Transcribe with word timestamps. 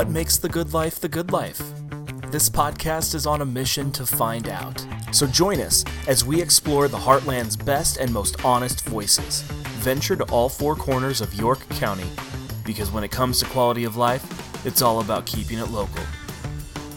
What 0.00 0.08
makes 0.08 0.38
the 0.38 0.48
good 0.48 0.72
life 0.72 0.98
the 0.98 1.10
good 1.10 1.30
life? 1.30 1.60
This 2.30 2.48
podcast 2.48 3.14
is 3.14 3.26
on 3.26 3.42
a 3.42 3.44
mission 3.44 3.92
to 3.92 4.06
find 4.06 4.48
out. 4.48 4.82
So 5.12 5.26
join 5.26 5.60
us 5.60 5.84
as 6.08 6.24
we 6.24 6.40
explore 6.40 6.88
the 6.88 6.96
Heartland's 6.96 7.54
best 7.54 7.98
and 7.98 8.10
most 8.10 8.42
honest 8.42 8.82
voices. 8.86 9.42
Venture 9.82 10.16
to 10.16 10.24
all 10.32 10.48
four 10.48 10.74
corners 10.74 11.20
of 11.20 11.34
York 11.34 11.68
County 11.68 12.08
because 12.64 12.90
when 12.90 13.04
it 13.04 13.10
comes 13.10 13.40
to 13.40 13.44
quality 13.44 13.84
of 13.84 13.98
life, 13.98 14.24
it's 14.64 14.80
all 14.80 15.00
about 15.00 15.26
keeping 15.26 15.58
it 15.58 15.68
local. 15.68 16.02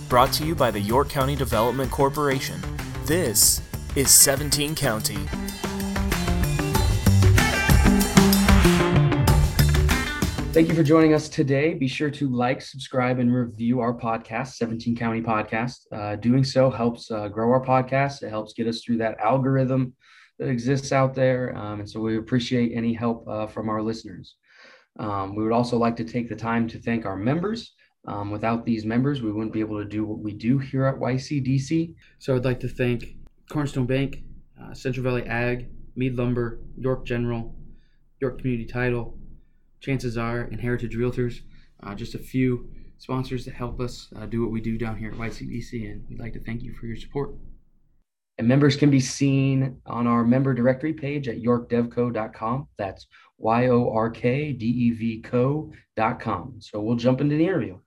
Brought 0.07 0.31
to 0.35 0.45
you 0.45 0.55
by 0.55 0.71
the 0.71 0.79
York 0.79 1.09
County 1.09 1.35
Development 1.35 1.91
Corporation, 1.91 2.61
this 3.04 3.61
is 3.97 4.11
17 4.11 4.75
County. 4.75 5.20
Thank 10.53 10.70
you 10.70 10.75
for 10.75 10.84
joining 10.84 11.16
us 11.16 11.30
today. 11.30 11.73
Be 11.73 11.88
sure 11.88 12.12
to 12.12 12.30
like, 12.30 12.62
subscribe, 12.62 13.17
and 13.17 13.34
review 13.34 13.80
our 13.80 13.91
podcast, 13.91 14.49
17 14.49 14.95
County 14.95 15.20
Podcast. 15.20 15.88
Uh, 15.91 16.16
doing 16.16 16.43
so 16.43 16.70
helps 16.70 17.09
uh, 17.09 17.27
grow 17.27 17.49
our 17.49 17.66
podcast. 17.66 18.21
It 18.21 18.29
helps 18.29 18.53
get 18.53 18.67
us 18.67 18.84
through 18.84 18.98
that 18.98 19.20
algorithm 19.20 19.95
that 20.38 20.49
exists 20.49 20.91
out 20.91 21.16
there. 21.16 21.57
Um, 21.57 21.79
and 21.79 21.89
so 21.89 21.99
we 21.99 22.20
appreciate 22.20 22.71
any 22.76 22.93
help 22.93 23.27
uh, 23.27 23.48
from 23.48 23.67
our 23.67 23.81
listeners. 23.81 24.35
Um, 24.99 25.35
we 25.35 25.41
would 25.41 25.53
also 25.53 25.76
like 25.79 25.95
to 25.95 26.03
take 26.03 26.29
the 26.29 26.35
time 26.35 26.67
to 26.67 26.77
thank 26.77 27.07
our 27.07 27.17
members. 27.17 27.73
Um, 28.07 28.29
without 28.29 28.63
these 28.63 28.85
members, 28.85 29.23
we 29.23 29.31
wouldn't 29.31 29.54
be 29.54 29.59
able 29.59 29.79
to 29.79 29.90
do 29.90 30.05
what 30.05 30.20
we 30.20 30.34
do 30.34 30.59
here 30.59 30.85
at 30.85 30.99
YCDC. 30.99 31.95
So 32.20 32.35
I'd 32.35 32.45
like 32.45 32.59
to 32.59 32.70
thank 32.70 33.15
Cornerstone 33.49 33.88
Bank, 33.88 34.20
uh, 34.62 34.76
Central 34.76 35.04
Valley 35.04 35.23
Ag, 35.23 35.70
Mead 35.95 36.15
Lumber, 36.15 36.59
York 36.77 37.07
General, 37.07 37.55
York 38.20 38.38
Community 38.38 38.71
Title, 38.71 39.17
Chances 39.83 40.17
R, 40.17 40.41
and 40.41 40.59
Heritage 40.59 40.95
Realtors. 40.95 41.41
Uh, 41.83 41.93
just 41.93 42.15
a 42.15 42.20
few 42.20 42.70
sponsors 42.98 43.43
that 43.43 43.53
help 43.53 43.81
us 43.81 44.07
uh, 44.15 44.25
do 44.25 44.41
what 44.41 44.51
we 44.51 44.62
do 44.62 44.77
down 44.77 44.98
here 44.98 45.12
at 45.12 45.17
YCDC, 45.17 45.91
and 45.91 46.05
we'd 46.09 46.20
like 46.20 46.34
to 46.34 46.40
thank 46.40 46.63
you 46.63 46.73
for 46.73 46.85
your 46.85 46.95
support. 46.95 47.35
And 48.37 48.48
members 48.48 48.77
can 48.77 48.90
be 48.90 49.01
seen 49.01 49.81
on 49.85 50.07
our 50.07 50.23
member 50.23 50.53
directory 50.53 50.93
page 50.93 51.27
at 51.27 51.43
yorkdevco.com. 51.43 52.67
That's 52.77 53.07
Y 53.37 53.67
O 53.67 53.91
R 53.91 54.09
K 54.09 54.53
D 54.53 54.65
E 54.65 54.91
V 54.91 55.21
co.com. 55.21 56.55
So 56.59 56.79
we'll 56.79 56.95
jump 56.95 57.20
into 57.20 57.35
the 57.35 57.43
interview. 57.43 57.77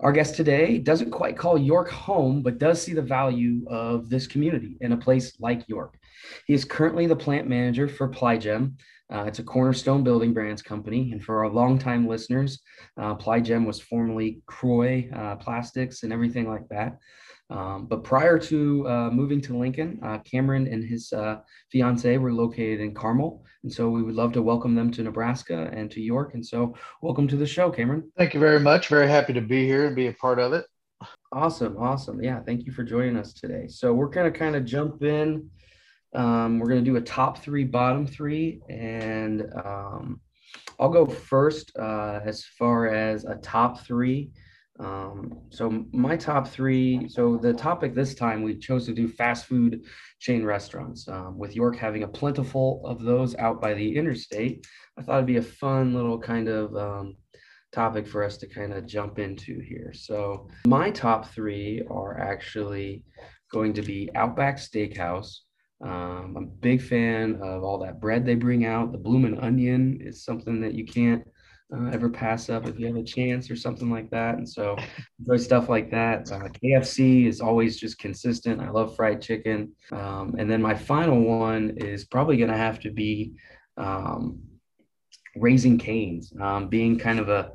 Our 0.00 0.12
guest 0.12 0.34
today 0.34 0.78
doesn't 0.78 1.10
quite 1.10 1.38
call 1.38 1.58
York 1.58 1.90
home, 1.90 2.42
but 2.42 2.58
does 2.58 2.82
see 2.82 2.92
the 2.92 3.02
value 3.02 3.66
of 3.68 4.08
this 4.08 4.26
community 4.26 4.76
in 4.80 4.92
a 4.92 4.96
place 4.96 5.38
like 5.40 5.68
York. 5.68 5.98
He 6.46 6.54
is 6.54 6.64
currently 6.64 7.06
the 7.06 7.16
plant 7.16 7.48
manager 7.48 7.88
for 7.88 8.08
Ply 8.08 8.38
Gem, 8.38 8.76
uh, 9.12 9.24
it's 9.26 9.38
a 9.38 9.44
Cornerstone 9.44 10.02
Building 10.02 10.32
Brands 10.32 10.62
company. 10.62 11.12
And 11.12 11.22
for 11.22 11.44
our 11.44 11.50
longtime 11.50 12.08
listeners, 12.08 12.60
uh, 13.00 13.14
Ply 13.14 13.40
Gem 13.40 13.64
was 13.64 13.80
formerly 13.80 14.40
Kroy 14.46 15.08
uh, 15.14 15.36
Plastics 15.36 16.02
and 16.02 16.12
everything 16.12 16.48
like 16.48 16.68
that. 16.68 16.98
Um, 17.48 17.86
but 17.86 18.02
prior 18.02 18.38
to 18.40 18.88
uh, 18.88 19.10
moving 19.10 19.40
to 19.42 19.56
Lincoln, 19.56 20.00
uh, 20.02 20.18
Cameron 20.18 20.66
and 20.66 20.82
his 20.82 21.12
uh, 21.12 21.36
fiance 21.70 22.18
were 22.18 22.32
located 22.32 22.80
in 22.80 22.92
Carmel. 22.92 23.44
And 23.62 23.72
so 23.72 23.88
we 23.88 24.02
would 24.02 24.16
love 24.16 24.32
to 24.32 24.42
welcome 24.42 24.74
them 24.74 24.90
to 24.92 25.02
Nebraska 25.02 25.70
and 25.72 25.88
to 25.92 26.00
York. 26.00 26.34
And 26.34 26.44
so 26.44 26.74
welcome 27.02 27.28
to 27.28 27.36
the 27.36 27.46
show, 27.46 27.70
Cameron. 27.70 28.10
Thank 28.16 28.34
you 28.34 28.40
very 28.40 28.58
much. 28.58 28.88
Very 28.88 29.08
happy 29.08 29.32
to 29.34 29.40
be 29.40 29.64
here 29.64 29.86
and 29.86 29.94
be 29.94 30.08
a 30.08 30.12
part 30.12 30.40
of 30.40 30.52
it. 30.52 30.66
Awesome. 31.30 31.76
Awesome. 31.76 32.22
Yeah. 32.22 32.40
Thank 32.40 32.66
you 32.66 32.72
for 32.72 32.82
joining 32.82 33.16
us 33.16 33.32
today. 33.32 33.68
So 33.68 33.92
we're 33.92 34.08
going 34.08 34.32
to 34.32 34.36
kind 34.36 34.56
of 34.56 34.64
jump 34.64 35.02
in 35.02 35.48
um, 36.16 36.58
we're 36.58 36.68
going 36.68 36.84
to 36.84 36.90
do 36.90 36.96
a 36.96 37.00
top 37.00 37.38
three, 37.38 37.64
bottom 37.64 38.06
three, 38.06 38.62
and 38.68 39.42
um, 39.64 40.20
I'll 40.80 40.88
go 40.88 41.06
first 41.06 41.72
uh, 41.78 42.20
as 42.24 42.44
far 42.44 42.88
as 42.88 43.24
a 43.24 43.36
top 43.36 43.84
three. 43.86 44.30
Um, 44.78 45.40
so 45.50 45.86
my 45.92 46.16
top 46.16 46.48
three. 46.48 47.08
So 47.08 47.36
the 47.36 47.52
topic 47.52 47.94
this 47.94 48.14
time 48.14 48.42
we 48.42 48.56
chose 48.58 48.84
to 48.86 48.92
do 48.92 49.08
fast 49.08 49.46
food 49.46 49.82
chain 50.20 50.44
restaurants. 50.44 51.08
Um, 51.08 51.38
with 51.38 51.54
York 51.54 51.76
having 51.76 52.02
a 52.02 52.08
plentiful 52.08 52.82
of 52.84 53.02
those 53.02 53.34
out 53.36 53.60
by 53.60 53.74
the 53.74 53.96
interstate, 53.96 54.66
I 54.98 55.02
thought 55.02 55.16
it'd 55.16 55.26
be 55.26 55.36
a 55.36 55.42
fun 55.42 55.94
little 55.94 56.18
kind 56.18 56.48
of 56.48 56.76
um, 56.76 57.16
topic 57.72 58.06
for 58.06 58.22
us 58.22 58.36
to 58.38 58.46
kind 58.46 58.72
of 58.72 58.86
jump 58.86 59.18
into 59.18 59.60
here. 59.60 59.92
So 59.94 60.48
my 60.66 60.90
top 60.90 61.30
three 61.30 61.82
are 61.90 62.18
actually 62.18 63.04
going 63.52 63.72
to 63.74 63.82
be 63.82 64.10
Outback 64.14 64.56
Steakhouse, 64.58 65.38
um, 65.82 66.34
I'm 66.36 66.44
a 66.44 66.46
big 66.46 66.82
fan 66.82 67.38
of 67.42 67.62
all 67.62 67.78
that 67.78 68.00
bread 68.00 68.24
they 68.24 68.34
bring 68.34 68.64
out. 68.64 68.92
The 68.92 68.98
bloomin' 68.98 69.38
onion 69.40 70.00
is 70.00 70.24
something 70.24 70.60
that 70.62 70.74
you 70.74 70.86
can't 70.86 71.22
uh, 71.74 71.90
ever 71.92 72.08
pass 72.08 72.48
up 72.48 72.66
if 72.66 72.78
you 72.78 72.86
have 72.86 72.96
a 72.96 73.02
chance 73.02 73.50
or 73.50 73.56
something 73.56 73.90
like 73.90 74.10
that. 74.10 74.36
And 74.36 74.48
so 74.48 74.76
enjoy 75.18 75.36
stuff 75.36 75.68
like 75.68 75.90
that. 75.90 76.30
Uh, 76.30 76.48
KFC 76.48 77.26
is 77.26 77.40
always 77.40 77.78
just 77.78 77.98
consistent. 77.98 78.60
I 78.60 78.70
love 78.70 78.96
fried 78.96 79.20
chicken. 79.20 79.72
Um, 79.92 80.36
and 80.38 80.50
then 80.50 80.62
my 80.62 80.74
final 80.74 81.20
one 81.20 81.76
is 81.76 82.04
probably 82.04 82.36
going 82.36 82.50
to 82.50 82.56
have 82.56 82.80
to 82.80 82.90
be 82.90 83.34
um, 83.76 84.40
Raising 85.36 85.76
Cane's, 85.76 86.32
um, 86.40 86.68
being 86.68 86.98
kind 86.98 87.18
of 87.18 87.28
a 87.28 87.52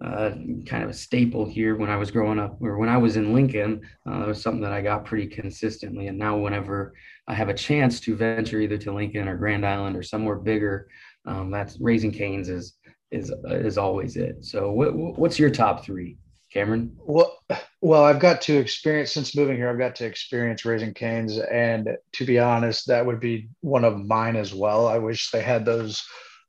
uh, 0.00 0.30
kind 0.66 0.84
of 0.84 0.90
a 0.90 0.94
staple 0.94 1.44
here 1.44 1.76
when 1.76 1.90
I 1.90 1.96
was 1.96 2.10
growing 2.10 2.38
up, 2.38 2.56
or 2.60 2.78
when 2.78 2.88
I 2.88 2.96
was 2.96 3.16
in 3.16 3.34
Lincoln. 3.34 3.80
Uh, 4.08 4.22
it 4.22 4.28
was 4.28 4.42
something 4.42 4.62
that 4.62 4.72
I 4.72 4.80
got 4.80 5.04
pretty 5.04 5.26
consistently. 5.26 6.06
And 6.06 6.18
now, 6.18 6.36
whenever 6.36 6.94
I 7.26 7.34
have 7.34 7.48
a 7.48 7.54
chance 7.54 8.00
to 8.00 8.16
venture 8.16 8.60
either 8.60 8.78
to 8.78 8.92
Lincoln 8.92 9.28
or 9.28 9.36
Grand 9.36 9.66
Island 9.66 9.96
or 9.96 10.02
somewhere 10.02 10.36
bigger, 10.36 10.88
um, 11.26 11.50
that's 11.50 11.80
Raising 11.80 12.12
Cane's 12.12 12.48
is 12.48 12.74
is 13.10 13.32
is 13.46 13.78
always 13.78 14.16
it. 14.16 14.44
So, 14.44 14.70
what, 14.70 14.94
what's 14.94 15.38
your 15.38 15.50
top 15.50 15.84
three, 15.84 16.18
Cameron? 16.52 16.96
Well, 16.98 17.36
well, 17.80 18.04
I've 18.04 18.20
got 18.20 18.40
to 18.42 18.56
experience 18.56 19.12
since 19.12 19.36
moving 19.36 19.56
here. 19.56 19.68
I've 19.68 19.78
got 19.78 19.96
to 19.96 20.06
experience 20.06 20.64
Raising 20.64 20.94
Cane's, 20.94 21.38
and 21.38 21.88
to 22.12 22.24
be 22.24 22.38
honest, 22.38 22.86
that 22.86 23.04
would 23.04 23.20
be 23.20 23.48
one 23.60 23.84
of 23.84 24.06
mine 24.06 24.36
as 24.36 24.54
well. 24.54 24.86
I 24.86 24.98
wish 24.98 25.30
they 25.30 25.42
had 25.42 25.64
those 25.64 26.04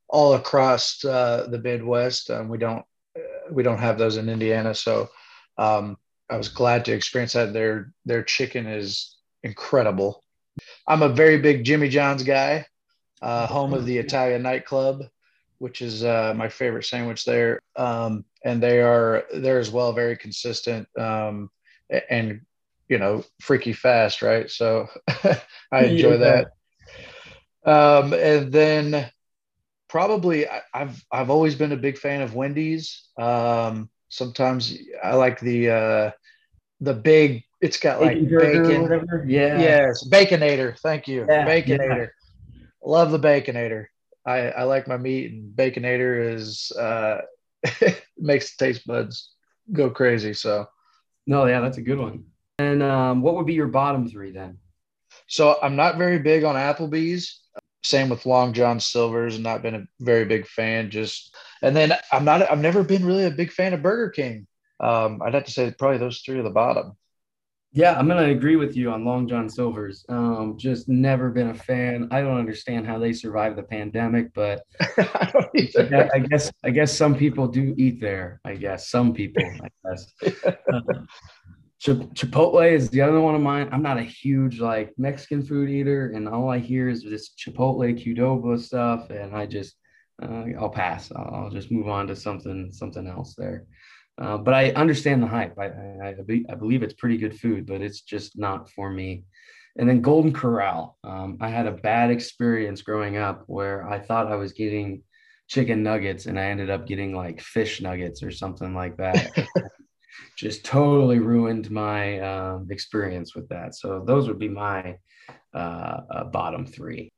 all 0.08 0.34
across 0.34 1.04
uh, 1.04 1.46
the 1.50 1.58
Midwest. 1.58 2.30
Um, 2.30 2.48
we 2.48 2.58
don't 2.58 2.84
we 3.50 3.62
don't 3.62 3.78
have 3.78 3.98
those 3.98 4.16
in 4.16 4.28
Indiana. 4.28 4.74
So 4.74 5.08
um, 5.58 5.96
I 6.28 6.36
was 6.36 6.48
glad 6.48 6.84
to 6.84 6.92
experience 6.92 7.32
that. 7.32 7.52
Their 7.52 7.92
their 8.04 8.22
chicken 8.22 8.66
is 8.66 9.16
incredible. 9.42 10.22
I'm 10.86 11.02
a 11.02 11.08
very 11.08 11.38
big 11.38 11.64
Jimmy 11.64 11.88
John's 11.88 12.22
guy, 12.22 12.66
uh, 13.22 13.46
home 13.46 13.74
of 13.74 13.86
the 13.86 13.98
Italian 13.98 14.42
nightclub, 14.42 15.04
which 15.58 15.82
is 15.82 16.04
uh, 16.04 16.34
my 16.36 16.48
favorite 16.48 16.84
sandwich 16.84 17.24
there. 17.24 17.60
Um, 17.76 18.24
and 18.44 18.62
they 18.62 18.80
are 18.80 19.24
they're 19.34 19.58
as 19.58 19.70
well 19.70 19.92
very 19.92 20.16
consistent 20.16 20.88
um, 20.98 21.50
and 22.08 22.40
you 22.88 22.98
know 22.98 23.24
freaky 23.40 23.72
fast, 23.72 24.22
right? 24.22 24.50
So 24.50 24.88
I 25.72 25.84
enjoy 25.84 26.16
yeah. 26.18 26.44
that. 26.44 26.52
Um, 27.64 28.12
and 28.14 28.52
then 28.52 29.10
probably 29.90 30.48
I, 30.48 30.62
have 30.72 31.02
I've 31.12 31.30
always 31.30 31.54
been 31.54 31.72
a 31.72 31.76
big 31.76 31.98
fan 31.98 32.22
of 32.22 32.34
Wendy's. 32.34 33.08
Um, 33.18 33.90
sometimes 34.08 34.76
I 35.02 35.14
like 35.16 35.40
the 35.40 35.70
uh, 35.70 36.10
the 36.80 36.94
big. 36.94 37.44
It's 37.60 37.78
got 37.78 38.00
like 38.00 38.16
bacon. 38.16 38.88
bacon. 38.88 39.28
Yeah. 39.28 39.60
Yes, 39.60 40.08
baconator. 40.08 40.78
Thank 40.78 41.08
you, 41.08 41.26
yeah, 41.28 41.46
baconator. 41.46 42.08
Yeah. 42.54 42.66
Love 42.82 43.10
the 43.10 43.18
baconator. 43.18 43.86
I 44.24 44.50
I 44.50 44.62
like 44.62 44.88
my 44.88 44.96
meat, 44.96 45.32
and 45.32 45.54
baconator 45.54 46.34
is 46.34 46.72
uh, 46.72 47.18
makes 48.16 48.56
the 48.56 48.64
taste 48.64 48.86
buds 48.86 49.32
go 49.72 49.90
crazy. 49.90 50.32
So. 50.32 50.66
No, 51.26 51.46
yeah, 51.46 51.60
that's 51.60 51.76
a 51.76 51.82
good 51.82 51.98
one. 51.98 52.24
And 52.58 52.82
um, 52.82 53.22
what 53.22 53.36
would 53.36 53.46
be 53.46 53.54
your 53.54 53.68
bottom 53.68 54.08
three 54.08 54.32
then? 54.32 54.58
So 55.28 55.56
I'm 55.62 55.76
not 55.76 55.96
very 55.96 56.18
big 56.18 56.42
on 56.42 56.56
Applebee's 56.56 57.40
same 57.82 58.08
with 58.08 58.26
Long 58.26 58.52
John 58.52 58.80
Silver's, 58.80 59.38
not 59.38 59.62
been 59.62 59.74
a 59.74 59.86
very 60.00 60.24
big 60.24 60.46
fan. 60.46 60.90
Just 60.90 61.34
and 61.62 61.74
then 61.74 61.92
I'm 62.12 62.24
not. 62.24 62.50
I've 62.50 62.60
never 62.60 62.82
been 62.82 63.04
really 63.04 63.24
a 63.24 63.30
big 63.30 63.52
fan 63.52 63.74
of 63.74 63.82
Burger 63.82 64.10
King. 64.10 64.46
Um, 64.80 65.20
I'd 65.22 65.34
have 65.34 65.44
to 65.44 65.50
say 65.50 65.74
probably 65.78 65.98
those 65.98 66.20
three 66.20 66.38
are 66.38 66.42
the 66.42 66.50
bottom. 66.50 66.96
Yeah, 67.72 67.96
I'm 67.96 68.08
gonna 68.08 68.30
agree 68.30 68.56
with 68.56 68.76
you 68.76 68.90
on 68.90 69.04
Long 69.04 69.28
John 69.28 69.48
Silver's. 69.48 70.04
Um, 70.08 70.56
just 70.58 70.88
never 70.88 71.30
been 71.30 71.50
a 71.50 71.54
fan. 71.54 72.08
I 72.10 72.20
don't 72.20 72.36
understand 72.36 72.84
how 72.84 72.98
they 72.98 73.12
survived 73.12 73.56
the 73.56 73.62
pandemic, 73.62 74.34
but 74.34 74.64
I, 74.98 76.08
I, 76.14 76.18
guess 76.18 76.50
I 76.64 76.70
guess 76.70 76.96
some 76.96 77.14
people 77.14 77.46
do 77.46 77.72
eat 77.78 78.00
there. 78.00 78.40
I 78.44 78.56
guess 78.56 78.88
some 78.88 79.14
people. 79.14 79.44
I 79.62 79.68
guess. 79.88 80.12
Chipotle 81.80 82.70
is 82.70 82.90
the 82.90 83.00
other 83.00 83.20
one 83.20 83.34
of 83.34 83.40
mine. 83.40 83.68
I'm 83.72 83.82
not 83.82 83.98
a 83.98 84.02
huge 84.02 84.60
like 84.60 84.92
Mexican 84.98 85.42
food 85.42 85.70
eater, 85.70 86.12
and 86.14 86.28
all 86.28 86.50
I 86.50 86.58
hear 86.58 86.88
is 86.88 87.02
this 87.02 87.30
Chipotle 87.34 87.96
Qdoba 87.98 88.60
stuff, 88.60 89.08
and 89.08 89.34
I 89.34 89.46
just 89.46 89.76
uh, 90.22 90.44
I'll 90.58 90.68
pass. 90.68 91.10
I'll, 91.14 91.50
just 91.50 91.72
move 91.72 91.88
on 91.88 92.06
to 92.08 92.16
something 92.16 92.70
something 92.70 93.06
else 93.06 93.34
there. 93.34 93.64
Uh, 94.20 94.36
but 94.36 94.52
I 94.52 94.72
understand 94.72 95.22
the 95.22 95.26
hype. 95.26 95.58
I, 95.58 95.68
I, 95.68 96.14
I, 96.50 96.54
believe 96.54 96.82
it's 96.82 96.92
pretty 96.92 97.16
good 97.16 97.40
food, 97.40 97.64
but 97.64 97.80
it's 97.80 98.02
just 98.02 98.38
not 98.38 98.68
for 98.68 98.90
me. 98.90 99.24
And 99.78 99.88
then 99.88 100.02
Golden 100.02 100.34
Corral. 100.34 100.98
Um, 101.04 101.38
I 101.40 101.48
had 101.48 101.66
a 101.66 101.72
bad 101.72 102.10
experience 102.10 102.82
growing 102.82 103.16
up 103.16 103.44
where 103.46 103.88
I 103.88 103.98
thought 103.98 104.30
I 104.30 104.36
was 104.36 104.52
getting 104.52 105.02
chicken 105.48 105.82
nuggets 105.82 106.26
and 106.26 106.38
I 106.38 106.44
ended 106.44 106.68
up 106.68 106.86
getting 106.86 107.14
like 107.14 107.40
fish 107.40 107.80
nuggets 107.80 108.22
or 108.22 108.30
something 108.30 108.74
like 108.74 108.98
that. 108.98 109.30
Just 110.36 110.64
totally 110.64 111.18
ruined 111.18 111.70
my 111.70 112.18
um, 112.20 112.68
experience 112.70 113.34
with 113.34 113.48
that. 113.48 113.74
So 113.74 114.02
those 114.06 114.26
would 114.28 114.38
be 114.38 114.48
my 114.48 114.96
uh, 115.54 116.00
uh, 116.10 116.24
bottom 116.24 116.66
three. 116.66 117.10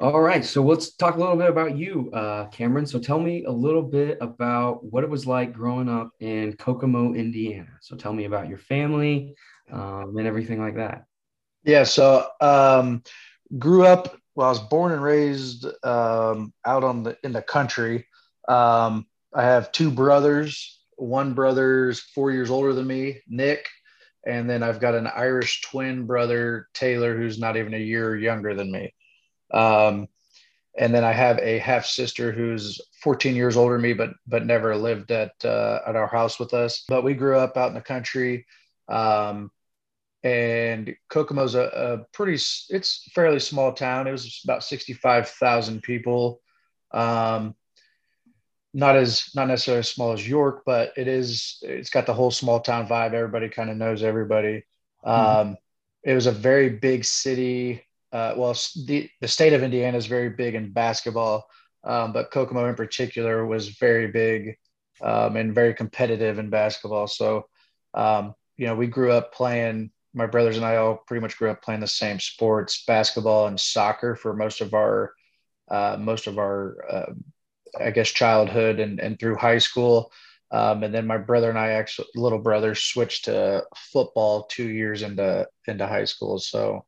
All 0.00 0.22
right, 0.22 0.42
so 0.42 0.62
let's 0.62 0.94
talk 0.96 1.16
a 1.16 1.18
little 1.18 1.36
bit 1.36 1.50
about 1.50 1.76
you, 1.76 2.10
uh, 2.14 2.46
Cameron. 2.46 2.86
So 2.86 2.98
tell 2.98 3.20
me 3.20 3.44
a 3.44 3.50
little 3.50 3.82
bit 3.82 4.16
about 4.22 4.82
what 4.82 5.04
it 5.04 5.10
was 5.10 5.26
like 5.26 5.52
growing 5.52 5.90
up 5.90 6.12
in 6.20 6.54
Kokomo, 6.54 7.12
Indiana. 7.12 7.68
So 7.82 7.96
tell 7.96 8.14
me 8.14 8.24
about 8.24 8.48
your 8.48 8.56
family 8.56 9.34
um, 9.70 10.16
and 10.16 10.26
everything 10.26 10.58
like 10.58 10.76
that. 10.76 11.04
Yeah, 11.64 11.84
so 11.84 12.26
um, 12.40 13.02
grew 13.58 13.84
up. 13.84 14.16
Well, 14.34 14.46
I 14.46 14.50
was 14.50 14.60
born 14.60 14.92
and 14.92 15.02
raised 15.02 15.66
um, 15.84 16.54
out 16.64 16.82
on 16.82 17.02
the 17.02 17.18
in 17.22 17.32
the 17.32 17.42
country. 17.42 18.06
Um, 18.48 19.06
I 19.34 19.42
have 19.42 19.70
two 19.70 19.90
brothers. 19.90 20.79
One 21.00 21.34
brother's 21.34 22.00
four 22.00 22.30
years 22.30 22.50
older 22.50 22.72
than 22.74 22.86
me, 22.86 23.22
Nick, 23.26 23.66
and 24.26 24.48
then 24.48 24.62
I've 24.62 24.80
got 24.80 24.94
an 24.94 25.06
Irish 25.06 25.62
twin 25.62 26.06
brother, 26.06 26.68
Taylor, 26.74 27.16
who's 27.16 27.38
not 27.38 27.56
even 27.56 27.72
a 27.72 27.78
year 27.78 28.16
younger 28.16 28.54
than 28.54 28.70
me. 28.70 28.92
Um, 29.52 30.08
and 30.78 30.94
then 30.94 31.02
I 31.02 31.12
have 31.12 31.38
a 31.38 31.58
half 31.58 31.86
sister 31.86 32.32
who's 32.32 32.80
14 33.02 33.34
years 33.34 33.56
older 33.56 33.74
than 33.74 33.82
me, 33.82 33.92
but 33.92 34.10
but 34.26 34.46
never 34.46 34.76
lived 34.76 35.10
at 35.10 35.32
uh, 35.44 35.80
at 35.86 35.96
our 35.96 36.06
house 36.06 36.38
with 36.38 36.54
us. 36.54 36.84
But 36.86 37.02
we 37.02 37.14
grew 37.14 37.38
up 37.38 37.56
out 37.56 37.68
in 37.68 37.74
the 37.74 37.80
country, 37.80 38.46
um, 38.88 39.50
and 40.22 40.94
Kokomo's 41.10 41.54
a, 41.54 41.62
a 41.62 41.98
pretty 42.12 42.34
it's 42.68 43.08
fairly 43.14 43.40
small 43.40 43.72
town. 43.72 44.06
It 44.06 44.12
was 44.12 44.42
about 44.44 44.64
65,000 44.64 45.82
people. 45.82 46.40
Um, 46.92 47.54
not 48.72 48.96
as 48.96 49.30
not 49.34 49.48
necessarily 49.48 49.80
as 49.80 49.88
small 49.88 50.12
as 50.12 50.26
York, 50.26 50.62
but 50.64 50.92
it 50.96 51.08
is. 51.08 51.58
It's 51.62 51.90
got 51.90 52.06
the 52.06 52.14
whole 52.14 52.30
small 52.30 52.60
town 52.60 52.86
vibe. 52.86 53.14
Everybody 53.14 53.48
kind 53.48 53.70
of 53.70 53.76
knows 53.76 54.02
everybody. 54.02 54.64
Mm-hmm. 55.04 55.10
Um, 55.10 55.46
mm-hmm. 55.46 55.54
It 56.10 56.14
was 56.14 56.26
a 56.26 56.32
very 56.32 56.70
big 56.70 57.04
city 57.04 57.84
uh, 58.12 58.34
well, 58.36 58.56
the, 58.86 59.08
the 59.20 59.28
state 59.28 59.52
of 59.52 59.62
Indiana 59.62 59.96
is 59.96 60.06
very 60.06 60.30
big 60.30 60.54
in 60.54 60.72
basketball, 60.72 61.48
um, 61.84 62.12
but 62.12 62.30
Kokomo 62.30 62.68
in 62.68 62.74
particular 62.74 63.46
was 63.46 63.68
very 63.68 64.08
big 64.08 64.56
um, 65.00 65.36
and 65.36 65.54
very 65.54 65.74
competitive 65.74 66.38
in 66.38 66.50
basketball. 66.50 67.06
So, 67.06 67.46
um, 67.94 68.34
you 68.56 68.66
know, 68.66 68.74
we 68.74 68.88
grew 68.88 69.12
up 69.12 69.32
playing, 69.32 69.92
my 70.12 70.26
brothers 70.26 70.56
and 70.56 70.66
I 70.66 70.76
all 70.76 70.96
pretty 71.06 71.20
much 71.20 71.38
grew 71.38 71.50
up 71.50 71.62
playing 71.62 71.80
the 71.80 71.86
same 71.86 72.18
sports, 72.18 72.84
basketball 72.84 73.46
and 73.46 73.58
soccer 73.58 74.16
for 74.16 74.34
most 74.34 74.60
of 74.60 74.74
our, 74.74 75.14
uh, 75.70 75.96
most 75.98 76.26
of 76.26 76.38
our, 76.38 76.76
uh, 76.90 77.12
I 77.78 77.90
guess, 77.90 78.10
childhood 78.10 78.80
and, 78.80 79.00
and 79.00 79.18
through 79.18 79.36
high 79.36 79.58
school. 79.58 80.12
Um, 80.50 80.82
and 80.82 80.92
then 80.92 81.06
my 81.06 81.18
brother 81.18 81.48
and 81.48 81.58
I 81.58 81.70
actually, 81.70 82.08
little 82.14 82.38
brother 82.40 82.74
switched 82.74 83.26
to 83.26 83.64
football 83.76 84.44
two 84.44 84.68
years 84.68 85.02
into, 85.02 85.46
into 85.66 85.86
high 85.86 86.06
school. 86.06 86.38
So, 86.38 86.84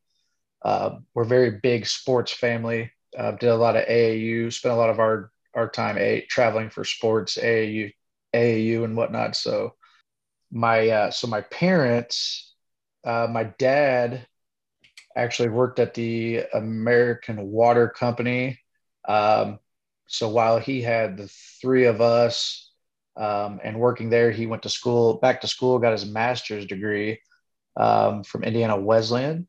uh, 0.64 0.98
we're 1.14 1.24
very 1.24 1.58
big 1.62 1.86
sports 1.86 2.32
family. 2.32 2.90
Uh, 3.16 3.32
did 3.32 3.50
a 3.50 3.56
lot 3.56 3.76
of 3.76 3.84
AAU, 3.86 4.52
spent 4.52 4.72
a 4.72 4.76
lot 4.76 4.90
of 4.90 4.98
our 4.98 5.30
our 5.54 5.68
time 5.68 5.98
a, 5.98 6.22
traveling 6.22 6.70
for 6.70 6.84
sports, 6.84 7.36
AAU, 7.36 7.92
AAU 8.34 8.84
and 8.84 8.96
whatnot. 8.96 9.36
So 9.36 9.74
my 10.50 10.88
uh, 10.88 11.10
so 11.10 11.26
my 11.26 11.42
parents, 11.42 12.54
uh, 13.04 13.26
my 13.30 13.44
dad 13.44 14.26
actually 15.14 15.50
worked 15.50 15.78
at 15.78 15.94
the 15.94 16.44
American 16.54 17.50
Water 17.50 17.88
Company. 17.88 18.58
Um, 19.06 19.58
so 20.12 20.28
while 20.28 20.58
he 20.58 20.82
had 20.82 21.16
the 21.16 21.28
three 21.60 21.86
of 21.86 22.00
us 22.00 22.70
um, 23.16 23.60
and 23.64 23.78
working 23.78 24.10
there, 24.10 24.30
he 24.30 24.46
went 24.46 24.62
to 24.62 24.68
school, 24.68 25.14
back 25.14 25.40
to 25.40 25.48
school, 25.48 25.78
got 25.78 25.92
his 25.92 26.06
master's 26.06 26.66
degree 26.66 27.20
um, 27.76 28.22
from 28.22 28.44
Indiana 28.44 28.76
Wesleyan 28.76 29.48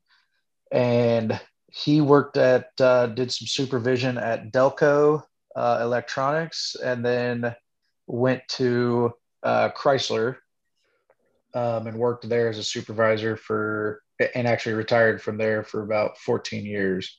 and 0.73 1.39
he 1.71 2.01
worked 2.01 2.35
at 2.35 2.69
uh, 2.79 3.07
did 3.07 3.31
some 3.31 3.47
supervision 3.47 4.17
at 4.17 4.51
Delco 4.51 5.23
uh, 5.55 5.79
Electronics, 5.81 6.75
and 6.83 7.05
then 7.05 7.55
went 8.07 8.41
to 8.49 9.13
uh, 9.43 9.69
Chrysler 9.69 10.37
um, 11.53 11.87
and 11.87 11.97
worked 11.97 12.27
there 12.27 12.49
as 12.49 12.57
a 12.57 12.63
supervisor 12.63 13.37
for, 13.37 14.01
and 14.33 14.47
actually 14.47 14.73
retired 14.73 15.21
from 15.21 15.37
there 15.37 15.63
for 15.63 15.83
about 15.83 16.17
14 16.17 16.65
years. 16.65 17.17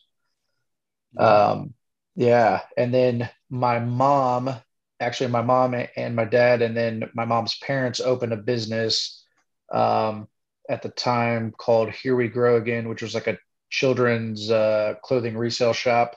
Um, 1.17 1.75
yeah, 2.17 2.61
and 2.77 2.93
then 2.93 3.29
my 3.51 3.79
mom, 3.79 4.55
actually 5.01 5.31
my 5.31 5.43
mom 5.43 5.75
and 5.97 6.17
my 6.17 6.25
dad, 6.25 6.63
and 6.63 6.77
then 6.77 7.11
my 7.15 7.25
mom's 7.25 7.57
parents 7.59 8.01
opened 8.01 8.33
a 8.33 8.37
business 8.37 9.25
um, 9.73 10.29
at 10.69 10.83
the 10.83 10.89
time 10.89 11.53
called 11.57 11.91
Here 11.91 12.17
We 12.17 12.29
Grow 12.29 12.57
Again, 12.57 12.89
which 12.89 13.03
was 13.03 13.15
like 13.15 13.27
a 13.27 13.39
children's 13.71 14.51
uh, 14.51 14.95
clothing 15.03 15.37
resale 15.37 15.73
shop. 15.73 16.17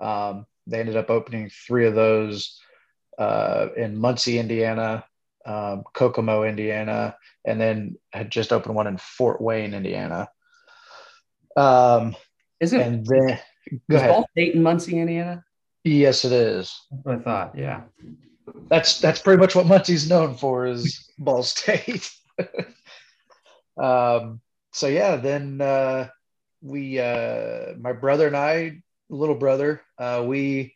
Um, 0.00 0.46
they 0.66 0.80
ended 0.80 0.96
up 0.96 1.10
opening 1.10 1.50
three 1.50 1.86
of 1.86 1.94
those 1.94 2.58
uh, 3.18 3.68
in 3.76 3.96
Muncie, 3.96 4.38
Indiana, 4.38 5.04
um, 5.44 5.84
Kokomo, 5.92 6.42
Indiana, 6.42 7.16
and 7.44 7.60
then 7.60 7.96
had 8.12 8.30
just 8.30 8.52
opened 8.52 8.74
one 8.74 8.86
in 8.86 8.96
Fort 8.96 9.40
Wayne, 9.40 9.74
Indiana. 9.74 10.28
Um, 11.56 12.16
is 12.60 12.72
it? 12.72 12.80
And 12.80 13.06
then 13.06 13.38
go 13.90 13.96
ahead. 13.96 14.10
Ball 14.10 14.28
State 14.32 14.54
in 14.54 14.62
Muncie, 14.62 14.98
Indiana. 14.98 15.44
Yes, 15.84 16.24
it 16.24 16.32
is. 16.32 16.80
That's 16.90 17.04
what 17.04 17.14
I 17.16 17.18
thought. 17.20 17.56
Yeah. 17.56 17.82
That's 18.68 19.00
that's 19.00 19.20
pretty 19.20 19.40
much 19.40 19.54
what 19.54 19.66
Muncie's 19.66 20.08
known 20.08 20.34
for 20.34 20.66
is 20.66 21.10
Ball 21.18 21.42
State. 21.42 22.10
um, 23.80 24.40
so 24.72 24.88
yeah, 24.88 25.16
then 25.16 25.60
uh, 25.60 26.08
we, 26.60 26.98
uh, 26.98 27.74
my 27.78 27.92
brother 27.92 28.26
and 28.26 28.36
I, 28.36 28.82
little 29.08 29.34
brother, 29.34 29.80
uh, 29.98 30.24
we 30.26 30.74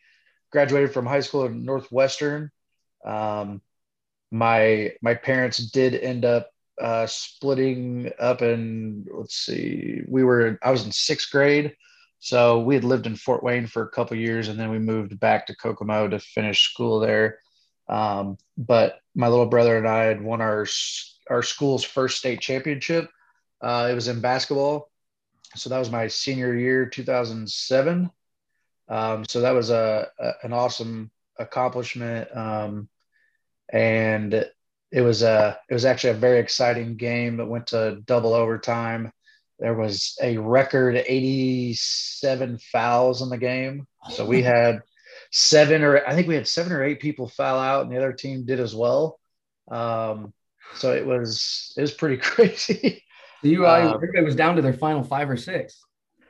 graduated 0.53 0.93
from 0.93 1.07
high 1.07 1.21
school 1.21 1.47
in 1.47 1.65
Northwestern. 1.65 2.51
Um, 3.05 3.61
my 4.31 4.93
my 5.03 5.15
parents 5.15 5.59
did 5.59 5.95
end 5.95 6.25
up 6.25 6.51
uh, 6.81 7.07
splitting 7.07 8.11
up 8.19 8.41
and 8.41 9.07
let's 9.13 9.37
see, 9.37 10.03
we 10.09 10.25
were 10.25 10.59
I 10.63 10.71
was 10.71 10.85
in 10.85 10.93
sixth 10.93 11.31
grade, 11.31 11.75
so 12.21 12.61
we 12.61 12.75
had 12.75 12.85
lived 12.85 13.07
in 13.07 13.17
Fort 13.17 13.43
Wayne 13.43 13.67
for 13.67 13.83
a 13.83 13.89
couple 13.89 14.17
years, 14.17 14.49
and 14.49 14.61
then 14.61 14.71
we 14.71 14.79
moved 14.79 15.19
back 15.19 15.47
to 15.47 15.57
Kokomo 15.57 16.07
to 16.09 16.19
finish 16.19 16.71
school 16.71 17.01
there. 17.01 17.39
Um, 17.89 18.37
but 18.59 19.01
my 19.15 19.27
little 19.29 19.47
brother 19.47 19.77
and 19.79 19.89
I 19.89 20.05
had 20.05 20.23
won 20.23 20.41
our 20.43 20.67
our 21.31 21.43
school's 21.43 21.83
first 21.83 22.19
state 22.19 22.41
championship. 22.41 23.09
Uh, 23.61 23.89
it 23.91 23.95
was 23.95 24.09
in 24.09 24.21
basketball, 24.21 24.91
so 25.57 25.71
that 25.71 25.79
was 25.79 25.91
my 25.91 26.09
senior 26.09 26.55
year, 26.55 26.87
2007. 26.87 28.11
Um, 28.89 29.25
so 29.25 29.41
that 29.41 29.53
was 29.53 29.71
a, 29.71 30.09
a, 30.19 30.33
an 30.43 30.53
awesome 30.53 31.11
accomplishment, 31.39 32.29
um, 32.37 32.89
and 33.73 34.35
it 34.93 35.01
was 35.01 35.23
a 35.23 35.59
it 35.71 35.75
was 35.75 35.87
actually 35.87 36.11
a 36.11 36.15
very 36.15 36.39
exciting 36.39 36.97
game 36.97 37.39
that 37.39 37.47
went 37.47 37.69
to 37.69 38.03
double 38.05 38.35
overtime. 38.35 39.11
There 39.61 39.75
was 39.75 40.17
a 40.23 40.39
record 40.39 40.97
87 40.97 42.59
fouls 42.73 43.21
in 43.21 43.29
the 43.29 43.39
game, 43.39 43.87
so 44.11 44.25
we 44.25 44.43
had 44.43 44.81
seven 45.31 45.83
or 45.83 46.05
I 46.07 46.15
think 46.15 46.29
we 46.29 46.35
had 46.35 46.49
seven 46.49 46.73
or 46.73 46.83
eight 46.83 47.01
people 47.01 47.29
foul 47.29 47.59
out, 47.59 47.83
and 47.83 47.93
the 47.93 47.99
other 47.99 48.15
team 48.15 48.47
did 48.47 48.59
as 48.59 48.75
well. 48.75 49.21
Um, 49.71 50.33
so 50.77 50.93
it 50.93 51.07
was 51.07 51.75
it 51.77 51.83
was 51.83 51.93
pretty 51.93 52.17
crazy. 52.23 53.05
The 53.43 53.57
UI 53.57 53.67
um, 53.67 54.01
was 54.25 54.37
down 54.37 54.57
to 54.57 54.63
their 54.63 54.73
final 54.73 55.03
five 55.03 55.29
or 55.29 55.37
six. 55.37 55.81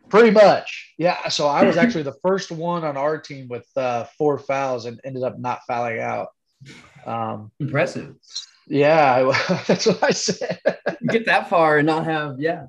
Pretty 0.08 0.30
much, 0.30 0.92
yeah. 0.99 1.28
So 1.28 1.46
I 1.46 1.64
was 1.64 1.76
actually 1.76 2.02
the 2.02 2.16
first 2.22 2.50
one 2.50 2.84
on 2.84 2.96
our 2.96 3.18
team 3.18 3.46
with 3.49 3.66
uh, 3.76 4.04
four 4.18 4.38
fouls 4.38 4.87
and 4.87 5.00
ended 5.04 5.22
up 5.22 5.38
not 5.38 5.60
fouling 5.68 6.00
out. 6.00 6.28
Um, 7.06 7.52
Impressive. 7.60 8.16
Yeah, 8.71 9.33
that's 9.67 9.87
what 9.87 10.03
I 10.03 10.11
said. 10.12 10.61
get 11.09 11.27
that 11.27 11.50
far 11.50 11.79
and 11.79 11.87
not 11.87 12.05
have, 12.05 12.41
yeah. 12.41 12.67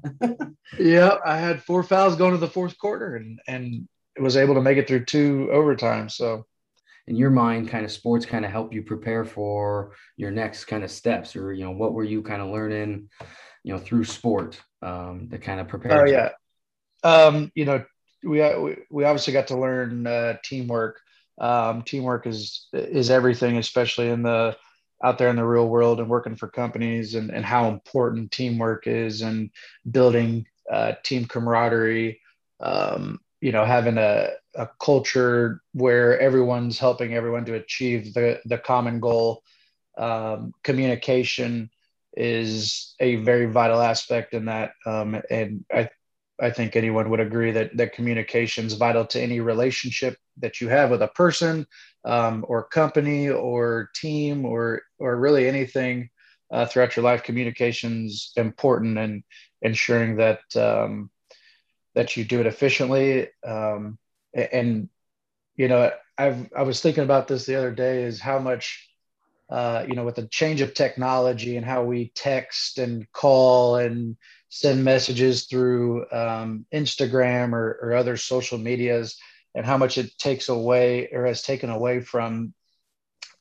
yeah, 0.80 1.18
I 1.26 1.38
had 1.38 1.64
four 1.64 1.84
fouls 1.84 2.16
going 2.16 2.32
to 2.32 2.38
the 2.38 2.48
fourth 2.48 2.78
quarter 2.78 3.16
and 3.16 3.40
and 3.48 3.88
was 4.20 4.36
able 4.36 4.56
to 4.56 4.62
make 4.62 4.78
it 4.78 4.88
through 4.88 5.06
two 5.06 5.50
overtime. 5.52 6.10
So, 6.10 6.46
in 7.08 7.16
your 7.16 7.30
mind, 7.30 7.70
kind 7.70 7.86
of 7.86 7.92
sports 7.92 8.26
kind 8.26 8.46
of 8.46 8.52
help 8.52 8.74
you 8.74 8.82
prepare 8.82 9.24
for 9.24 9.94
your 10.18 10.32
next 10.32 10.66
kind 10.66 10.84
of 10.84 10.92
steps, 10.92 11.36
or 11.36 11.54
you 11.54 11.64
know, 11.64 11.72
what 11.72 11.94
were 11.94 12.04
you 12.04 12.22
kind 12.22 12.42
of 12.42 12.50
learning? 12.50 13.08
you 13.64 13.74
know 13.74 13.80
through 13.80 14.04
sport 14.04 14.62
um, 14.82 15.30
to 15.30 15.38
kind 15.38 15.60
of 15.60 15.68
prepare. 15.68 16.02
Oh 16.02 16.10
yeah, 16.10 16.30
um, 17.04 17.52
you 17.56 17.66
know 17.66 17.84
we 18.24 18.40
we 18.90 19.04
obviously 19.04 19.34
got 19.34 19.48
to 19.48 19.58
learn 19.58 20.08
uh, 20.08 20.38
teamwork. 20.44 21.00
Um, 21.40 21.82
teamwork 21.84 22.28
is 22.28 22.68
is 22.74 23.10
everything, 23.10 23.58
especially 23.58 24.10
in 24.10 24.24
the 24.24 24.56
out 25.04 25.18
there 25.18 25.30
in 25.30 25.36
the 25.36 25.46
real 25.46 25.68
world 25.68 26.00
and 26.00 26.10
working 26.10 26.36
for 26.36 26.48
companies 26.48 27.16
and, 27.16 27.32
and 27.32 27.46
how 27.46 27.70
important 27.70 28.32
teamwork 28.32 28.88
is 28.88 29.22
and 29.22 29.50
building 29.90 30.46
uh, 30.72 30.94
team 31.04 31.26
camaraderie. 31.26 32.20
Um, 32.60 33.20
you 33.40 33.52
know, 33.52 33.66
having 33.66 33.98
a 33.98 34.30
a 34.56 34.68
culture 34.80 35.62
where 35.74 36.20
everyone's 36.20 36.78
helping 36.78 37.14
everyone 37.14 37.46
to 37.46 37.54
achieve 37.54 38.14
the, 38.14 38.40
the 38.46 38.58
common 38.58 39.00
goal. 39.00 39.44
Um, 39.98 40.54
communication 40.64 41.70
is 42.14 42.96
a 43.00 43.16
very 43.18 43.46
vital 43.46 43.82
aspect 43.82 44.34
in 44.34 44.46
that. 44.46 44.74
Um, 44.86 45.22
and 45.30 45.66
I, 45.72 45.90
I 46.42 46.50
think 46.50 46.76
anyone 46.76 47.10
would 47.10 47.20
agree 47.20 47.52
that, 47.52 47.78
that 47.78 47.94
communication 47.94 48.66
is 48.66 48.74
vital 48.74 49.06
to 49.08 49.22
any 49.22 49.40
relationship 49.40 50.18
that 50.38 50.60
you 50.60 50.70
have 50.70 50.90
with 50.90 51.04
a 51.04 51.08
person 51.10 51.68
um, 52.04 52.44
or 52.48 52.64
company 52.64 53.30
or 53.30 53.90
team 53.94 54.46
or, 54.46 54.82
or 54.98 55.18
really 55.18 55.48
anything 55.48 56.10
uh, 56.52 56.66
throughout 56.66 56.96
your 56.96 57.06
life. 57.06 57.24
Communication's 57.24 58.34
important 58.36 58.98
and 58.98 59.24
ensuring 59.62 60.18
that 60.18 60.40
um, 60.56 61.10
that 61.94 62.18
you 62.18 62.24
do 62.24 62.40
it 62.40 62.46
efficiently. 62.46 63.28
Um, 63.46 63.98
and 64.34 64.90
you 65.56 65.68
know, 65.68 65.92
I've 66.18 66.50
I 66.56 66.64
was 66.64 66.82
thinking 66.82 67.04
about 67.04 67.28
this 67.28 67.46
the 67.46 67.56
other 67.56 67.72
day 67.72 68.04
is 68.04 68.20
how 68.20 68.40
much 68.40 68.90
uh, 69.50 69.86
you 69.88 69.96
know 69.96 70.06
with 70.06 70.16
the 70.16 70.28
change 70.28 70.62
of 70.62 70.74
technology 70.74 71.58
and 71.58 71.66
how 71.66 71.84
we 71.84 72.12
text 72.16 72.78
and 72.80 73.10
call 73.12 73.78
and 73.78 74.18
send 74.54 74.84
messages 74.84 75.46
through 75.46 76.06
um, 76.12 76.66
Instagram 76.74 77.54
or, 77.54 77.80
or 77.82 77.94
other 77.94 78.18
social 78.18 78.58
medias 78.58 79.18
and 79.56 79.66
how 79.66 79.78
much 79.78 79.98
it 79.98 80.18
takes 80.18 80.50
away 80.50 81.08
or 81.14 81.26
has 81.26 81.42
taken 81.42 81.70
away 81.70 82.02
from 82.02 82.54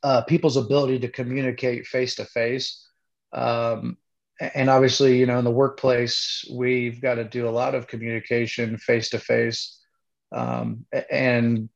uh, 0.04 0.22
people's 0.22 0.56
ability 0.56 1.00
to 1.00 1.08
communicate 1.08 1.88
face 1.88 2.14
to 2.14 2.24
face. 2.24 2.86
And 3.32 4.70
obviously, 4.70 5.18
you 5.18 5.26
know, 5.26 5.38
in 5.38 5.44
the 5.44 5.50
workplace, 5.50 6.44
we've 6.50 7.02
got 7.02 7.16
to 7.16 7.24
do 7.24 7.48
a 7.48 7.50
lot 7.50 7.74
of 7.74 7.88
communication 7.88 8.78
face 8.78 9.10
to 9.10 9.18
face. 9.18 9.78
And 10.32 11.68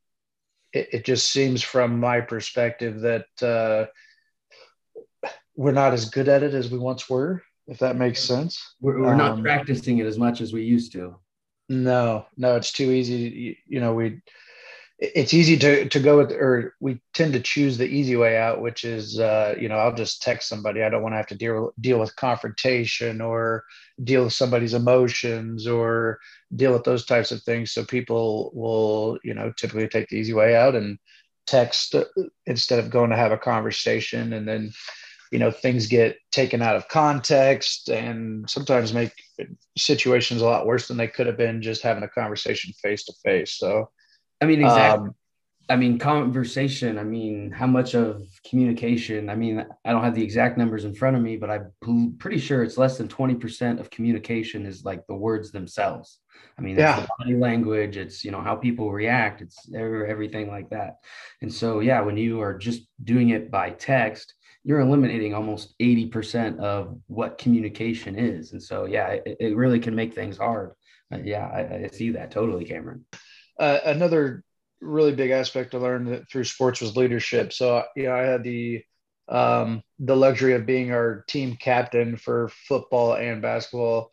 it, 0.72 0.88
it, 0.92 1.04
just 1.04 1.28
seems 1.28 1.60
from 1.60 1.98
my 1.98 2.20
perspective 2.20 3.00
that 3.00 3.26
uh, 3.42 3.86
we're 5.56 5.72
not 5.72 5.92
as 5.92 6.08
good 6.08 6.28
at 6.28 6.44
it 6.44 6.54
as 6.54 6.70
we 6.70 6.78
once 6.78 7.10
were, 7.10 7.42
if 7.66 7.78
that 7.78 7.96
makes 7.96 8.20
sense. 8.20 8.74
We're, 8.80 9.00
we're 9.00 9.16
not 9.16 9.32
um, 9.32 9.42
practicing 9.42 9.98
it 9.98 10.06
as 10.06 10.18
much 10.18 10.40
as 10.40 10.52
we 10.52 10.62
used 10.62 10.92
to. 10.92 11.16
No, 11.68 12.26
no, 12.36 12.56
it's 12.56 12.72
too 12.72 12.90
easy. 12.90 13.14
You, 13.14 13.54
you 13.66 13.80
know, 13.80 13.94
we 13.94 14.20
it's 14.98 15.34
easy 15.34 15.56
to 15.58 15.88
to 15.88 15.98
go 15.98 16.18
with 16.18 16.30
or 16.30 16.74
we 16.78 17.00
tend 17.14 17.32
to 17.32 17.40
choose 17.40 17.76
the 17.76 17.86
easy 17.86 18.14
way 18.14 18.38
out 18.38 18.60
which 18.60 18.84
is 18.84 19.18
uh, 19.18 19.54
you 19.58 19.68
know 19.68 19.76
i'll 19.76 19.94
just 19.94 20.22
text 20.22 20.48
somebody 20.48 20.82
i 20.82 20.88
don't 20.88 21.02
want 21.02 21.12
to 21.12 21.16
have 21.16 21.26
to 21.26 21.34
deal 21.34 21.72
deal 21.80 21.98
with 21.98 22.14
confrontation 22.14 23.20
or 23.20 23.64
deal 24.04 24.24
with 24.24 24.32
somebody's 24.32 24.74
emotions 24.74 25.66
or 25.66 26.20
deal 26.54 26.72
with 26.72 26.84
those 26.84 27.04
types 27.04 27.32
of 27.32 27.42
things 27.42 27.72
so 27.72 27.84
people 27.84 28.52
will 28.54 29.18
you 29.24 29.34
know 29.34 29.52
typically 29.56 29.88
take 29.88 30.08
the 30.08 30.16
easy 30.16 30.32
way 30.32 30.54
out 30.54 30.76
and 30.76 30.98
text 31.46 31.94
instead 32.46 32.78
of 32.78 32.88
going 32.90 33.10
to 33.10 33.16
have 33.16 33.32
a 33.32 33.36
conversation 33.36 34.32
and 34.32 34.46
then 34.46 34.72
you 35.34 35.40
know 35.40 35.50
things 35.50 35.88
get 35.88 36.16
taken 36.30 36.62
out 36.62 36.76
of 36.76 36.88
context 36.88 37.90
and 37.90 38.48
sometimes 38.48 38.94
make 38.94 39.12
situations 39.76 40.40
a 40.40 40.44
lot 40.46 40.66
worse 40.66 40.88
than 40.88 40.96
they 40.96 41.08
could 41.08 41.26
have 41.26 41.36
been 41.36 41.60
just 41.60 41.82
having 41.82 42.04
a 42.04 42.08
conversation 42.08 42.72
face 42.82 43.04
to 43.04 43.12
face 43.24 43.58
so 43.58 43.90
I 44.40 44.46
mean, 44.46 44.62
exactly. 44.62 45.08
Um, 45.08 45.14
I 45.70 45.76
mean, 45.76 45.98
conversation. 45.98 46.98
I 46.98 47.04
mean, 47.04 47.50
how 47.50 47.66
much 47.66 47.94
of 47.94 48.22
communication? 48.48 49.30
I 49.30 49.34
mean, 49.34 49.64
I 49.84 49.92
don't 49.92 50.04
have 50.04 50.14
the 50.14 50.22
exact 50.22 50.58
numbers 50.58 50.84
in 50.84 50.94
front 50.94 51.16
of 51.16 51.22
me, 51.22 51.38
but 51.38 51.50
I'm 51.50 52.16
pretty 52.18 52.38
sure 52.38 52.62
it's 52.62 52.76
less 52.76 52.98
than 52.98 53.08
20% 53.08 53.80
of 53.80 53.88
communication 53.88 54.66
is 54.66 54.84
like 54.84 55.06
the 55.06 55.14
words 55.14 55.50
themselves. 55.50 56.18
I 56.58 56.62
mean, 56.62 56.76
yeah. 56.76 57.00
the 57.00 57.08
body 57.18 57.36
language, 57.36 57.96
it's, 57.96 58.22
you 58.24 58.30
know, 58.30 58.42
how 58.42 58.54
people 58.54 58.92
react, 58.92 59.40
it's 59.40 59.72
everything 59.74 60.48
like 60.48 60.68
that. 60.68 60.96
And 61.40 61.52
so, 61.52 61.80
yeah, 61.80 62.02
when 62.02 62.18
you 62.18 62.42
are 62.42 62.58
just 62.58 62.82
doing 63.02 63.30
it 63.30 63.50
by 63.50 63.70
text, 63.70 64.34
you're 64.64 64.80
eliminating 64.80 65.34
almost 65.34 65.74
80% 65.78 66.58
of 66.58 66.98
what 67.06 67.38
communication 67.38 68.18
is. 68.18 68.52
And 68.52 68.62
so, 68.62 68.86
yeah, 68.86 69.08
it, 69.08 69.36
it 69.38 69.56
really 69.56 69.78
can 69.78 69.94
make 69.94 70.14
things 70.14 70.38
hard. 70.38 70.72
Uh, 71.12 71.18
yeah, 71.22 71.46
I, 71.46 71.84
I 71.84 71.88
see 71.88 72.10
that 72.10 72.30
totally, 72.30 72.64
Cameron 72.64 73.04
uh, 73.58 73.78
another 73.84 74.44
really 74.80 75.14
big 75.14 75.30
aspect 75.30 75.70
to 75.70 75.78
learn 75.78 76.26
through 76.30 76.44
sports 76.44 76.80
was 76.80 76.96
leadership. 76.96 77.52
So 77.52 77.84
you 77.96 78.04
know, 78.04 78.14
I 78.14 78.22
had 78.22 78.42
the 78.42 78.82
um, 79.28 79.82
the 79.98 80.16
luxury 80.16 80.54
of 80.54 80.66
being 80.66 80.92
our 80.92 81.24
team 81.28 81.56
captain 81.56 82.16
for 82.16 82.50
football 82.68 83.14
and 83.14 83.40
basketball, 83.40 84.10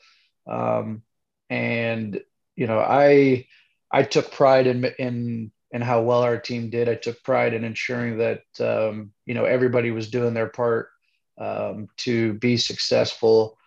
um, 0.48 1.03
and 1.50 2.22
you 2.55 2.67
know, 2.67 2.79
I 2.79 3.48
I 3.91 4.03
took 4.03 4.31
pride 4.31 4.67
in 4.67 4.86
in 5.00 5.51
in 5.72 5.82
how 5.82 6.01
well 6.01 6.22
our 6.22 6.38
team 6.38 6.70
did. 6.70 6.90
I 6.90 6.96
took 6.96 7.24
pride 7.24 7.54
in 7.54 7.63
ensuring 7.63 8.18
that 8.18 8.44
um, 8.60 9.12
you 9.25 9.34
know 9.34 9.46
everybody 9.46 9.92
was 9.92 10.10
doing 10.10 10.34
their 10.34 10.50
part 10.50 10.90
um, 11.38 11.88
to 11.98 12.34
be 12.34 12.58
successful. 12.58 13.58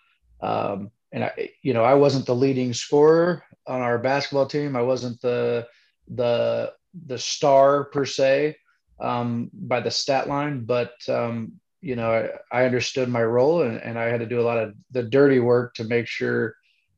Um, 0.40 0.90
and 1.12 1.24
I, 1.24 1.50
you 1.62 1.74
know, 1.74 1.84
I 1.84 1.94
wasn't 1.94 2.26
the 2.26 2.34
leading 2.34 2.74
scorer 2.74 3.44
on 3.66 3.80
our 3.80 3.98
basketball 3.98 4.46
team. 4.46 4.76
I 4.76 4.82
wasn't 4.82 5.20
the 5.20 5.66
the 6.08 6.72
the 7.06 7.18
star 7.18 7.84
per 7.84 8.04
se 8.04 8.56
um, 9.00 9.50
by 9.52 9.80
the 9.80 9.90
stat 9.90 10.28
line, 10.28 10.64
but 10.64 10.94
um, 11.08 11.52
you 11.80 11.96
know, 11.96 12.30
I, 12.52 12.60
I, 12.62 12.64
understood 12.64 13.08
my 13.08 13.22
role 13.22 13.62
and, 13.62 13.78
and 13.78 13.98
I 13.98 14.04
had 14.04 14.20
to 14.20 14.26
do 14.26 14.40
a 14.40 14.42
lot 14.42 14.58
of 14.58 14.74
the 14.90 15.02
dirty 15.02 15.38
work 15.38 15.74
to 15.74 15.84
make 15.84 16.06
sure 16.06 16.54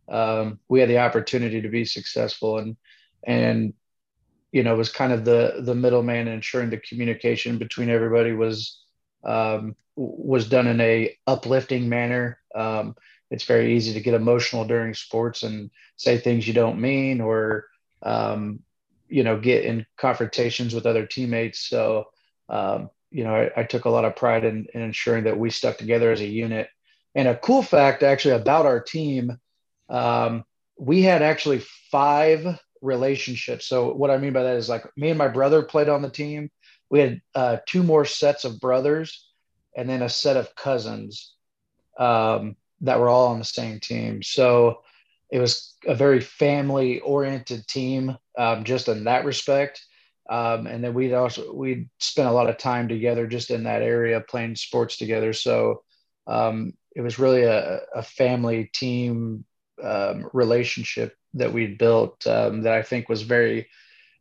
um, 0.09 0.61
we 0.69 0.81
had 0.81 0.89
the 0.89 0.99
opportunity 0.99 1.61
to 1.61 1.69
be 1.69 1.85
successful 1.85 2.59
and 2.59 2.77
and 3.25 3.75
you 4.57 4.63
know 4.63 4.75
was 4.75 4.91
kind 4.91 5.13
of 5.13 5.27
the 5.27 5.61
the 5.61 5.75
middleman 5.75 6.29
ensuring 6.29 6.71
the 6.71 6.79
communication 6.79 7.59
between 7.59 7.91
everybody 7.91 8.33
was 8.33 8.81
um, 9.23 9.77
was 9.97 10.49
done 10.49 10.67
in 10.67 10.81
a 10.81 11.15
uplifting 11.27 11.91
manner. 11.91 12.41
Um, 12.55 12.97
it's 13.31 13.45
very 13.45 13.77
easy 13.77 13.93
to 13.93 14.01
get 14.01 14.15
emotional 14.15 14.65
during 14.65 14.95
sports 14.95 15.43
and 15.43 15.71
say 15.97 16.17
things 16.17 16.49
you 16.49 16.55
don't 16.55 16.81
mean 16.81 17.21
or 17.21 17.67
um, 18.03 18.61
you 19.11 19.25
know 19.25 19.39
get 19.39 19.67
in 19.67 19.85
confrontations 19.99 20.75
with 20.75 20.87
other 20.87 21.05
teammates 21.05 21.69
so 21.69 22.07
um, 22.49 22.89
you 23.11 23.25
know 23.25 23.35
I, 23.35 23.61
I, 23.61 23.63
took 23.65 23.85
a 23.85 23.91
lot 23.91 24.07
of 24.07 24.17
pride 24.17 24.45
in, 24.45 24.69
in, 24.73 24.81
ensuring 24.81 25.25
that 25.25 25.39
we 25.39 25.51
stuck 25.51 25.77
together 25.77 26.13
as 26.13 26.21
a 26.21 26.27
unit 26.27 26.69
and 27.15 27.29
a 27.29 27.37
cool 27.37 27.63
fact 27.63 28.03
actually 28.03 28.35
about 28.35 28.65
our 28.65 28.81
team 28.81 29.39
um, 29.91 30.45
we 30.79 31.03
had 31.03 31.21
actually 31.21 31.63
five 31.91 32.59
relationships 32.87 33.67
so 33.67 33.93
what 33.93 34.11
i 34.11 34.17
mean 34.17 34.33
by 34.33 34.43
that 34.43 34.57
is 34.57 34.69
like 34.69 34.85
me 34.97 35.11
and 35.11 35.19
my 35.19 35.29
brother 35.29 35.63
played 35.63 35.89
on 35.89 36.03
the 36.03 36.11
team. 36.11 36.51
We 36.91 37.01
had 37.01 37.21
uh, 37.35 37.57
two 37.67 37.83
more 37.83 38.05
sets 38.05 38.45
of 38.45 38.61
brothers 38.61 39.29
and 39.77 39.89
then 39.89 40.03
a 40.03 40.09
set 40.09 40.37
of 40.37 40.55
cousins 40.55 41.35
um, 41.99 42.57
that 42.81 43.01
were 43.01 43.09
all 43.09 43.29
on 43.29 43.39
the 43.39 43.45
same 43.45 43.81
team. 43.81 44.23
So 44.23 44.83
it 45.31 45.39
was 45.39 45.75
a 45.87 45.95
very 45.95 46.21
family 46.21 47.01
oriented 47.01 47.67
team 47.67 48.17
um, 48.39 48.65
just 48.65 48.89
in 48.89 49.05
that 49.05 49.25
respect. 49.25 49.85
Um, 50.31 50.67
and 50.67 50.83
then 50.83 50.95
we'd 50.95 51.15
also 51.15 51.53
we'd 51.53 51.89
spent 51.99 52.29
a 52.29 52.33
lot 52.33 52.49
of 52.49 52.59
time 52.59 52.89
together 52.89 53.27
just 53.27 53.51
in 53.51 53.65
that 53.65 53.83
area 53.83 54.21
playing 54.21 54.57
sports 54.57 54.97
together. 54.97 55.33
So 55.33 55.83
um, 56.27 56.73
it 56.95 57.01
was 57.01 57.19
really 57.19 57.43
a, 57.43 57.81
a 57.95 58.03
family 58.03 58.71
team 58.75 59.45
um, 59.83 60.29
relationship 60.33 61.15
that 61.37 61.53
we'd 61.53 61.79
built 61.79 62.27
um, 62.27 62.63
that 62.63 62.73
i 62.73 62.83
think 62.83 63.09
was 63.09 63.23
very 63.23 63.69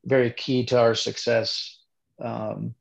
very 0.05 0.31
key 0.31 0.65
to 0.65 0.79
our 0.79 0.93
success. 0.93 1.79
Um, 2.24 2.75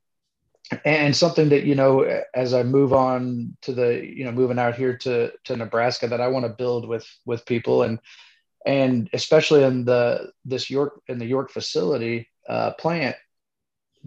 and 0.85 1.15
something 1.15 1.49
that 1.49 1.63
you 1.63 1.75
know 1.75 2.01
as 2.33 2.53
i 2.53 2.63
move 2.63 2.91
on 2.91 3.55
to 3.61 3.71
the 3.71 4.03
you 4.03 4.25
know 4.25 4.31
moving 4.31 4.57
out 4.57 4.75
here 4.75 4.97
to 4.97 5.31
to 5.43 5.55
nebraska 5.55 6.07
that 6.07 6.21
i 6.21 6.27
want 6.27 6.43
to 6.43 6.49
build 6.49 6.87
with 6.87 7.07
with 7.25 7.45
people 7.45 7.83
and 7.83 7.99
and 8.65 9.07
especially 9.13 9.63
in 9.63 9.85
the 9.85 10.31
this 10.43 10.71
york 10.71 11.01
in 11.07 11.19
the 11.19 11.25
york 11.25 11.51
facility 11.51 12.27
uh, 12.49 12.71
plant 12.79 13.15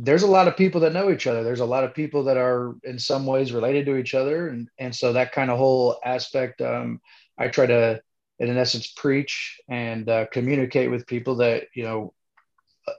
there's 0.01 0.23
a 0.23 0.29
lot 0.29 0.49
of 0.49 0.57
people 0.57 0.81
that 0.81 0.93
know 0.93 1.11
each 1.11 1.27
other. 1.27 1.43
There's 1.43 1.59
a 1.59 1.67
lot 1.67 1.83
of 1.83 1.93
people 1.93 2.23
that 2.25 2.37
are 2.37 2.77
in 2.85 3.01
some 3.01 3.27
ways 3.27 3.53
related 3.53 3.85
to 3.87 3.97
each 3.97 4.15
other. 4.15 4.49
And 4.49 4.69
and 4.79 4.95
so 4.95 5.13
that 5.13 5.33
kind 5.33 5.51
of 5.51 5.59
whole 5.59 5.99
aspect 6.05 6.61
um, 6.61 7.01
i 7.37 7.49
try 7.49 7.67
to 7.67 8.01
in 8.39 8.57
essence 8.57 8.89
preach 8.89 9.61
and 9.69 10.09
uh, 10.09 10.27
communicate 10.27 10.91
with 10.91 11.07
people 11.07 11.37
that 11.37 11.65
you 11.75 11.85
know 11.85 12.13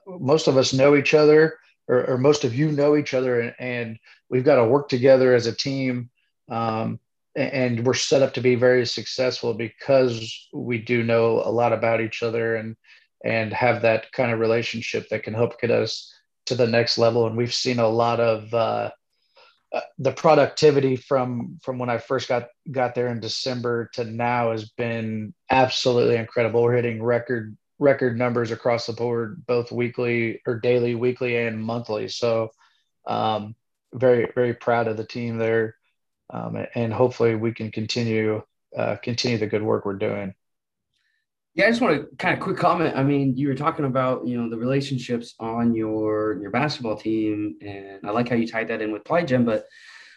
most 0.05 0.47
of 0.47 0.57
us 0.57 0.73
know 0.73 0.95
each 0.95 1.13
other 1.13 1.57
or, 1.87 2.05
or 2.05 2.17
most 2.17 2.43
of 2.43 2.55
you 2.55 2.71
know 2.71 2.95
each 2.95 3.13
other 3.13 3.39
and, 3.39 3.55
and 3.59 3.99
we've 4.29 4.43
got 4.43 4.55
to 4.55 4.65
work 4.65 4.89
together 4.89 5.33
as 5.33 5.47
a 5.47 5.55
team 5.55 6.09
um, 6.49 6.99
and 7.35 7.85
we're 7.85 7.93
set 7.93 8.21
up 8.21 8.33
to 8.33 8.41
be 8.41 8.55
very 8.55 8.85
successful 8.85 9.53
because 9.53 10.47
we 10.53 10.77
do 10.77 11.03
know 11.03 11.41
a 11.43 11.51
lot 11.51 11.73
about 11.73 12.01
each 12.01 12.23
other 12.23 12.55
and 12.55 12.75
and 13.23 13.53
have 13.53 13.81
that 13.81 14.11
kind 14.11 14.31
of 14.31 14.39
relationship 14.39 15.09
that 15.09 15.23
can 15.23 15.33
help 15.33 15.59
get 15.59 15.71
us 15.71 16.13
to 16.45 16.55
the 16.55 16.67
next 16.67 16.97
level. 16.97 17.27
And 17.27 17.35
we've 17.35 17.53
seen 17.53 17.79
a 17.79 17.87
lot 17.87 18.19
of 18.19 18.53
uh, 18.53 18.91
uh 19.73 19.81
the 19.99 20.11
productivity 20.11 20.95
from 20.95 21.59
from 21.61 21.79
when 21.79 21.89
I 21.89 21.97
first 21.97 22.27
got 22.27 22.47
got 22.71 22.95
there 22.95 23.07
in 23.07 23.19
December 23.19 23.89
to 23.93 24.03
now 24.03 24.51
has 24.51 24.69
been 24.69 25.33
absolutely 25.49 26.15
incredible. 26.17 26.63
We're 26.63 26.75
hitting 26.75 27.03
record 27.03 27.57
record 27.79 28.17
numbers 28.17 28.51
across 28.51 28.85
the 28.85 28.93
board, 28.93 29.45
both 29.47 29.71
weekly 29.71 30.41
or 30.45 30.59
daily, 30.59 30.95
weekly, 30.95 31.37
and 31.37 31.63
monthly. 31.63 32.09
So, 32.09 32.49
um, 33.07 33.55
very 33.93 34.31
very 34.35 34.53
proud 34.53 34.87
of 34.87 34.97
the 34.97 35.05
team 35.05 35.37
there, 35.37 35.75
um, 36.31 36.65
and 36.75 36.93
hopefully 36.93 37.35
we 37.35 37.53
can 37.53 37.71
continue 37.71 38.43
uh, 38.77 38.97
continue 38.97 39.37
the 39.37 39.47
good 39.47 39.63
work 39.63 39.85
we're 39.85 39.93
doing. 39.93 40.33
Yeah, 41.59 41.65
I 41.65 41.71
just 41.71 41.81
want 41.81 41.99
to 41.99 42.15
kind 42.15 42.33
of 42.33 42.39
quick 42.39 42.55
comment. 42.55 42.95
I 42.95 43.03
mean, 43.03 43.35
you 43.35 43.49
were 43.49 43.53
talking 43.53 43.83
about 43.83 44.25
you 44.25 44.41
know 44.41 44.49
the 44.49 44.57
relationships 44.57 45.35
on 45.41 45.75
your 45.75 46.39
your 46.41 46.51
basketball 46.51 46.95
team, 46.95 47.57
and 47.59 47.99
I 48.05 48.11
like 48.11 48.29
how 48.29 48.37
you 48.37 48.47
tied 48.47 48.69
that 48.69 48.81
in 48.81 48.93
with 48.93 49.03
Ply 49.03 49.23
Gem. 49.23 49.43
But 49.43 49.65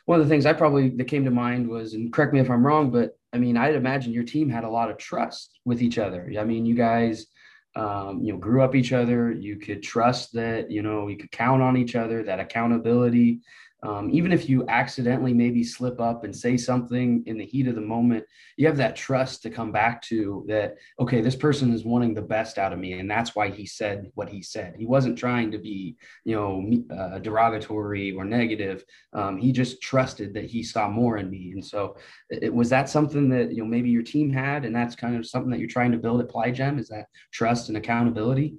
one 0.04 0.20
of 0.20 0.24
the 0.24 0.30
things 0.32 0.46
I 0.46 0.52
probably 0.52 0.90
that 0.90 1.06
came 1.06 1.24
to 1.24 1.32
mind 1.32 1.68
was, 1.68 1.94
and 1.94 2.12
correct 2.12 2.32
me 2.32 2.38
if 2.38 2.48
I'm 2.48 2.64
wrong, 2.64 2.92
but 2.92 3.18
I 3.32 3.38
mean, 3.38 3.56
I'd 3.56 3.74
imagine 3.74 4.12
your 4.12 4.22
team 4.22 4.48
had 4.48 4.62
a 4.62 4.70
lot 4.70 4.88
of 4.88 4.98
trust 4.98 5.58
with 5.64 5.82
each 5.82 5.98
other. 5.98 6.32
I 6.38 6.44
mean, 6.44 6.64
you 6.64 6.76
guys, 6.76 7.26
um, 7.74 8.20
you 8.22 8.32
know, 8.32 8.38
grew 8.38 8.62
up 8.62 8.76
each 8.76 8.92
other. 8.92 9.32
You 9.32 9.56
could 9.56 9.82
trust 9.82 10.34
that 10.34 10.70
you 10.70 10.80
know 10.80 11.08
you 11.08 11.16
could 11.16 11.32
count 11.32 11.60
on 11.60 11.76
each 11.76 11.96
other. 11.96 12.22
That 12.22 12.38
accountability. 12.38 13.40
Um, 13.84 14.10
even 14.12 14.30
if 14.30 14.48
you 14.48 14.64
accidentally 14.68 15.34
maybe 15.34 15.64
slip 15.64 16.00
up 16.00 16.22
and 16.22 16.34
say 16.34 16.56
something 16.56 17.24
in 17.26 17.36
the 17.36 17.44
heat 17.44 17.66
of 17.66 17.74
the 17.74 17.80
moment, 17.80 18.24
you 18.56 18.68
have 18.68 18.76
that 18.76 18.94
trust 18.94 19.42
to 19.42 19.50
come 19.50 19.72
back 19.72 20.00
to 20.02 20.44
that, 20.46 20.76
okay, 21.00 21.20
this 21.20 21.34
person 21.34 21.72
is 21.72 21.84
wanting 21.84 22.14
the 22.14 22.22
best 22.22 22.58
out 22.58 22.72
of 22.72 22.78
me. 22.78 22.92
And 22.94 23.10
that's 23.10 23.34
why 23.34 23.50
he 23.50 23.66
said 23.66 24.12
what 24.14 24.28
he 24.28 24.40
said. 24.40 24.76
He 24.78 24.86
wasn't 24.86 25.18
trying 25.18 25.50
to 25.50 25.58
be, 25.58 25.96
you 26.24 26.36
know, 26.36 26.96
uh, 26.96 27.18
derogatory 27.18 28.12
or 28.12 28.24
negative. 28.24 28.84
Um, 29.12 29.36
he 29.36 29.50
just 29.50 29.82
trusted 29.82 30.32
that 30.34 30.44
he 30.44 30.62
saw 30.62 30.88
more 30.88 31.18
in 31.18 31.28
me. 31.28 31.50
And 31.52 31.64
so 31.64 31.96
it, 32.30 32.54
was 32.54 32.68
that 32.70 32.88
something 32.88 33.28
that, 33.30 33.52
you 33.52 33.62
know, 33.62 33.68
maybe 33.68 33.90
your 33.90 34.04
team 34.04 34.32
had, 34.32 34.64
and 34.64 34.74
that's 34.74 34.94
kind 34.94 35.16
of 35.16 35.26
something 35.26 35.50
that 35.50 35.58
you're 35.58 35.68
trying 35.68 35.92
to 35.92 35.98
build 35.98 36.20
at 36.20 36.28
PlyGem 36.28 36.78
is 36.78 36.88
that 36.88 37.06
trust 37.32 37.68
and 37.68 37.76
accountability? 37.76 38.54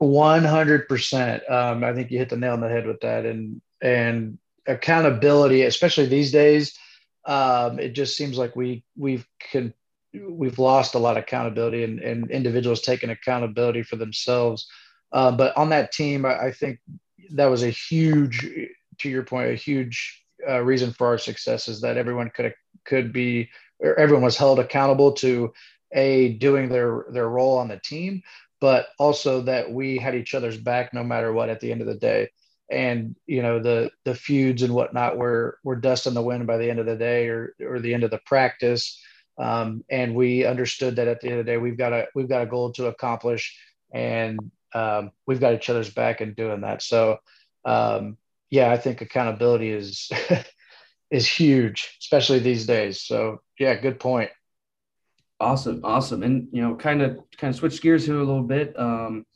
100%. 0.00 1.50
Um, 1.50 1.82
I 1.82 1.92
think 1.92 2.12
you 2.12 2.18
hit 2.18 2.28
the 2.28 2.36
nail 2.36 2.52
on 2.52 2.60
the 2.60 2.68
head 2.68 2.86
with 2.86 3.00
that. 3.00 3.26
And, 3.26 3.60
and 3.80 4.38
accountability, 4.66 5.62
especially 5.62 6.06
these 6.06 6.32
days, 6.32 6.76
um, 7.24 7.78
it 7.78 7.90
just 7.90 8.16
seems 8.16 8.36
like 8.38 8.56
we 8.56 8.84
we've 8.96 9.26
can 9.38 9.72
we've 10.12 10.58
lost 10.58 10.94
a 10.94 10.98
lot 10.98 11.16
of 11.16 11.22
accountability 11.22 11.84
and, 11.84 12.00
and 12.00 12.30
individuals 12.30 12.82
taking 12.82 13.10
accountability 13.10 13.82
for 13.82 13.96
themselves. 13.96 14.68
Uh, 15.10 15.30
but 15.30 15.56
on 15.56 15.70
that 15.70 15.92
team, 15.92 16.26
I, 16.26 16.46
I, 16.46 16.52
think 16.52 16.80
that 17.30 17.46
was 17.46 17.62
a 17.62 17.70
huge, 17.70 18.46
to 18.98 19.08
your 19.08 19.22
point, 19.22 19.50
a 19.50 19.54
huge 19.54 20.22
uh, 20.46 20.60
reason 20.60 20.92
for 20.92 21.06
our 21.06 21.18
success 21.18 21.68
is 21.68 21.80
that 21.80 21.96
everyone 21.96 22.30
could 22.30 22.54
could 22.84 23.12
be, 23.12 23.48
or 23.78 23.98
everyone 23.98 24.24
was 24.24 24.36
held 24.36 24.58
accountable 24.58 25.12
to 25.12 25.52
a 25.92 26.32
doing 26.34 26.68
their 26.68 27.06
their 27.10 27.28
role 27.28 27.58
on 27.58 27.68
the 27.68 27.80
team, 27.84 28.22
but 28.60 28.88
also 28.98 29.42
that 29.42 29.70
we 29.70 29.98
had 29.98 30.14
each 30.14 30.34
other's 30.34 30.56
back 30.56 30.92
no 30.92 31.04
matter 31.04 31.32
what 31.32 31.48
at 31.48 31.60
the 31.60 31.70
end 31.70 31.80
of 31.80 31.86
the 31.86 31.94
day 31.94 32.28
and 32.70 33.16
you 33.26 33.42
know 33.42 33.60
the 33.60 33.90
the 34.04 34.14
feuds 34.14 34.62
and 34.62 34.74
whatnot 34.74 35.18
were 35.18 35.58
were 35.62 35.76
dust 35.76 36.06
in 36.06 36.14
the 36.14 36.22
wind 36.22 36.46
by 36.46 36.56
the 36.56 36.70
end 36.70 36.78
of 36.78 36.86
the 36.86 36.96
day 36.96 37.28
or 37.28 37.54
or 37.60 37.80
the 37.80 37.94
end 37.94 38.04
of 38.04 38.10
the 38.10 38.20
practice. 38.26 39.00
Um, 39.38 39.82
and 39.90 40.14
we 40.14 40.44
understood 40.44 40.96
that 40.96 41.08
at 41.08 41.20
the 41.20 41.28
end 41.28 41.40
of 41.40 41.46
the 41.46 41.52
day 41.52 41.58
we've 41.58 41.78
got 41.78 41.92
a 41.92 42.06
we've 42.14 42.28
got 42.28 42.42
a 42.42 42.46
goal 42.46 42.72
to 42.72 42.86
accomplish 42.86 43.58
and 43.92 44.38
um, 44.74 45.10
we've 45.26 45.40
got 45.40 45.54
each 45.54 45.68
other's 45.70 45.90
back 45.90 46.20
in 46.20 46.34
doing 46.34 46.62
that. 46.62 46.82
So 46.82 47.18
um, 47.64 48.16
yeah 48.50 48.70
i 48.70 48.76
think 48.76 49.00
accountability 49.00 49.70
is 49.70 50.10
is 51.10 51.26
huge 51.26 51.96
especially 52.00 52.38
these 52.38 52.66
days. 52.66 53.02
So 53.02 53.40
yeah 53.58 53.74
good 53.74 54.00
point. 54.00 54.30
Awesome 55.40 55.80
awesome. 55.84 56.22
And 56.22 56.48
you 56.52 56.62
know 56.62 56.76
kind 56.76 57.02
of 57.02 57.18
kind 57.36 57.52
of 57.52 57.58
switch 57.58 57.82
gears 57.82 58.06
here 58.06 58.16
a 58.16 58.24
little 58.24 58.42
bit. 58.42 58.78
Um, 58.78 59.26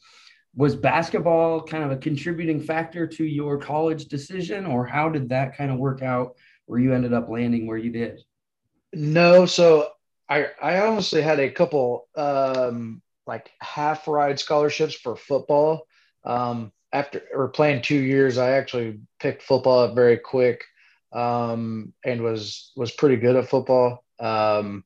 was 0.57 0.75
basketball 0.75 1.63
kind 1.63 1.85
of 1.85 1.91
a 1.91 1.97
contributing 1.97 2.61
factor 2.61 3.07
to 3.07 3.25
your 3.25 3.59
college 3.59 4.07
decision 4.07 4.65
or 4.65 4.87
how 4.87 5.09
did 5.09 5.29
that 5.29 5.57
kind 5.57 5.71
of 5.71 5.79
work 5.79 6.03
out 6.03 6.35
where 6.65 6.81
you 6.81 6.95
ended 6.95 7.13
up 7.13 7.29
landing 7.29 7.67
where 7.67 7.77
you 7.77 7.91
did? 7.91 8.21
No 8.93 9.47
so 9.47 9.91
i 10.29 10.47
i 10.61 10.81
honestly 10.81 11.23
had 11.23 11.39
a 11.39 11.51
couple 11.51 12.09
um 12.17 13.01
like 13.27 13.51
half 13.61 14.09
ride 14.09 14.41
scholarships 14.41 14.95
for 14.95 15.15
football. 15.15 15.87
Um 16.25 16.73
after 16.93 17.23
or 17.35 17.49
playing 17.49 17.83
two 17.83 17.99
years 18.01 18.39
i 18.39 18.53
actually 18.53 19.01
picked 19.21 19.43
football 19.43 19.81
up 19.81 19.95
very 19.95 20.17
quick 20.17 20.65
um 21.13 21.93
and 22.05 22.23
was 22.23 22.73
was 22.77 22.93
pretty 22.93 23.17
good 23.17 23.37
at 23.37 23.51
football. 23.51 24.03
Um 24.19 24.85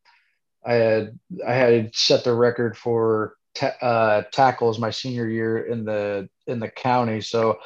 i 0.66 0.74
had 0.74 1.18
i 1.46 1.52
had 1.54 1.94
set 1.94 2.24
the 2.24 2.34
record 2.34 2.76
for 2.76 3.36
ta- 3.60 3.86
uh, 3.86 4.22
tackles 4.32 4.78
my 4.78 4.90
senior 4.90 5.28
year 5.28 5.58
in 5.58 5.84
the 5.84 6.28
in 6.46 6.60
the 6.60 6.68
county. 6.68 7.20
So 7.20 7.58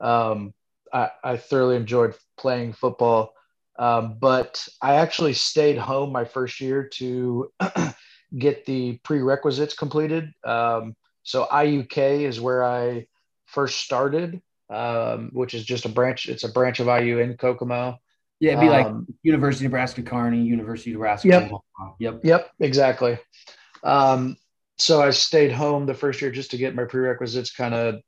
um, 0.00 0.54
I, 0.92 1.10
I, 1.22 1.36
thoroughly 1.36 1.76
enjoyed 1.76 2.14
playing 2.36 2.72
football. 2.72 3.34
Um, 3.78 4.16
but 4.18 4.66
I 4.80 4.96
actually 4.96 5.34
stayed 5.34 5.78
home 5.78 6.12
my 6.12 6.24
first 6.24 6.60
year 6.60 6.88
to 6.94 7.52
get 8.38 8.66
the 8.66 8.98
prerequisites 9.04 9.74
completed. 9.74 10.32
Um, 10.44 10.96
so 11.22 11.46
IUK 11.52 12.22
is 12.22 12.40
where 12.40 12.64
I 12.64 13.06
first 13.46 13.78
started, 13.80 14.42
um, 14.70 15.30
which 15.32 15.54
is 15.54 15.64
just 15.64 15.84
a 15.84 15.88
branch. 15.88 16.28
It's 16.28 16.44
a 16.44 16.52
branch 16.52 16.80
of 16.80 16.88
IU 16.88 17.18
in 17.18 17.36
Kokomo. 17.36 17.98
Yeah, 18.40 18.52
it'd 18.52 18.60
be 18.60 18.70
like 18.70 18.86
um, 18.86 19.06
University 19.22 19.66
of 19.66 19.70
Nebraska 19.70 20.02
Kearney, 20.02 20.42
University 20.42 20.90
of 20.90 20.94
Nebraska. 20.94 21.28
Yep. 21.28 21.60
Yep. 22.00 22.20
Yep. 22.24 22.50
Exactly. 22.58 23.18
Um, 23.84 24.36
so 24.82 25.00
I 25.00 25.10
stayed 25.10 25.52
home 25.52 25.86
the 25.86 25.94
first 25.94 26.20
year 26.20 26.30
just 26.30 26.50
to 26.50 26.58
get 26.58 26.74
my 26.74 26.84
prerequisites 26.84 27.52
kind 27.52 27.74
of 27.74 28.00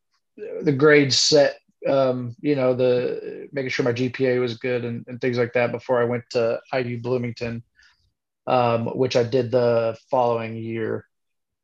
the 0.63 0.73
grades 0.73 1.19
set, 1.19 1.59
um, 1.89 2.35
you 2.41 2.57
know, 2.57 2.75
the 2.75 3.49
making 3.53 3.71
sure 3.71 3.85
my 3.85 3.93
GPA 3.93 4.41
was 4.41 4.57
good 4.59 4.85
and, 4.85 5.05
and 5.07 5.21
things 5.21 5.39
like 5.39 5.53
that 5.53 5.71
before 5.71 6.01
I 6.01 6.05
went 6.05 6.25
to 6.31 6.61
IU 6.73 7.01
Bloomington, 7.01 7.63
um, 8.47 8.87
which 8.87 9.17
I 9.17 9.23
did 9.23 9.51
the 9.51 9.97
following 10.11 10.57
year. 10.57 11.07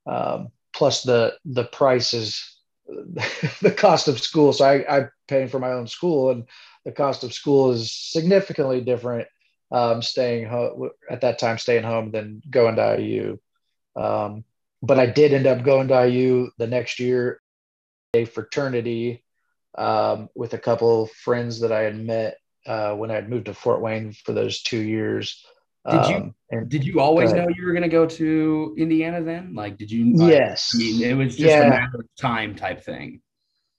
Um, 0.06 0.48
plus 0.72 1.02
the 1.02 1.34
the 1.44 1.64
prices, 1.64 2.56
the 2.86 3.74
cost 3.76 4.08
of 4.08 4.20
school. 4.20 4.52
So 4.52 4.64
I, 4.64 4.96
I'm 4.98 5.10
paying 5.26 5.48
for 5.48 5.58
my 5.58 5.72
own 5.72 5.86
school, 5.88 6.30
and 6.30 6.44
the 6.84 6.92
cost 6.92 7.24
of 7.24 7.34
school 7.34 7.72
is 7.72 7.92
significantly 7.92 8.80
different. 8.80 9.28
Um, 9.72 10.02
staying 10.02 10.46
home 10.48 10.90
at 11.08 11.20
that 11.20 11.38
time, 11.38 11.58
staying 11.58 11.84
home 11.84 12.10
than 12.10 12.42
going 12.50 12.76
to 12.76 13.00
IU. 13.00 13.38
But 14.82 14.98
I 14.98 15.06
did 15.06 15.32
end 15.32 15.46
up 15.46 15.62
going 15.62 15.88
to 15.88 16.08
IU 16.08 16.50
the 16.58 16.66
next 16.66 17.00
year, 17.00 17.40
a 18.14 18.24
fraternity 18.24 19.22
um, 19.76 20.28
with 20.34 20.54
a 20.54 20.58
couple 20.58 21.02
of 21.02 21.10
friends 21.10 21.60
that 21.60 21.72
I 21.72 21.82
had 21.82 21.98
met 21.98 22.36
uh, 22.66 22.94
when 22.94 23.10
I 23.10 23.14
had 23.14 23.28
moved 23.28 23.46
to 23.46 23.54
Fort 23.54 23.80
Wayne 23.80 24.12
for 24.12 24.32
those 24.32 24.62
two 24.62 24.80
years. 24.80 25.44
Did 25.88 26.06
you 26.08 26.16
um, 26.16 26.34
and, 26.50 26.68
did 26.68 26.84
you 26.84 27.00
always 27.00 27.32
know 27.32 27.46
you 27.48 27.64
were 27.64 27.72
going 27.72 27.82
to 27.82 27.88
go 27.88 28.04
to 28.04 28.74
Indiana 28.76 29.22
then? 29.22 29.54
Like, 29.54 29.78
did 29.78 29.90
you? 29.90 30.14
Like, 30.14 30.30
yes. 30.30 30.72
I 30.74 30.78
mean, 30.78 31.02
it 31.02 31.14
was 31.14 31.36
just 31.36 31.48
yeah. 31.48 31.62
a 31.62 31.70
matter 31.70 32.00
of 32.00 32.06
time 32.20 32.54
type 32.54 32.84
thing. 32.84 33.22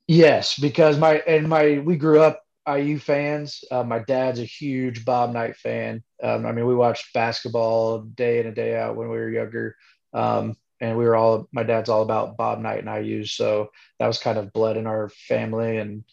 Yes, 0.07 0.57
because 0.57 0.97
my 0.97 1.17
and 1.19 1.47
my 1.47 1.79
we 1.85 1.97
grew 1.97 2.19
up 2.21 2.41
IU 2.67 2.97
fans. 2.97 3.63
Uh, 3.69 3.83
my 3.83 3.99
dad's 3.99 4.39
a 4.39 4.45
huge 4.45 5.05
Bob 5.05 5.31
Knight 5.31 5.55
fan. 5.57 6.03
Um, 6.23 6.45
I 6.47 6.51
mean, 6.51 6.65
we 6.65 6.75
watched 6.75 7.13
basketball 7.13 7.99
day 7.99 8.39
in 8.39 8.47
and 8.47 8.55
day 8.55 8.75
out 8.75 8.95
when 8.95 9.09
we 9.09 9.17
were 9.17 9.29
younger. 9.29 9.75
Um, 10.11 10.55
and 10.81 10.97
we 10.97 11.05
were 11.05 11.15
all 11.15 11.47
my 11.51 11.63
dad's 11.63 11.89
all 11.89 12.01
about 12.01 12.35
Bob 12.37 12.59
Knight 12.59 12.83
and 12.83 13.05
IU, 13.05 13.23
so 13.23 13.69
that 13.99 14.07
was 14.07 14.17
kind 14.17 14.37
of 14.37 14.51
blood 14.51 14.77
in 14.77 14.87
our 14.87 15.09
family, 15.09 15.77
and 15.77 16.03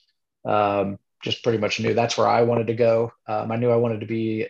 um, 0.44 0.98
just 1.22 1.42
pretty 1.42 1.58
much 1.58 1.80
knew 1.80 1.94
that's 1.94 2.16
where 2.18 2.28
I 2.28 2.42
wanted 2.42 2.68
to 2.68 2.74
go. 2.74 3.12
Um, 3.26 3.50
I 3.50 3.56
knew 3.56 3.70
I 3.70 3.76
wanted 3.76 4.00
to 4.00 4.06
be. 4.06 4.46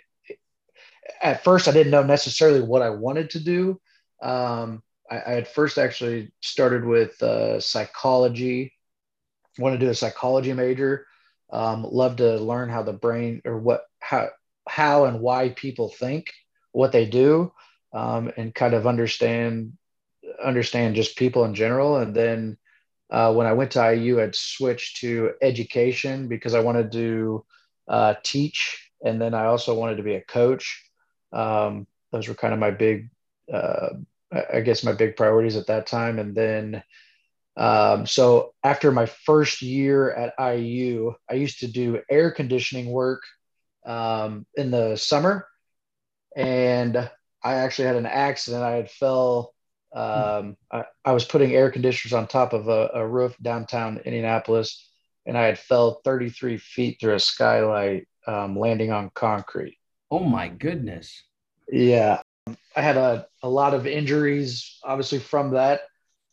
At 1.22 1.44
first, 1.44 1.68
I 1.68 1.72
didn't 1.72 1.92
know 1.92 2.02
necessarily 2.02 2.61
what 2.61 2.83
I 2.83 2.90
wanted 2.90 3.31
to 3.31 3.40
do. 3.40 3.81
Um, 4.20 4.83
I, 5.11 5.22
I, 5.24 5.31
had 5.31 5.48
first 5.48 5.78
actually 5.78 6.33
started 6.40 6.85
with 6.85 7.22
uh, 7.22 7.61
psychology. 7.61 8.74
Wanted 9.59 9.81
to 9.81 9.87
do 9.87 9.90
a 9.90 9.94
psychology 9.94 10.52
major. 10.52 11.07
Um, 11.50 11.87
love 11.88 12.16
to 12.16 12.37
learn 12.37 12.68
how 12.68 12.83
the 12.83 12.92
brain 12.92 13.40
or 13.44 13.57
what 13.57 13.83
how 14.00 14.28
how 14.68 15.04
and 15.04 15.20
why 15.20 15.50
people 15.50 15.88
think, 15.88 16.33
what 16.72 16.92
they 16.92 17.07
do, 17.07 17.52
um, 17.92 18.31
and 18.37 18.54
kind 18.54 18.74
of 18.74 18.87
understand 18.87 19.77
understand 20.42 20.94
just 20.94 21.16
people 21.16 21.44
in 21.44 21.55
general. 21.55 21.96
And 21.98 22.14
then 22.14 22.57
uh, 23.11 23.33
when 23.33 23.46
I 23.46 23.53
went 23.53 23.72
to 23.72 23.94
IU, 23.94 24.20
I'd 24.20 24.35
switched 24.35 24.98
to 24.98 25.33
education 25.42 26.29
because 26.29 26.55
I 26.55 26.61
wanted 26.61 26.92
to 26.92 27.44
uh, 27.88 28.14
teach. 28.22 28.90
And 29.05 29.20
then 29.20 29.35
I 29.35 29.46
also 29.46 29.74
wanted 29.74 29.96
to 29.96 30.03
be 30.03 30.14
a 30.14 30.20
coach. 30.20 30.85
Um, 31.33 31.87
those 32.12 32.29
were 32.29 32.35
kind 32.35 32.53
of 32.53 32.61
my 32.61 32.70
big, 32.70 33.11
uh, 33.53 33.90
I 34.53 34.61
guess, 34.61 34.85
my 34.85 34.92
big 34.92 35.16
priorities 35.16 35.57
at 35.57 35.68
that 35.68 35.87
time. 35.87 36.18
And 36.18 36.35
then, 36.35 36.83
um, 37.57 38.07
so 38.07 38.55
after 38.62 38.92
my 38.92 39.07
first 39.07 39.62
year 39.62 40.11
at 40.11 40.35
IU, 40.38 41.14
I 41.31 41.35
used 41.35 41.61
to 41.61 41.66
do 41.66 42.03
air 42.11 42.31
conditioning 42.31 42.90
work 42.90 43.22
um, 43.87 44.46
in 44.55 44.70
the 44.70 44.96
summer. 44.96 45.46
And 46.37 47.11
I 47.42 47.55
actually 47.55 47.87
had 47.87 47.96
an 47.96 48.07
accident. 48.07 48.62
I 48.62 48.72
had 48.72 48.90
fell 48.90 49.55
Um, 49.94 50.57
I, 50.70 50.85
I, 51.05 51.12
was 51.12 51.24
putting 51.24 51.55
air 51.55 51.70
conditioners 51.70 52.12
on 52.12 52.27
top 52.27 52.53
of 52.53 52.68
a, 52.68 52.90
a, 52.92 53.07
roof 53.07 53.35
downtown 53.40 53.98
Indianapolis, 54.05 54.87
and 55.24 55.37
I 55.37 55.46
had 55.46 55.59
fell 55.59 56.03
33 56.05 56.59
feet 56.59 56.98
through 57.01 57.14
a 57.14 57.20
skylight, 57.20 58.07
um, 58.27 58.59
landing 58.59 58.92
on 58.92 59.11
concrete. 59.14 59.79
Oh 60.11 60.20
my 60.20 60.48
goodness! 60.48 61.24
Yeah, 61.70 62.20
I 62.77 62.83
had 62.83 62.98
a, 62.98 63.27
a 63.42 63.48
lot 63.48 63.72
of 63.72 63.87
injuries, 63.87 64.79
obviously 64.85 65.18
from 65.18 65.53
that. 65.53 65.81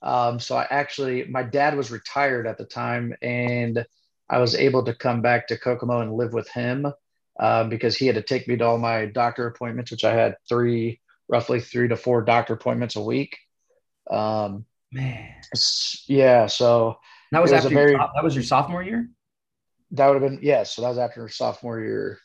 Um, 0.01 0.39
so 0.39 0.55
I 0.55 0.67
actually, 0.69 1.25
my 1.25 1.43
dad 1.43 1.75
was 1.75 1.91
retired 1.91 2.47
at 2.47 2.57
the 2.57 2.65
time, 2.65 3.15
and 3.21 3.85
I 4.29 4.39
was 4.39 4.55
able 4.55 4.83
to 4.83 4.93
come 4.93 5.21
back 5.21 5.47
to 5.47 5.57
Kokomo 5.57 6.01
and 6.01 6.13
live 6.13 6.33
with 6.33 6.49
him 6.49 6.87
uh, 7.39 7.63
because 7.65 7.95
he 7.95 8.07
had 8.07 8.15
to 8.15 8.21
take 8.21 8.47
me 8.47 8.57
to 8.57 8.65
all 8.65 8.77
my 8.77 9.05
doctor 9.05 9.47
appointments, 9.47 9.91
which 9.91 10.03
I 10.03 10.13
had 10.13 10.35
three, 10.47 11.01
roughly 11.27 11.59
three 11.59 11.87
to 11.87 11.95
four 11.95 12.21
doctor 12.21 12.53
appointments 12.53 12.95
a 12.95 13.01
week. 13.01 13.37
Um, 14.09 14.65
Man, 14.95 15.33
yeah. 16.07 16.45
So 16.45 16.99
that 17.31 17.41
was, 17.41 17.51
was 17.51 17.65
after 17.65 17.75
very, 17.75 17.93
that 17.93 18.23
was 18.23 18.33
your 18.33 18.45
sophomore 18.45 18.81
year. 18.81 19.09
That 19.91 20.07
would 20.07 20.21
have 20.21 20.31
been 20.31 20.39
yes. 20.41 20.43
Yeah, 20.43 20.63
so 20.63 20.81
that 20.83 20.89
was 20.89 20.97
after 20.97 21.27
sophomore 21.27 21.81
year. 21.81 22.19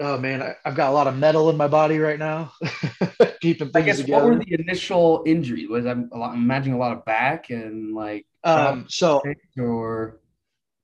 Oh 0.00 0.18
man, 0.18 0.42
I, 0.42 0.56
have 0.64 0.74
got 0.74 0.88
a 0.88 0.94
lot 0.94 1.06
of 1.06 1.16
metal 1.18 1.50
in 1.50 1.56
my 1.58 1.68
body 1.68 1.98
right 1.98 2.18
now, 2.18 2.52
keeping 3.42 3.70
things 3.70 3.76
I 3.76 3.82
guess 3.82 3.98
together. 3.98 4.24
What 4.24 4.38
were 4.38 4.44
the 4.44 4.54
initial 4.58 5.22
injuries? 5.26 5.68
Was 5.68 5.84
I'm, 5.84 6.08
I'm 6.14 6.34
imagining 6.34 6.74
a 6.74 6.78
lot 6.78 6.96
of 6.96 7.04
back 7.04 7.50
and 7.50 7.94
like 7.94 8.26
um 8.42 8.86
so 8.88 9.22
or 9.58 10.18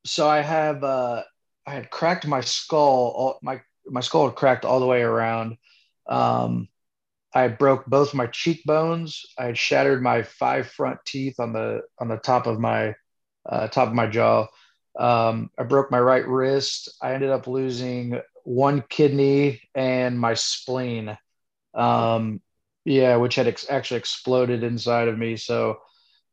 so 0.05 0.29
I 0.29 0.43
have 0.43 0.85
uh 0.85 1.23
I 1.67 1.71
had 1.71 1.91
cracked 1.91 2.27
my 2.27 2.43
skull 2.43 3.13
all 3.17 3.39
my 3.43 3.63
my 3.87 4.01
skull 4.01 4.27
had 4.27 4.37
cracked 4.37 4.67
all 4.67 4.79
the 4.79 4.87
way 4.87 5.03
around. 5.03 5.57
Um 6.07 6.69
I 7.35 7.49
broke 7.49 7.87
both 7.87 8.15
my 8.15 8.27
cheekbones. 8.27 9.25
I 9.39 9.53
shattered 9.53 10.03
my 10.03 10.23
five 10.23 10.69
front 10.69 10.99
teeth 11.07 11.39
on 11.39 11.53
the 11.53 11.83
on 11.99 12.09
the 12.09 12.17
top 12.17 12.47
of 12.47 12.59
my 12.59 12.95
uh, 13.49 13.69
top 13.69 13.89
of 13.89 13.95
my 13.95 14.07
jaw. 14.07 14.47
Um, 14.99 15.51
I 15.59 15.63
broke 15.65 15.91
my 15.91 16.01
right 16.01 16.27
wrist. 16.27 16.89
I 17.03 17.15
ended 17.15 17.31
up 17.31 17.47
losing 17.47 18.21
one 18.45 18.83
kidney 18.89 19.61
and 19.75 20.19
my 20.19 20.35
spleen. 20.35 21.17
Um, 21.75 22.41
yeah, 22.85 23.17
which 23.17 23.35
had 23.35 23.47
ex- 23.47 23.69
actually 23.69 23.99
exploded 23.99 24.63
inside 24.63 25.09
of 25.09 25.19
me. 25.19 25.37
So 25.37 25.79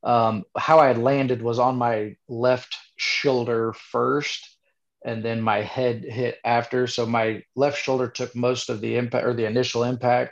um, 0.03 0.43
how 0.57 0.79
I 0.79 0.87
had 0.87 0.97
landed 0.97 1.41
was 1.41 1.59
on 1.59 1.75
my 1.75 2.15
left 2.29 2.77
shoulder 2.95 3.73
first, 3.73 4.55
and 5.03 5.23
then 5.23 5.41
my 5.41 5.61
head 5.61 6.05
hit 6.05 6.37
after. 6.45 6.87
So 6.87 7.05
my 7.05 7.43
left 7.55 7.83
shoulder 7.83 8.07
took 8.07 8.33
most 8.35 8.69
of 8.69 8.79
the 8.79 8.95
impact 8.95 9.25
or 9.25 9.33
the 9.33 9.45
initial 9.45 9.83
impact 9.83 10.31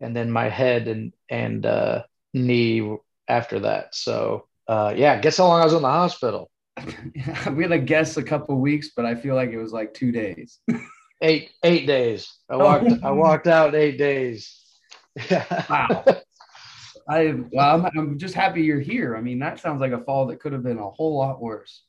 and 0.00 0.14
then 0.14 0.30
my 0.30 0.48
head 0.48 0.88
and 0.88 1.12
and 1.28 1.66
uh, 1.66 2.02
knee 2.34 2.96
after 3.28 3.60
that. 3.60 3.94
So 3.94 4.46
uh, 4.68 4.94
yeah, 4.96 5.18
guess 5.20 5.38
how 5.38 5.46
long 5.46 5.60
I 5.60 5.64
was 5.64 5.74
in 5.74 5.82
the 5.82 5.88
hospital? 5.88 6.50
I'm 6.76 7.58
gonna 7.58 7.78
guess 7.78 8.16
a 8.16 8.22
couple 8.22 8.58
weeks, 8.58 8.90
but 8.96 9.06
I 9.06 9.14
feel 9.14 9.34
like 9.34 9.50
it 9.50 9.58
was 9.58 9.72
like 9.72 9.94
two 9.94 10.12
days. 10.12 10.58
eight 11.22 11.50
eight 11.62 11.86
days. 11.86 12.32
I 12.50 12.56
walked 12.56 12.90
oh. 12.90 12.98
I 13.02 13.10
walked 13.10 13.46
out 13.46 13.74
eight 13.74 13.98
days. 13.98 14.62
wow. 15.30 16.04
I 17.08 17.34
well, 17.52 17.76
I'm, 17.76 17.98
I'm 17.98 18.18
just 18.18 18.34
happy 18.34 18.62
you're 18.62 18.80
here. 18.80 19.16
I 19.16 19.20
mean, 19.20 19.38
that 19.38 19.60
sounds 19.60 19.80
like 19.80 19.92
a 19.92 20.02
fall 20.04 20.26
that 20.26 20.40
could 20.40 20.52
have 20.52 20.64
been 20.64 20.78
a 20.78 20.90
whole 20.90 21.16
lot 21.16 21.40
worse. 21.40 21.82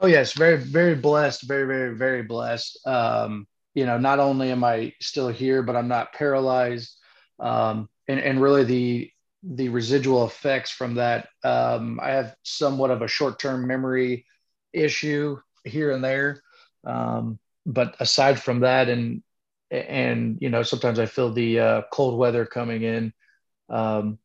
Oh 0.00 0.06
yes, 0.06 0.32
very 0.32 0.56
very 0.56 0.94
blessed, 0.94 1.46
very 1.46 1.66
very 1.66 1.96
very 1.96 2.22
blessed. 2.22 2.78
Um, 2.86 3.46
you 3.74 3.86
know, 3.86 3.98
not 3.98 4.20
only 4.20 4.50
am 4.50 4.64
I 4.64 4.92
still 5.00 5.28
here, 5.28 5.62
but 5.62 5.76
I'm 5.76 5.88
not 5.88 6.12
paralyzed 6.12 6.96
um, 7.40 7.88
and, 8.08 8.20
and 8.20 8.40
really 8.40 8.64
the 8.64 9.10
the 9.42 9.68
residual 9.68 10.24
effects 10.26 10.70
from 10.70 10.94
that. 10.94 11.28
Um, 11.44 12.00
I 12.02 12.10
have 12.10 12.34
somewhat 12.42 12.90
of 12.90 13.02
a 13.02 13.08
short 13.08 13.38
term 13.38 13.66
memory 13.66 14.26
issue 14.72 15.38
here 15.64 15.90
and 15.92 16.02
there, 16.02 16.42
um, 16.86 17.38
but 17.66 17.94
aside 18.00 18.40
from 18.40 18.60
that, 18.60 18.88
and 18.88 19.22
and 19.70 20.38
you 20.40 20.50
know 20.50 20.62
sometimes 20.62 20.98
I 20.98 21.06
feel 21.06 21.32
the 21.32 21.60
uh, 21.60 21.82
cold 21.92 22.18
weather 22.18 22.46
coming 22.46 22.82
in 22.82 23.12
um, 23.68 24.18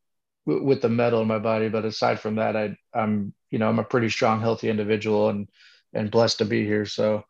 w- 0.48 0.66
with 0.66 0.82
the 0.82 0.90
metal 0.90 1.22
in 1.22 1.28
my 1.28 1.40
body. 1.40 1.70
But 1.70 1.86
aside 1.86 2.20
from 2.20 2.36
that, 2.36 2.56
I 2.56 2.76
I'm 2.94 3.34
you 3.52 3.60
know 3.60 3.70
I'm 3.70 3.80
a 3.80 3.84
pretty 3.84 4.10
strong, 4.10 4.42
healthy 4.42 4.70
individual 4.70 5.30
and 5.30 5.48
and 5.94 6.12
blessed 6.12 6.40
to 6.40 6.46
be 6.46 6.66
here. 6.66 6.86
So 6.86 7.24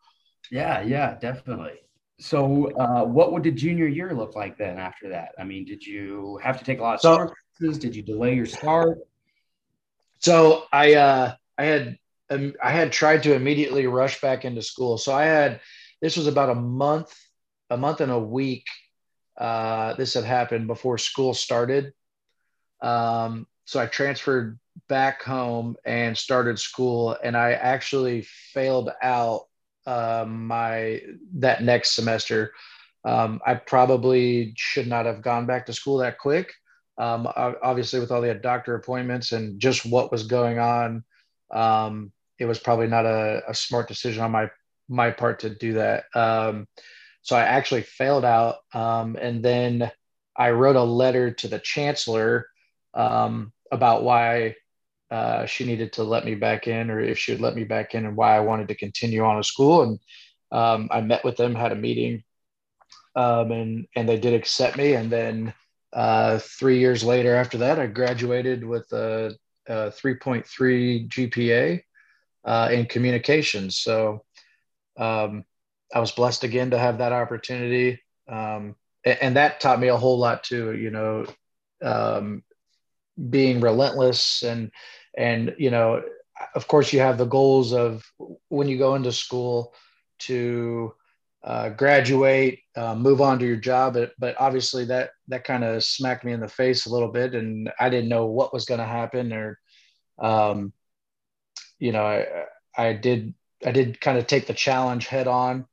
yeah, 0.52 0.82
yeah, 0.82 1.18
definitely. 1.20 1.80
So, 2.20 2.70
uh, 2.72 3.06
what 3.06 3.32
would 3.32 3.44
the 3.44 3.52
junior 3.52 3.88
year 3.88 4.14
look 4.14 4.36
like 4.36 4.58
then 4.58 4.78
after 4.78 5.08
that? 5.10 5.30
I 5.40 5.46
mean, 5.46 5.64
did 5.64 5.86
you 5.86 6.38
have 6.44 6.60
to 6.60 6.66
take 6.66 6.80
a 6.80 6.82
lot 6.82 6.96
of 6.96 7.02
so, 7.02 7.34
classes? 7.60 7.80
Did 7.80 7.96
you 7.96 8.04
delay 8.04 8.36
your 8.36 8.46
start? 8.46 9.00
So 10.20 10.66
I 10.72 10.96
uh, 10.96 11.36
I 11.58 11.64
had 11.64 11.98
um, 12.30 12.54
I 12.62 12.72
had 12.72 12.92
tried 12.92 13.24
to 13.24 13.34
immediately 13.34 13.88
rush 13.88 14.20
back 14.20 14.44
into 14.44 14.62
school. 14.62 14.98
So 14.98 15.14
I 15.14 15.24
had 15.24 15.62
this 16.02 16.18
was 16.18 16.28
about 16.28 16.50
a 16.50 16.56
month, 16.56 17.14
a 17.70 17.78
month 17.78 18.02
and 18.02 18.12
a 18.12 18.20
week. 18.20 18.66
Uh, 19.38 19.94
this 19.94 20.14
had 20.14 20.26
happened 20.26 20.68
before 20.68 20.98
school 20.98 21.34
started. 21.34 21.94
Um, 22.82 23.48
so 23.64 23.80
I 23.80 23.86
transferred 23.86 24.60
back 24.90 25.24
home 25.24 25.78
and 25.86 26.18
started 26.18 26.60
school, 26.60 27.16
and 27.24 27.38
I 27.38 27.54
actually 27.54 28.24
failed 28.54 28.90
out 29.02 29.44
uh, 29.90 30.24
my 30.28 31.02
that 31.34 31.64
next 31.64 31.96
semester. 31.96 32.54
Um, 33.04 33.42
I 33.46 33.56
probably 33.56 34.54
should 34.56 34.88
not 34.88 35.08
have 35.08 35.24
gone 35.24 35.48
back 35.48 35.66
to 35.66 35.74
school 35.74 35.98
that 35.98 36.20
quick. 36.20 36.54
Um, 37.00 37.28
obviously, 37.36 38.00
with 38.00 38.12
all 38.12 38.22
the 38.22 38.34
doctor 38.36 38.76
appointments 38.76 39.32
and 39.32 39.60
just 39.60 39.86
what 39.86 40.12
was 40.12 40.28
going 40.28 40.60
on, 40.60 41.04
um, 41.52 42.12
it 42.38 42.46
was 42.46 42.60
probably 42.60 42.88
not 42.88 43.06
a, 43.06 43.42
a, 43.48 43.54
smart 43.54 43.88
decision 43.88 44.22
on 44.22 44.32
my 44.32 44.52
my 44.90 45.10
part 45.10 45.40
to 45.40 45.50
do 45.50 45.74
that. 45.74 46.04
Um, 46.14 46.68
so 47.22 47.36
I 47.36 47.42
actually 47.42 47.82
failed 47.82 48.26
out, 48.26 48.58
um, 48.74 49.16
and 49.20 49.44
then 49.44 49.90
I 50.36 50.52
wrote 50.52 50.76
a 50.76 50.84
letter 50.84 51.32
to 51.32 51.48
the 51.48 51.60
chancellor 51.60 52.48
um, 52.94 53.54
about 53.72 54.04
why 54.04 54.56
uh, 55.12 55.46
she 55.46 55.66
needed 55.66 55.94
to 55.94 56.04
let 56.04 56.26
me 56.26 56.36
back 56.36 56.68
in 56.68 56.90
or 56.92 57.00
if 57.00 57.18
she 57.18 57.32
would 57.32 57.42
let 57.42 57.56
me 57.56 57.64
back 57.64 57.96
in 57.96 58.06
and 58.06 58.16
why 58.16 58.36
I 58.36 58.42
wanted 58.42 58.68
to 58.68 58.76
continue 58.76 59.24
on 59.24 59.38
to 59.38 59.44
school. 59.44 59.82
And 59.82 60.00
um, 60.52 60.90
I 60.92 61.02
met 61.02 61.24
with 61.24 61.38
them, 61.38 61.56
had 61.56 61.72
a 61.72 61.76
meeting, 61.76 62.24
um, 63.16 63.52
and, 63.52 63.88
and 63.96 64.08
they 64.08 64.20
did 64.20 64.34
accept 64.34 64.78
me. 64.78 64.94
And 64.94 65.12
then 65.12 65.54
uh, 65.94 66.40
three 66.40 66.80
years 66.80 67.04
later 67.04 67.36
after 67.36 67.58
that, 67.60 67.80
I 67.80 67.88
graduated 67.88 68.64
with 68.64 68.92
a, 68.92 69.36
a 69.68 69.92
3.3 69.92 71.10
GPA 71.10 71.82
uh, 72.46 72.70
in 72.72 72.86
communications. 72.86 73.80
So 73.80 74.24
um, 74.98 75.44
I 75.94 76.00
was 76.00 76.12
blessed 76.12 76.44
again 76.44 76.72
to 76.72 76.78
have 76.78 77.00
that 77.00 77.14
opportunity. 77.14 78.02
Um, 78.28 78.76
and, 79.04 79.18
and, 79.22 79.36
that 79.38 79.60
taught 79.60 79.80
me 79.80 79.88
a 79.88 79.98
whole 79.98 80.20
lot 80.20 80.44
too, 80.44 80.76
you 80.76 80.92
know, 80.92 81.26
um, 81.82 82.44
being 83.30 83.60
relentless 83.60 84.44
and 84.44 84.72
and 85.20 85.54
you 85.60 85.70
know 85.70 86.02
of 86.56 86.68
course 86.68 86.94
you 86.94 87.02
have 87.02 87.18
the 87.18 87.26
goals 87.26 87.74
of 87.74 88.04
when 88.48 88.68
you 88.68 88.78
go 88.78 88.96
into 88.96 89.12
school 89.12 89.74
to 90.20 90.94
uh, 91.44 91.70
graduate 91.70 92.60
uh, 92.76 92.96
move 92.96 93.22
on 93.22 93.40
to 93.40 93.46
your 93.46 93.58
job. 93.58 93.94
But, 93.94 94.14
but 94.18 94.36
obviously 94.40 94.86
that 94.86 95.12
that 95.28 95.44
kind 95.44 95.64
of 95.64 95.84
smacked 95.84 96.24
me 96.24 96.32
in 96.32 96.40
the 96.40 96.48
face 96.48 96.86
a 96.86 96.92
little 96.92 97.12
bit 97.12 97.36
and 97.36 97.72
i 97.80 97.90
didn't 97.90 98.10
know 98.10 98.26
what 98.26 98.54
was 98.54 98.66
going 98.66 98.80
to 98.80 98.86
happen 98.86 99.32
or 99.32 99.60
um, 100.18 100.74
you 101.78 101.92
know 101.92 102.04
i 102.04 102.26
i 102.78 102.94
did 102.94 103.34
i 103.66 103.72
did 103.72 104.02
kind 104.02 104.18
of 104.18 104.28
take 104.28 104.48
the 104.48 104.54
challenge 104.54 105.08
head 105.08 105.28
on 105.28 105.66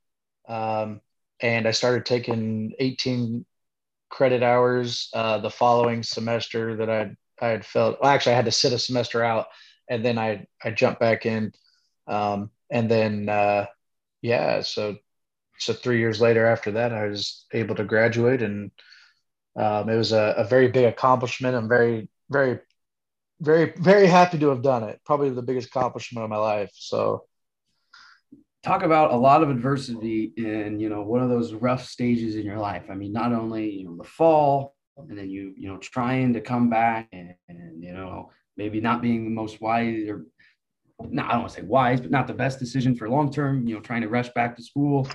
um, 0.48 1.00
and 1.40 1.66
i 1.66 1.70
started 1.70 2.04
taking 2.04 2.72
18 2.78 3.44
credit 4.08 4.42
hours 4.42 5.08
uh, 5.14 5.38
the 5.38 5.50
following 5.50 6.02
semester 6.02 6.76
that 6.76 6.90
i 6.90 7.10
I 7.40 7.48
had 7.48 7.64
felt 7.64 7.98
well, 8.00 8.10
actually 8.10 8.32
I 8.32 8.36
had 8.36 8.44
to 8.46 8.52
sit 8.52 8.72
a 8.72 8.78
semester 8.78 9.22
out 9.22 9.46
and 9.88 10.04
then 10.04 10.18
I 10.18 10.46
I 10.62 10.70
jumped 10.70 11.00
back 11.00 11.26
in 11.26 11.52
um, 12.06 12.50
and 12.70 12.90
then 12.90 13.28
uh, 13.28 13.66
yeah 14.22 14.62
so 14.62 14.96
so 15.58 15.72
three 15.72 15.98
years 15.98 16.20
later 16.20 16.46
after 16.46 16.72
that 16.72 16.92
I 16.92 17.06
was 17.06 17.46
able 17.52 17.74
to 17.76 17.84
graduate 17.84 18.42
and 18.42 18.70
um, 19.56 19.88
it 19.88 19.96
was 19.96 20.12
a, 20.12 20.34
a 20.36 20.44
very 20.44 20.68
big 20.68 20.84
accomplishment. 20.84 21.56
I'm 21.56 21.68
very 21.68 22.08
very 22.30 22.60
very 23.40 23.72
very 23.76 24.06
happy 24.06 24.38
to 24.38 24.48
have 24.48 24.62
done 24.62 24.84
it. 24.84 25.00
Probably 25.04 25.30
the 25.30 25.42
biggest 25.42 25.68
accomplishment 25.68 26.24
of 26.24 26.30
my 26.30 26.36
life 26.36 26.70
so. 26.74 27.24
Talk 28.62 28.82
about 28.82 29.12
a 29.12 29.16
lot 29.16 29.44
of 29.44 29.50
adversity 29.50 30.32
in 30.36 30.80
you 30.80 30.88
know 30.88 31.02
one 31.02 31.22
of 31.22 31.28
those 31.28 31.54
rough 31.54 31.86
stages 31.86 32.36
in 32.36 32.44
your 32.44 32.58
life. 32.58 32.84
I 32.90 32.94
mean 32.94 33.12
not 33.12 33.32
only 33.32 33.70
you 33.70 33.84
know 33.84 33.96
the 33.96 34.04
fall 34.04 34.75
and 34.96 35.18
then 35.18 35.30
you 35.30 35.54
you 35.56 35.68
know 35.68 35.78
trying 35.78 36.32
to 36.32 36.40
come 36.40 36.70
back 36.70 37.08
and, 37.12 37.34
and 37.48 37.82
you 37.82 37.92
know 37.92 38.30
maybe 38.56 38.80
not 38.80 39.02
being 39.02 39.24
the 39.24 39.30
most 39.30 39.60
wise 39.60 40.08
or 40.08 40.26
no, 41.10 41.24
I 41.24 41.32
don't 41.32 41.40
want 41.40 41.52
to 41.52 41.60
say 41.60 41.66
wise, 41.66 42.00
but 42.00 42.10
not 42.10 42.26
the 42.26 42.32
best 42.32 42.58
decision 42.58 42.94
for 42.96 43.08
long 43.08 43.30
term. 43.30 43.66
You 43.66 43.74
know, 43.74 43.80
trying 43.80 44.02
to 44.02 44.08
rush 44.08 44.30
back 44.30 44.56
to 44.56 44.62
school. 44.62 45.08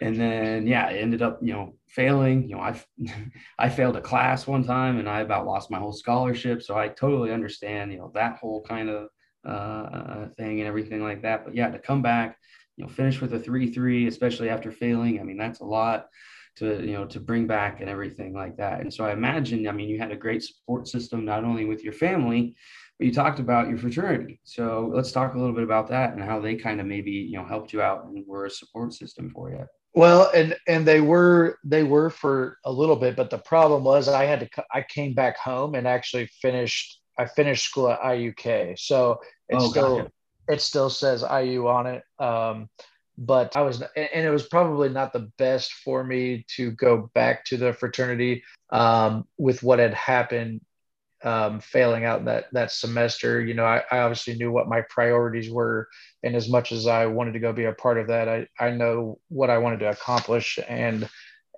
and 0.00 0.20
then 0.20 0.66
yeah, 0.66 0.86
I 0.86 0.94
ended 0.94 1.22
up 1.22 1.38
you 1.42 1.52
know 1.52 1.74
failing. 1.88 2.48
You 2.48 2.56
know, 2.56 2.62
I 2.62 2.80
I 3.58 3.68
failed 3.68 3.96
a 3.96 4.00
class 4.00 4.46
one 4.46 4.64
time, 4.64 4.98
and 4.98 5.08
I 5.08 5.20
about 5.20 5.46
lost 5.46 5.70
my 5.70 5.78
whole 5.78 5.92
scholarship. 5.92 6.62
So 6.62 6.76
I 6.76 6.88
totally 6.88 7.32
understand 7.32 7.92
you 7.92 7.98
know 7.98 8.12
that 8.14 8.38
whole 8.38 8.62
kind 8.62 8.90
of 8.90 9.08
uh, 9.46 10.28
thing 10.36 10.60
and 10.60 10.68
everything 10.68 11.02
like 11.02 11.22
that. 11.22 11.44
But 11.44 11.54
yeah, 11.54 11.70
to 11.70 11.78
come 11.78 12.02
back, 12.02 12.36
you 12.76 12.84
know, 12.84 12.90
finish 12.90 13.20
with 13.20 13.32
a 13.32 13.38
three 13.38 13.72
three, 13.72 14.06
especially 14.06 14.50
after 14.50 14.70
failing. 14.70 15.18
I 15.18 15.22
mean, 15.22 15.38
that's 15.38 15.60
a 15.60 15.64
lot 15.64 16.08
to 16.56 16.84
you 16.84 16.94
know 16.94 17.04
to 17.06 17.20
bring 17.20 17.46
back 17.46 17.80
and 17.80 17.88
everything 17.88 18.34
like 18.34 18.56
that. 18.56 18.80
And 18.80 18.92
so 18.92 19.04
I 19.04 19.12
imagine, 19.12 19.68
I 19.68 19.72
mean, 19.72 19.88
you 19.88 19.98
had 19.98 20.10
a 20.10 20.16
great 20.16 20.42
support 20.42 20.88
system 20.88 21.24
not 21.24 21.44
only 21.44 21.64
with 21.64 21.84
your 21.84 21.92
family, 21.92 22.56
but 22.98 23.06
you 23.06 23.12
talked 23.12 23.38
about 23.38 23.68
your 23.68 23.78
fraternity. 23.78 24.40
So 24.44 24.90
let's 24.92 25.12
talk 25.12 25.34
a 25.34 25.38
little 25.38 25.54
bit 25.54 25.64
about 25.64 25.88
that 25.88 26.14
and 26.14 26.22
how 26.22 26.40
they 26.40 26.54
kind 26.54 26.80
of 26.80 26.86
maybe 26.86 27.10
you 27.10 27.38
know 27.38 27.44
helped 27.44 27.72
you 27.72 27.82
out 27.82 28.06
and 28.06 28.24
were 28.26 28.46
a 28.46 28.50
support 28.50 28.92
system 28.92 29.30
for 29.30 29.50
you. 29.50 29.66
Well, 29.94 30.30
and 30.34 30.54
and 30.66 30.86
they 30.86 31.00
were 31.00 31.58
they 31.64 31.82
were 31.82 32.10
for 32.10 32.58
a 32.64 32.72
little 32.72 32.96
bit, 32.96 33.16
but 33.16 33.30
the 33.30 33.38
problem 33.38 33.84
was 33.84 34.08
I 34.08 34.24
had 34.24 34.40
to 34.40 34.64
I 34.72 34.82
came 34.82 35.14
back 35.14 35.38
home 35.38 35.74
and 35.74 35.86
actually 35.86 36.26
finished 36.42 37.00
I 37.18 37.26
finished 37.26 37.64
school 37.64 37.90
at 37.90 38.00
IUK, 38.00 38.78
so 38.78 39.20
it 39.48 39.56
oh, 39.56 39.70
still 39.70 39.96
gotcha. 39.96 40.12
it 40.48 40.60
still 40.60 40.90
says 40.90 41.22
IU 41.22 41.66
on 41.66 41.86
it. 41.86 42.02
Um, 42.18 42.68
but 43.18 43.56
I 43.56 43.62
was 43.62 43.80
and 43.80 44.26
it 44.26 44.30
was 44.30 44.46
probably 44.46 44.88
not 44.88 45.12
the 45.12 45.30
best 45.38 45.72
for 45.72 46.04
me 46.04 46.44
to 46.56 46.70
go 46.72 47.10
back 47.14 47.44
to 47.46 47.56
the 47.56 47.72
fraternity 47.72 48.44
um, 48.70 49.26
with 49.38 49.62
what 49.62 49.78
had 49.78 49.94
happened 49.94 50.60
um, 51.22 51.60
failing 51.60 52.04
out 52.04 52.26
that 52.26 52.46
that 52.52 52.70
semester. 52.70 53.40
You 53.40 53.54
know, 53.54 53.64
I, 53.64 53.82
I, 53.90 53.98
obviously 54.00 54.34
knew 54.36 54.52
what 54.52 54.68
my 54.68 54.82
priorities 54.90 55.50
were, 55.50 55.88
and 56.22 56.36
as 56.36 56.48
much 56.48 56.72
as 56.72 56.86
I 56.86 57.06
wanted 57.06 57.32
to 57.32 57.40
go 57.40 57.52
be 57.52 57.64
a 57.64 57.72
part 57.72 57.98
of 57.98 58.08
that, 58.08 58.28
I 58.28 58.46
I 58.60 58.70
know 58.70 59.18
what 59.28 59.50
I 59.50 59.58
wanted 59.58 59.80
to 59.80 59.90
accomplish 59.90 60.58
and 60.68 61.08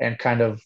and 0.00 0.18
kind 0.18 0.40
of 0.40 0.62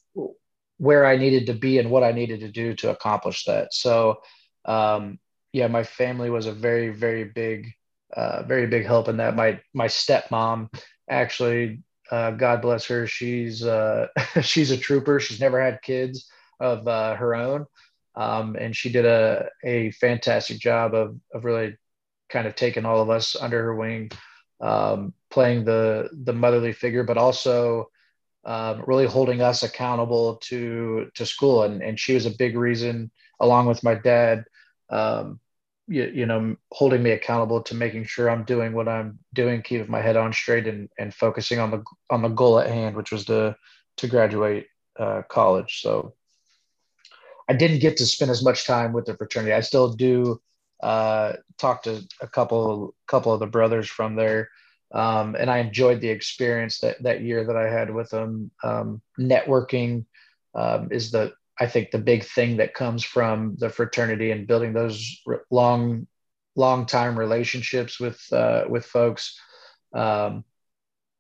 where 0.77 1.07
I 1.07 1.17
needed 1.17 1.47
to 1.47 1.55
be 1.55 1.79
and 1.79 1.91
what 1.91 2.03
I 2.03 2.13
needed 2.13 2.41
to 2.41 2.49
do 2.49 2.75
to 2.75 2.91
accomplish 2.91 3.45
that. 3.45 3.73
So, 3.73 4.21
um, 4.67 5.19
yeah, 5.53 5.69
my 5.69 5.85
family 5.85 6.29
was 6.29 6.47
a 6.47 6.53
very 6.53 6.91
very 6.91 7.25
big 7.25 7.73
uh, 8.13 8.43
very 8.45 8.67
big 8.67 8.87
help 8.87 9.09
in 9.09 9.19
that. 9.19 9.37
My 9.37 9.61
my 9.75 9.87
stepmom 9.87 10.73
actually. 11.09 11.83
Uh, 12.11 12.31
God 12.31 12.61
bless 12.61 12.85
her. 12.87 13.07
She's 13.07 13.65
uh, 13.65 14.09
she's 14.43 14.71
a 14.71 14.77
trooper. 14.77 15.19
She's 15.19 15.41
never 15.41 15.63
had 15.63 15.81
kids 15.83 16.29
of 16.61 16.87
uh, 16.87 17.15
her 17.15 17.35
own, 17.35 17.67
um, 18.15 18.57
and 18.57 18.77
she 18.77 18.91
did 18.91 19.07
a, 19.07 19.49
a 19.65 19.91
fantastic 19.93 20.59
job 20.59 20.95
of, 20.95 21.17
of 21.33 21.45
really 21.45 21.77
kind 22.29 22.47
of 22.47 22.55
taking 22.55 22.85
all 22.85 23.01
of 23.01 23.11
us 23.11 23.37
under 23.37 23.63
her 23.63 23.77
wing, 23.77 24.11
um, 24.61 25.13
playing 25.31 25.65
the, 25.65 26.09
the 26.25 26.33
motherly 26.33 26.73
figure, 26.73 27.05
but 27.05 27.19
also 27.19 27.89
um, 28.45 28.83
really 28.87 29.07
holding 29.07 29.41
us 29.41 29.63
accountable 29.63 30.37
to, 30.37 31.11
to 31.15 31.27
school. 31.27 31.63
And, 31.63 31.83
and 31.83 32.01
she 32.01 32.15
was 32.15 32.27
a 32.27 32.31
big 32.31 32.57
reason, 32.57 33.11
along 33.39 33.67
with 33.67 33.85
my 33.85 33.95
dad, 33.95 34.45
um, 34.91 35.39
you, 35.89 36.05
you 36.15 36.27
know, 36.27 36.57
holding 36.71 37.03
me 37.03 37.11
accountable 37.11 37.63
to 37.63 37.75
making 37.75 38.05
sure 38.05 38.31
I'm 38.31 38.45
doing 38.45 38.73
what 38.73 38.89
I'm 38.89 39.19
doing, 39.35 39.63
keeping 39.63 39.91
my 39.91 40.01
head 40.01 40.17
on 40.17 40.33
straight 40.33 40.67
and, 40.67 40.89
and 40.99 41.13
focusing 41.13 41.59
on 41.59 41.71
the, 41.71 41.83
on 42.11 42.23
the 42.23 42.29
goal 42.29 42.59
at 42.59 42.71
hand, 42.71 42.97
which 42.97 43.13
was 43.13 43.25
to, 43.27 43.57
to 43.99 44.07
graduate 44.07 44.67
uh, 44.99 45.23
college. 45.29 45.81
So 45.83 46.15
I 47.49 47.55
didn't 47.55 47.81
get 47.81 47.97
to 47.99 48.07
spend 48.07 48.31
as 48.31 48.43
much 48.43 48.67
time 48.67 48.93
with 48.93 49.07
the 49.07 49.17
fraternity. 49.17 49.53
I 49.53 49.61
still 49.61 49.93
do 49.93 50.41
uh, 50.83 51.35
talk 51.59 51.83
to 51.85 52.03
a 52.21 52.27
couple 52.27 52.95
couple 53.07 53.33
of 53.33 53.41
the 53.41 53.47
brothers 53.47 53.89
from 53.89 54.17
there, 54.17 54.51
um, 54.93 55.37
and 55.39 55.51
I 55.51 55.59
enjoyed 55.59 56.01
the 56.01 56.09
experience 56.09 56.81
that 56.81 57.03
that 57.03 57.23
year 57.23 57.45
that 57.45 57.57
I 57.57 57.69
had 57.69 57.93
with 57.93 58.11
them. 58.11 58.51
Um, 58.63 59.03
networking 59.19 60.07
um, 60.55 60.89
is 60.91 61.11
the 61.11 61.35
I 61.63 61.67
think 61.67 61.91
the 61.91 61.99
big 62.13 62.25
thing 62.25 62.57
that 62.59 62.75
comes 62.75 63.05
from 63.05 63.57
the 63.63 63.71
fraternity 63.71 64.33
and 64.33 64.49
building 64.51 64.73
those 64.73 64.99
long 65.51 66.07
long 66.55 66.87
time 66.87 67.19
relationships 67.19 68.01
with 68.01 68.21
uh, 68.33 68.65
with 68.69 68.85
folks 68.85 69.39
um, 69.95 70.45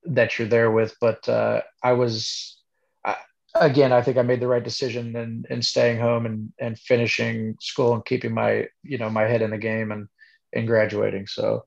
that 0.05 0.31
you're 0.39 0.49
there 0.49 0.71
with. 0.79 0.93
But 1.01 1.29
uh, 1.29 1.61
I 1.83 1.93
was 1.93 2.59
I, 3.05 3.17
again, 3.55 3.93
I 3.93 4.03
think 4.03 4.17
I 4.17 4.23
made 4.23 4.41
the 4.41 4.49
right 4.49 4.65
decision 4.65 5.17
in, 5.17 5.45
in 5.49 5.63
staying 5.63 6.01
home 6.01 6.27
and, 6.27 6.53
and 6.59 6.79
finishing 6.79 7.57
school 7.61 7.95
and 7.95 8.05
keeping 8.05 8.35
my, 8.35 8.67
you 8.83 8.99
know, 8.99 9.11
my 9.11 9.23
head 9.23 9.43
in 9.43 9.51
the 9.51 9.59
game 9.59 9.93
and, 9.93 10.09
and 10.53 10.67
graduating. 10.67 11.27
So. 11.27 11.67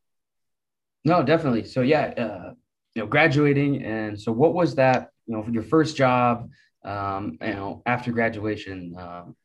No, 1.03 1.23
definitely. 1.23 1.65
So 1.65 1.81
yeah, 1.81 2.05
uh, 2.17 2.53
you 2.95 3.03
know, 3.03 3.07
graduating. 3.07 3.85
And 3.85 4.19
so 4.19 4.31
what 4.31 4.53
was 4.53 4.75
that, 4.75 5.11
you 5.27 5.35
know, 5.35 5.45
your 5.51 5.63
first 5.63 5.95
job, 5.95 6.49
um, 6.85 7.37
you 7.41 7.53
know, 7.53 7.81
after 7.85 8.11
graduation? 8.11 8.95
Um, 8.97 9.35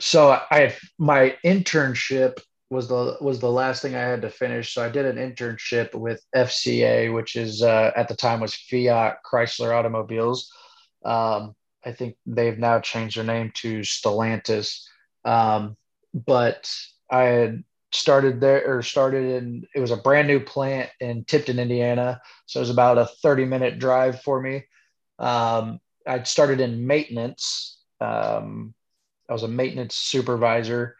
so 0.00 0.30
I 0.50 0.74
my 0.98 1.36
internship 1.44 2.40
was 2.70 2.88
the 2.88 3.16
was 3.20 3.40
the 3.40 3.50
last 3.50 3.82
thing 3.82 3.94
I 3.94 4.00
had 4.00 4.22
to 4.22 4.30
finish. 4.30 4.74
So 4.74 4.84
I 4.84 4.88
did 4.88 5.06
an 5.06 5.16
internship 5.16 5.94
with 5.94 6.20
FCA, 6.34 7.14
which 7.14 7.36
is 7.36 7.62
uh, 7.62 7.92
at 7.96 8.08
the 8.08 8.16
time 8.16 8.40
was 8.40 8.54
Fiat 8.54 9.18
Chrysler 9.24 9.74
Automobiles. 9.74 10.52
Um, 11.04 11.54
I 11.84 11.92
think 11.92 12.16
they've 12.26 12.58
now 12.58 12.80
changed 12.80 13.16
their 13.16 13.24
name 13.24 13.52
to 13.56 13.80
Stellantis. 13.80 14.82
Um, 15.24 15.76
but 16.12 16.70
I 17.10 17.22
had 17.22 17.64
started 17.92 18.40
there 18.40 18.66
or 18.66 18.82
started 18.82 19.42
in 19.42 19.66
it 19.74 19.80
was 19.80 19.90
a 19.90 19.96
brand 19.96 20.26
new 20.26 20.40
plant 20.40 20.90
in 21.00 21.24
Tipton, 21.24 21.58
Indiana. 21.58 22.20
So 22.46 22.58
it 22.58 22.62
was 22.62 22.70
about 22.70 22.98
a 22.98 23.06
30 23.06 23.44
minute 23.44 23.78
drive 23.78 24.22
for 24.22 24.40
me. 24.40 24.64
Um, 25.18 25.80
I 26.06 26.22
started 26.22 26.60
in 26.60 26.86
maintenance. 26.86 27.78
Um, 28.00 28.74
I 29.28 29.32
was 29.32 29.42
a 29.42 29.48
maintenance 29.48 29.94
supervisor 29.94 30.96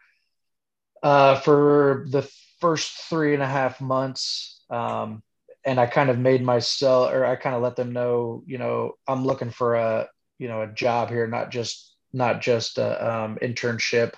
uh, 1.03 1.39
for 1.41 2.05
the 2.09 2.27
first 2.59 2.91
three 3.09 3.33
and 3.33 3.43
a 3.43 3.47
half 3.47 3.79
months. 3.81 4.63
Um, 4.69 5.21
and 5.65 5.79
I 5.79 5.85
kind 5.87 6.09
of 6.09 6.19
made 6.19 6.43
myself, 6.43 7.11
or 7.11 7.25
I 7.25 7.35
kind 7.35 7.55
of 7.55 7.61
let 7.61 7.75
them 7.75 7.93
know, 7.93 8.43
you 8.45 8.57
know, 8.57 8.93
I'm 9.07 9.25
looking 9.25 9.49
for 9.49 9.75
a, 9.75 10.07
you 10.37 10.47
know, 10.47 10.61
a 10.61 10.67
job 10.67 11.09
here, 11.09 11.27
not 11.27 11.51
just 11.51 11.95
not 12.13 12.41
just 12.41 12.77
a 12.77 13.13
um, 13.13 13.37
internship. 13.41 14.13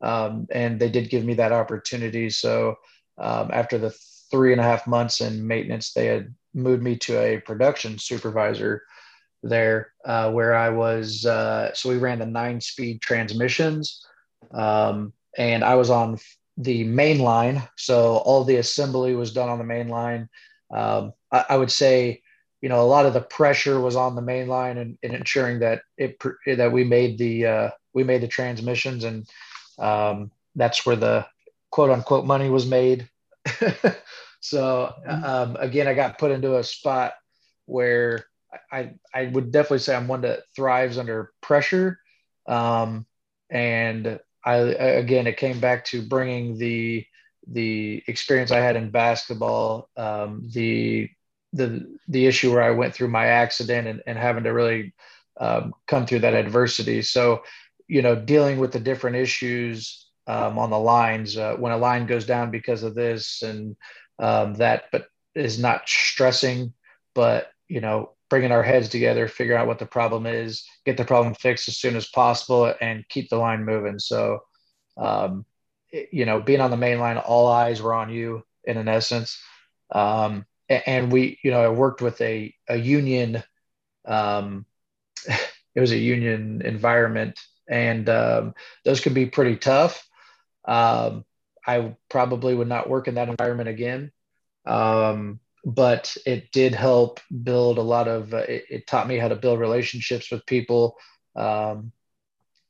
Um, 0.00 0.46
and 0.50 0.78
they 0.78 0.90
did 0.90 1.10
give 1.10 1.24
me 1.24 1.34
that 1.34 1.52
opportunity. 1.52 2.28
So 2.30 2.76
um, 3.18 3.50
after 3.52 3.78
the 3.78 3.94
three 4.30 4.52
and 4.52 4.60
a 4.60 4.64
half 4.64 4.86
months 4.86 5.20
in 5.20 5.46
maintenance, 5.46 5.92
they 5.92 6.06
had 6.06 6.34
moved 6.54 6.82
me 6.82 6.96
to 6.98 7.18
a 7.18 7.40
production 7.40 7.98
supervisor 7.98 8.82
there, 9.42 9.92
uh, 10.04 10.30
where 10.30 10.54
I 10.54 10.70
was. 10.70 11.26
Uh, 11.26 11.72
so 11.74 11.88
we 11.88 11.98
ran 11.98 12.18
the 12.18 12.26
nine-speed 12.26 13.00
transmissions, 13.00 14.04
um, 14.52 15.12
and 15.36 15.64
I 15.64 15.74
was 15.74 15.90
on 15.90 16.18
the 16.56 16.84
main 16.84 17.18
line. 17.18 17.62
So 17.76 18.18
all 18.18 18.44
the 18.44 18.56
assembly 18.56 19.14
was 19.14 19.32
done 19.32 19.48
on 19.48 19.58
the 19.58 19.64
main 19.64 19.88
line 19.88 20.28
um, 20.72 21.12
I, 21.30 21.44
I, 21.50 21.56
would 21.56 21.70
say, 21.70 22.22
you 22.60 22.68
know, 22.68 22.80
a 22.80 22.86
lot 22.86 23.06
of 23.06 23.12
the 23.12 23.20
pressure 23.20 23.80
was 23.80 23.94
on 23.94 24.14
the 24.14 24.22
main 24.22 24.48
line 24.48 24.78
and, 24.78 24.98
and 25.02 25.14
ensuring 25.14 25.60
that 25.60 25.82
it 25.98 26.20
that 26.46 26.72
we 26.72 26.84
made 26.84 27.18
the 27.18 27.46
uh, 27.46 27.70
we 27.92 28.04
made 28.04 28.22
the 28.22 28.28
transmissions, 28.28 29.04
and 29.04 29.28
um, 29.78 30.30
that's 30.56 30.86
where 30.86 30.96
the 30.96 31.26
quote 31.70 31.90
unquote 31.90 32.24
money 32.24 32.48
was 32.48 32.66
made. 32.66 33.08
so 34.40 34.94
mm-hmm. 35.06 35.24
um, 35.24 35.56
again, 35.60 35.86
I 35.86 35.94
got 35.94 36.18
put 36.18 36.30
into 36.30 36.56
a 36.56 36.64
spot 36.64 37.12
where 37.66 38.26
I 38.70 38.94
I 39.14 39.26
would 39.26 39.52
definitely 39.52 39.78
say 39.80 39.94
I'm 39.94 40.08
one 40.08 40.22
that 40.22 40.40
thrives 40.54 40.98
under 40.98 41.32
pressure, 41.40 41.98
um, 42.46 43.06
and 43.50 44.20
I 44.44 44.56
again 44.56 45.26
it 45.26 45.36
came 45.36 45.60
back 45.60 45.84
to 45.86 46.02
bringing 46.02 46.58
the 46.58 47.06
the 47.48 48.02
experience 48.06 48.50
I 48.50 48.60
had 48.60 48.76
in 48.76 48.90
basketball, 48.90 49.88
um, 49.96 50.48
the 50.52 51.08
the 51.52 51.98
the 52.08 52.26
issue 52.26 52.52
where 52.52 52.62
I 52.62 52.70
went 52.70 52.94
through 52.94 53.08
my 53.08 53.26
accident 53.26 53.88
and, 53.88 54.02
and 54.06 54.18
having 54.18 54.44
to 54.44 54.50
really 54.50 54.94
um, 55.40 55.74
come 55.86 56.06
through 56.06 56.20
that 56.20 56.34
adversity. 56.34 57.02
So, 57.02 57.42
you 57.88 58.02
know, 58.02 58.14
dealing 58.14 58.58
with 58.58 58.72
the 58.72 58.80
different 58.80 59.16
issues 59.16 60.06
um, 60.26 60.58
on 60.58 60.70
the 60.70 60.78
lines 60.78 61.36
uh, 61.36 61.56
when 61.56 61.72
a 61.72 61.76
line 61.76 62.06
goes 62.06 62.26
down 62.26 62.50
because 62.50 62.82
of 62.82 62.94
this 62.94 63.42
and 63.42 63.76
um, 64.18 64.54
that, 64.54 64.84
but 64.92 65.06
is 65.34 65.58
not 65.58 65.88
stressing, 65.88 66.72
but 67.14 67.50
you 67.68 67.80
know, 67.80 68.12
bringing 68.32 68.50
our 68.50 68.62
heads 68.62 68.88
together, 68.88 69.28
figure 69.28 69.54
out 69.54 69.66
what 69.66 69.78
the 69.78 69.84
problem 69.84 70.24
is, 70.24 70.64
get 70.86 70.96
the 70.96 71.04
problem 71.04 71.34
fixed 71.34 71.68
as 71.68 71.76
soon 71.76 71.96
as 71.96 72.08
possible, 72.08 72.72
and 72.80 73.06
keep 73.10 73.28
the 73.28 73.36
line 73.36 73.62
moving. 73.62 73.98
So, 73.98 74.38
um, 74.96 75.44
you 76.10 76.24
know, 76.24 76.40
being 76.40 76.62
on 76.62 76.70
the 76.70 76.78
main 76.78 76.98
line, 76.98 77.18
all 77.18 77.46
eyes 77.48 77.82
were 77.82 77.92
on 77.92 78.08
you 78.08 78.42
in 78.64 78.78
an 78.78 78.88
essence. 78.88 79.38
Um, 79.94 80.46
and 80.66 81.12
we, 81.12 81.40
you 81.44 81.50
know, 81.50 81.62
I 81.62 81.68
worked 81.68 82.00
with 82.00 82.18
a, 82.22 82.54
a 82.70 82.76
union, 82.76 83.42
um, 84.06 84.64
it 85.26 85.80
was 85.80 85.92
a 85.92 85.98
union 85.98 86.62
environment 86.64 87.38
and, 87.68 88.08
um, 88.08 88.54
those 88.86 89.00
could 89.00 89.12
be 89.12 89.26
pretty 89.26 89.56
tough. 89.56 90.08
Um, 90.64 91.26
I 91.66 91.96
probably 92.08 92.54
would 92.54 92.66
not 92.66 92.88
work 92.88 93.08
in 93.08 93.16
that 93.16 93.28
environment 93.28 93.68
again. 93.68 94.10
Um, 94.64 95.38
but 95.64 96.16
it 96.26 96.50
did 96.52 96.74
help 96.74 97.20
build 97.42 97.78
a 97.78 97.82
lot 97.82 98.08
of. 98.08 98.34
Uh, 98.34 98.38
it, 98.38 98.64
it, 98.68 98.86
taught 98.86 99.06
me 99.06 99.18
how 99.18 99.28
to 99.28 99.36
build 99.36 99.60
relationships 99.60 100.30
with 100.30 100.46
people, 100.46 100.96
um, 101.36 101.92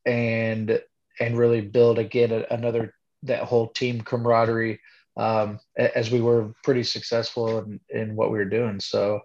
and 0.05 0.81
and 1.21 1.39
really 1.39 1.61
build 1.61 1.99
again 1.99 2.33
a, 2.33 2.45
another 2.55 2.95
that 3.23 3.45
whole 3.45 3.69
team 3.69 4.01
camaraderie 4.01 4.81
um, 5.17 5.61
as 5.77 6.11
we 6.11 6.21
were 6.21 6.55
pretty 6.65 6.83
successful 6.83 7.59
in, 7.59 7.81
in 7.91 8.17
what 8.17 8.31
we 8.31 8.39
were 8.39 8.45
doing. 8.45 8.81
So 8.81 9.21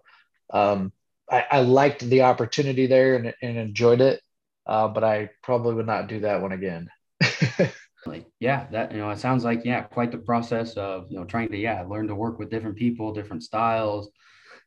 um, 0.53 0.91
I, 1.32 1.45
I, 1.51 1.62
liked 1.62 2.01
the 2.01 2.21
opportunity 2.23 2.88
there 2.88 3.15
and, 3.15 3.34
and 3.41 3.58
enjoyed 3.58 4.01
it, 4.01 4.21
uh, 4.65 4.88
but 4.89 5.03
I 5.03 5.30
probably 5.43 5.75
would 5.75 5.88
not 5.88 6.08
do 6.08 6.21
that 6.21 6.41
one 6.41 6.51
again. 6.51 6.89
yeah, 8.39 8.67
that 8.72 8.91
you 8.91 9.00
know, 9.00 9.10
it 9.10 9.20
sounds 9.20 9.43
like 9.43 9.63
yeah, 9.65 9.82
quite 9.82 10.12
the 10.12 10.17
process 10.17 10.74
of 10.74 11.08
you 11.10 11.17
know 11.17 11.26
trying 11.26 11.50
to 11.50 11.58
yeah 11.58 11.84
learn 11.84 12.08
to 12.08 12.15
work 12.15 12.39
with 12.39 12.50
different 12.50 12.76
people, 12.76 13.13
different 13.13 13.43
styles. 13.43 14.10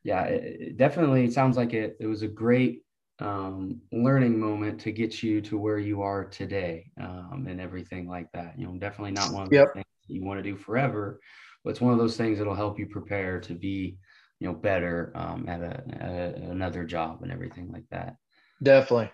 Yeah, 0.03 0.23
it, 0.23 0.61
it 0.61 0.77
definitely 0.77 1.25
it 1.25 1.33
sounds 1.33 1.57
like 1.57 1.73
it. 1.73 1.97
It 1.99 2.07
was 2.07 2.23
a 2.23 2.27
great 2.27 2.83
um, 3.19 3.81
learning 3.91 4.39
moment 4.39 4.81
to 4.81 4.91
get 4.91 5.21
you 5.21 5.41
to 5.41 5.57
where 5.57 5.77
you 5.77 6.01
are 6.01 6.25
today 6.25 6.91
um, 6.99 7.45
and 7.47 7.61
everything 7.61 8.07
like 8.07 8.31
that. 8.33 8.57
You 8.57 8.65
know, 8.65 8.77
definitely 8.77 9.11
not 9.11 9.31
one 9.31 9.47
of 9.47 9.53
yep. 9.53 9.67
the 9.67 9.73
things 9.73 9.85
you 10.07 10.25
want 10.25 10.39
to 10.39 10.43
do 10.43 10.57
forever, 10.57 11.19
but 11.63 11.71
it's 11.71 11.81
one 11.81 11.93
of 11.93 11.99
those 11.99 12.17
things 12.17 12.39
that'll 12.39 12.55
help 12.55 12.79
you 12.79 12.87
prepare 12.87 13.39
to 13.41 13.53
be, 13.53 13.97
you 14.39 14.47
know, 14.47 14.53
better 14.53 15.11
um, 15.15 15.47
at, 15.47 15.61
a, 15.61 15.83
at 16.01 16.35
another 16.37 16.83
job 16.83 17.21
and 17.21 17.31
everything 17.31 17.71
like 17.71 17.85
that. 17.91 18.15
Definitely. 18.61 19.11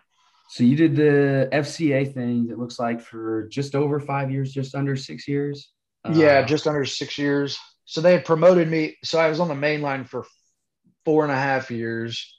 So 0.49 0.63
you 0.63 0.75
did 0.75 0.95
the 0.95 1.49
FCA 1.51 2.13
thing. 2.13 2.47
It 2.49 2.57
looks 2.57 2.79
like 2.79 3.01
for 3.01 3.47
just 3.49 3.75
over 3.75 3.99
five 3.99 4.31
years, 4.31 4.53
just 4.53 4.75
under 4.75 4.95
six 4.95 5.27
years. 5.27 5.71
Yeah, 6.09 6.39
uh, 6.39 6.45
just 6.45 6.67
under 6.67 6.85
six 6.85 7.17
years. 7.17 7.59
So 7.85 8.01
they 8.01 8.13
had 8.13 8.25
promoted 8.25 8.69
me. 8.69 8.97
So 9.03 9.19
I 9.19 9.29
was 9.29 9.39
on 9.39 9.49
the 9.49 9.55
main 9.55 9.81
line 9.81 10.05
for 10.05 10.25
four 11.05 11.23
and 11.23 11.31
a 11.31 11.35
half 11.35 11.69
years. 11.69 12.33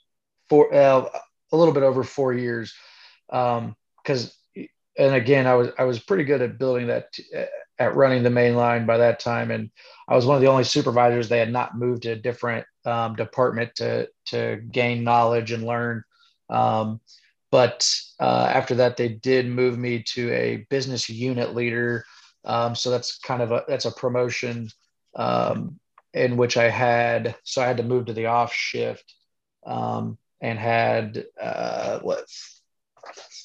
Four, 0.49 0.73
uh, 0.73 1.09
a 1.51 1.57
little 1.57 1.73
bit 1.73 1.83
over 1.83 2.03
four 2.03 2.33
years. 2.33 2.73
Um, 3.31 3.75
cause, 4.05 4.35
and 4.55 5.15
again, 5.15 5.45
I 5.47 5.55
was, 5.55 5.69
I 5.77 5.83
was 5.83 5.99
pretty 5.99 6.23
good 6.23 6.41
at 6.41 6.57
building 6.57 6.87
that, 6.87 7.17
at 7.77 7.95
running 7.95 8.23
the 8.23 8.29
main 8.29 8.55
line 8.55 8.85
by 8.85 8.97
that 8.97 9.19
time. 9.19 9.51
And 9.51 9.69
I 10.07 10.15
was 10.15 10.25
one 10.25 10.35
of 10.35 10.41
the 10.41 10.49
only 10.49 10.63
supervisors 10.63 11.29
they 11.29 11.39
had 11.39 11.51
not 11.51 11.77
moved 11.77 12.03
to 12.03 12.11
a 12.11 12.15
different 12.15 12.65
um, 12.85 13.15
department 13.15 13.75
to, 13.75 14.09
to 14.27 14.61
gain 14.71 15.03
knowledge 15.03 15.51
and 15.51 15.63
learn. 15.63 16.03
Um, 16.49 16.99
but 17.51 17.89
uh, 18.19 18.51
after 18.53 18.75
that, 18.75 18.97
they 18.97 19.09
did 19.09 19.47
move 19.47 19.77
me 19.77 20.03
to 20.13 20.31
a 20.31 20.67
business 20.69 21.09
unit 21.09 21.55
leader. 21.55 22.05
Um, 22.45 22.75
so 22.75 22.89
that's 22.89 23.17
kind 23.19 23.41
of 23.41 23.51
a, 23.51 23.63
that's 23.67 23.85
a 23.85 23.91
promotion 23.91 24.69
um, 25.15 25.79
in 26.13 26.37
which 26.37 26.57
I 26.57 26.69
had, 26.69 27.35
so 27.43 27.61
I 27.61 27.67
had 27.67 27.77
to 27.77 27.83
move 27.83 28.05
to 28.05 28.13
the 28.13 28.27
off 28.27 28.53
shift. 28.53 29.15
Um, 29.65 30.17
and 30.41 30.57
had 30.57 31.25
uh, 31.41 31.99
what 31.99 32.25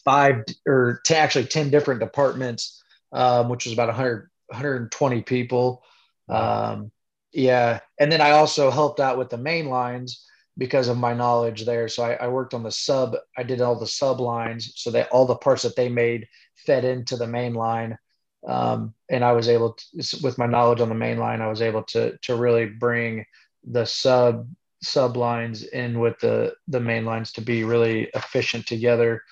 five 0.04 0.44
or 0.66 1.00
ten, 1.04 1.22
actually 1.22 1.46
10 1.46 1.70
different 1.70 2.00
departments, 2.00 2.82
um, 3.12 3.48
which 3.48 3.64
was 3.64 3.72
about 3.72 3.88
100, 3.88 4.30
120 4.48 5.22
people. 5.22 5.82
Um, 6.28 6.90
yeah. 7.32 7.80
And 7.98 8.12
then 8.12 8.20
I 8.20 8.32
also 8.32 8.70
helped 8.70 9.00
out 9.00 9.18
with 9.18 9.30
the 9.30 9.38
main 9.38 9.66
lines 9.66 10.24
because 10.56 10.88
of 10.88 10.96
my 10.96 11.12
knowledge 11.12 11.64
there. 11.64 11.88
So 11.88 12.04
I, 12.04 12.12
I, 12.14 12.28
worked 12.28 12.54
on 12.54 12.62
the 12.62 12.70
sub, 12.70 13.16
I 13.36 13.42
did 13.42 13.60
all 13.60 13.78
the 13.78 13.86
sub 13.86 14.20
lines 14.20 14.72
so 14.76 14.90
that 14.92 15.08
all 15.10 15.26
the 15.26 15.34
parts 15.34 15.62
that 15.62 15.74
they 15.74 15.88
made 15.88 16.28
fed 16.66 16.84
into 16.84 17.16
the 17.16 17.26
main 17.26 17.54
line. 17.54 17.98
Um, 18.46 18.94
and 19.10 19.24
I 19.24 19.32
was 19.32 19.48
able 19.48 19.72
to, 19.72 20.18
with 20.22 20.38
my 20.38 20.46
knowledge 20.46 20.80
on 20.80 20.88
the 20.88 20.94
main 20.94 21.18
line, 21.18 21.40
I 21.40 21.48
was 21.48 21.62
able 21.62 21.82
to, 21.84 22.16
to 22.18 22.36
really 22.36 22.66
bring 22.66 23.24
the 23.64 23.84
sub 23.84 24.46
sub 24.84 25.16
lines 25.16 25.62
in 25.62 25.98
with 25.98 26.18
the 26.20 26.54
the 26.68 26.80
main 26.80 27.04
lines 27.04 27.32
to 27.32 27.40
be 27.40 27.64
really 27.64 28.10
efficient 28.14 28.66
together. 28.66 29.22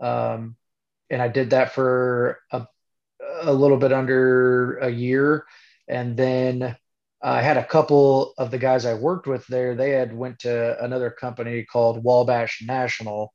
Um, 0.00 0.56
and 1.10 1.20
I 1.20 1.28
did 1.28 1.50
that 1.50 1.72
for 1.72 2.40
a, 2.50 2.66
a 3.42 3.52
little 3.52 3.76
bit 3.76 3.92
under 3.92 4.78
a 4.78 4.88
year, 4.90 5.44
and 5.86 6.16
then 6.16 6.76
I 7.22 7.40
had 7.40 7.56
a 7.56 7.64
couple 7.64 8.34
of 8.36 8.50
the 8.50 8.58
guys 8.58 8.84
I 8.84 8.94
worked 8.94 9.26
with 9.26 9.46
there. 9.46 9.74
They 9.74 9.90
had 9.90 10.14
went 10.14 10.40
to 10.40 10.82
another 10.82 11.10
company 11.10 11.64
called 11.64 12.02
Wabash 12.02 12.62
National, 12.66 13.32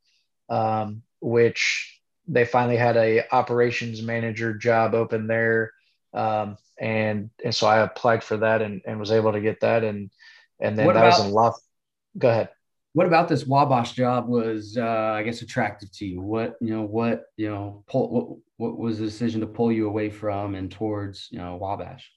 um, 0.49 1.03
which 1.21 1.99
they 2.27 2.43
finally 2.43 2.75
had 2.75 2.97
a 2.97 3.23
operations 3.33 4.01
manager 4.01 4.53
job 4.53 4.93
open 4.93 5.27
there. 5.27 5.71
Um, 6.13 6.57
and 6.79 7.29
and 7.43 7.55
so 7.55 7.67
I 7.67 7.79
applied 7.79 8.23
for 8.23 8.37
that 8.37 8.61
and, 8.61 8.81
and 8.85 8.99
was 8.99 9.11
able 9.11 9.31
to 9.31 9.41
get 9.41 9.61
that 9.61 9.83
and 9.83 10.11
and 10.59 10.77
then 10.77 10.85
what 10.85 10.93
that 10.93 11.05
about, 11.05 11.19
was 11.19 11.27
in 11.27 11.33
Laf- 11.33 11.61
go 12.17 12.29
ahead. 12.29 12.49
What 12.93 13.07
about 13.07 13.27
this 13.27 13.45
Wabash 13.45 13.93
job 13.93 14.27
was, 14.27 14.75
uh, 14.75 14.83
I 14.83 15.21
guess, 15.23 15.41
attractive 15.41 15.91
to 15.93 16.05
you? 16.05 16.21
What 16.21 16.55
you 16.59 16.75
know, 16.75 16.81
what 16.81 17.25
you 17.37 17.49
know, 17.49 17.83
pull, 17.87 18.09
what 18.09 18.37
what 18.57 18.77
was 18.77 18.99
the 18.99 19.05
decision 19.05 19.41
to 19.41 19.47
pull 19.47 19.71
you 19.71 19.87
away 19.87 20.09
from 20.09 20.55
and 20.55 20.71
towards 20.71 21.29
you 21.31 21.37
know 21.37 21.55
Wabash? 21.55 22.11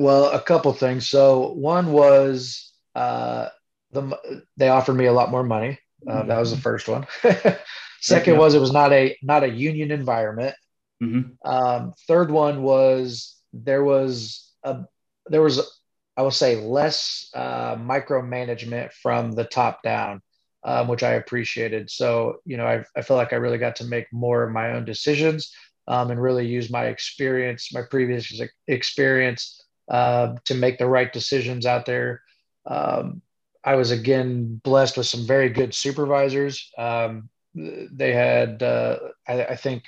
Well, 0.00 0.30
a 0.30 0.40
couple 0.40 0.72
things. 0.72 1.10
So 1.10 1.52
one 1.52 1.92
was 1.92 2.72
uh, 2.94 3.48
the 3.92 4.42
they 4.56 4.70
offered 4.70 4.94
me 4.94 5.04
a 5.04 5.12
lot 5.12 5.30
more 5.30 5.44
money. 5.44 5.78
Uh, 6.08 6.22
that 6.22 6.38
was 6.38 6.50
the 6.50 6.60
first 6.60 6.88
one. 6.88 7.06
Second 8.00 8.38
was 8.38 8.54
it 8.54 8.60
was 8.60 8.72
not 8.72 8.94
a 8.94 9.14
not 9.22 9.44
a 9.44 9.50
union 9.50 9.90
environment. 9.90 10.54
Mm-hmm. 11.02 11.46
Um, 11.46 11.92
third 12.08 12.30
one 12.30 12.62
was 12.62 13.36
there 13.52 13.84
was 13.84 14.50
a 14.62 14.84
there 15.26 15.42
was 15.42 15.70
I 16.16 16.22
will 16.22 16.30
say 16.30 16.56
less 16.56 17.28
uh, 17.34 17.76
micromanagement 17.76 18.92
from 18.92 19.32
the 19.32 19.44
top 19.44 19.82
down, 19.82 20.22
um, 20.64 20.88
which 20.88 21.02
I 21.02 21.12
appreciated. 21.12 21.90
So, 21.90 22.38
you 22.46 22.56
know, 22.56 22.66
I, 22.66 22.84
I 22.96 23.02
feel 23.02 23.18
like 23.18 23.34
I 23.34 23.36
really 23.36 23.58
got 23.58 23.76
to 23.76 23.84
make 23.84 24.06
more 24.12 24.44
of 24.44 24.50
my 24.50 24.72
own 24.72 24.86
decisions 24.86 25.54
um, 25.88 26.10
and 26.10 26.20
really 26.20 26.46
use 26.46 26.70
my 26.70 26.86
experience, 26.86 27.74
my 27.74 27.82
previous 27.82 28.40
experience 28.66 29.60
uh, 29.90 30.36
to 30.44 30.54
make 30.54 30.78
the 30.78 30.86
right 30.86 31.12
decisions 31.12 31.66
out 31.66 31.84
there. 31.84 32.22
Um, 32.64 33.20
I 33.62 33.74
was 33.74 33.90
again 33.90 34.60
blessed 34.64 34.96
with 34.96 35.06
some 35.06 35.26
very 35.26 35.50
good 35.50 35.74
supervisors. 35.74 36.70
Um, 36.78 37.28
they 37.54 38.12
had, 38.12 38.62
uh, 38.62 38.98
I, 39.28 39.44
I 39.44 39.56
think, 39.56 39.84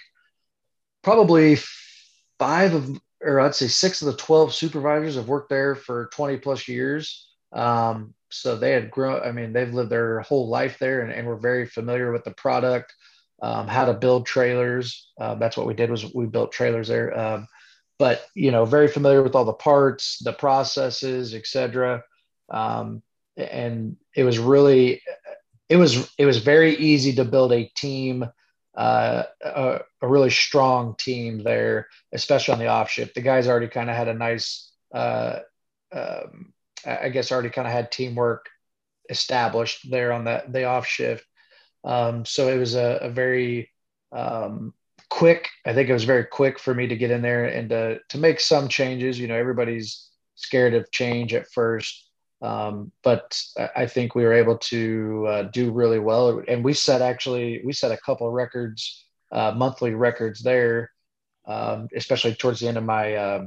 probably 1.02 1.56
five 2.38 2.74
of 2.74 3.00
or 3.22 3.40
I'd 3.40 3.54
say 3.54 3.68
six 3.68 4.02
of 4.02 4.06
the 4.06 4.16
12 4.16 4.52
supervisors 4.52 5.14
have 5.14 5.28
worked 5.28 5.48
there 5.48 5.74
for 5.74 6.10
20 6.12 6.38
plus 6.38 6.66
years. 6.66 7.28
Um, 7.52 8.14
so 8.30 8.56
they 8.56 8.72
had 8.72 8.90
grown, 8.90 9.22
I 9.22 9.30
mean, 9.30 9.52
they've 9.52 9.72
lived 9.72 9.90
their 9.90 10.20
whole 10.20 10.48
life 10.48 10.78
there 10.78 11.02
and, 11.02 11.12
and 11.12 11.26
were 11.26 11.36
very 11.36 11.66
familiar 11.66 12.12
with 12.12 12.24
the 12.24 12.32
product, 12.32 12.92
um, 13.42 13.68
how 13.68 13.84
to 13.84 13.92
build 13.92 14.26
trailers. 14.26 15.10
Uh, 15.20 15.34
that's 15.36 15.56
what 15.56 15.66
we 15.66 15.74
did 15.74 15.90
was 15.90 16.12
we 16.14 16.26
built 16.26 16.52
trailers 16.52 16.88
there. 16.88 17.16
But, 18.02 18.26
you 18.34 18.50
know, 18.50 18.64
very 18.64 18.88
familiar 18.88 19.22
with 19.22 19.36
all 19.36 19.44
the 19.44 19.52
parts, 19.52 20.18
the 20.24 20.32
processes, 20.32 21.36
etc. 21.36 22.02
Um, 22.50 23.00
and 23.36 23.96
it 24.16 24.24
was 24.24 24.40
really, 24.40 25.00
it 25.68 25.76
was, 25.76 26.12
it 26.18 26.26
was 26.26 26.38
very 26.38 26.74
easy 26.74 27.12
to 27.12 27.24
build 27.24 27.52
a 27.52 27.70
team 27.76 28.24
uh, 28.74 29.22
a, 29.40 29.80
a, 30.00 30.08
really 30.08 30.30
strong 30.30 30.96
team 30.96 31.44
there, 31.44 31.86
especially 32.10 32.54
on 32.54 32.58
the 32.58 32.66
off 32.66 32.90
shift. 32.90 33.14
The 33.14 33.20
guys 33.20 33.46
already 33.46 33.68
kind 33.68 33.88
of 33.88 33.94
had 33.94 34.08
a 34.08 34.14
nice, 34.14 34.72
uh, 34.92 35.38
um, 35.92 36.52
I 36.84 37.08
guess, 37.10 37.30
already 37.30 37.50
kind 37.50 37.68
of 37.68 37.72
had 37.72 37.92
teamwork 37.92 38.48
established 39.10 39.88
there 39.88 40.10
on 40.12 40.24
that 40.24 40.52
the 40.52 40.64
off 40.64 40.88
shift. 40.88 41.24
Um, 41.84 42.24
so 42.24 42.48
it 42.48 42.58
was 42.58 42.74
a, 42.74 42.98
a 43.02 43.10
very 43.10 43.70
um, 44.10 44.74
quick. 45.12 45.50
I 45.66 45.74
think 45.74 45.90
it 45.90 45.92
was 45.92 46.04
very 46.04 46.24
quick 46.24 46.58
for 46.58 46.74
me 46.74 46.86
to 46.86 46.96
get 46.96 47.10
in 47.10 47.20
there 47.20 47.44
and 47.44 47.68
to 47.68 47.98
to 48.08 48.18
make 48.18 48.40
some 48.40 48.66
changes. 48.68 49.20
You 49.20 49.28
know, 49.28 49.36
everybody's 49.36 50.08
scared 50.36 50.72
of 50.72 50.90
change 50.90 51.34
at 51.34 51.50
first. 51.52 52.08
Um, 52.40 52.90
but 53.04 53.38
I 53.76 53.86
think 53.86 54.14
we 54.14 54.24
were 54.24 54.32
able 54.32 54.58
to 54.58 55.26
uh, 55.28 55.42
do 55.52 55.70
really 55.70 56.00
well, 56.00 56.42
and 56.48 56.64
we 56.64 56.72
set 56.72 57.02
actually 57.02 57.62
we 57.64 57.72
set 57.72 57.92
a 57.92 57.98
couple 57.98 58.26
of 58.26 58.32
records, 58.32 59.04
uh, 59.30 59.52
monthly 59.54 59.94
records 59.94 60.42
there, 60.42 60.90
um, 61.46 61.88
especially 61.94 62.34
towards 62.34 62.58
the 62.60 62.68
end 62.68 62.78
of 62.78 62.84
my 62.84 63.14
uh, 63.14 63.44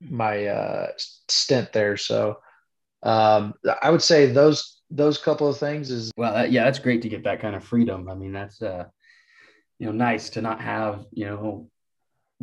my 0.00 0.88
stint 0.98 1.72
there. 1.72 1.96
So 1.96 2.38
um, 3.02 3.54
I 3.82 3.90
would 3.90 4.02
say 4.02 4.26
those 4.26 4.82
those 4.90 5.18
couple 5.18 5.48
of 5.48 5.58
things 5.58 5.90
is 5.90 6.12
well, 6.16 6.46
yeah, 6.46 6.64
that's 6.64 6.78
great 6.78 7.02
to 7.02 7.08
get 7.08 7.24
that 7.24 7.40
kind 7.40 7.56
of 7.56 7.64
freedom. 7.64 8.08
I 8.10 8.14
mean, 8.14 8.32
that's 8.32 8.60
uh, 8.60 8.84
you 9.82 9.88
know 9.88 9.92
nice 9.92 10.30
to 10.30 10.40
not 10.40 10.60
have 10.60 11.04
you 11.10 11.24
know 11.26 11.68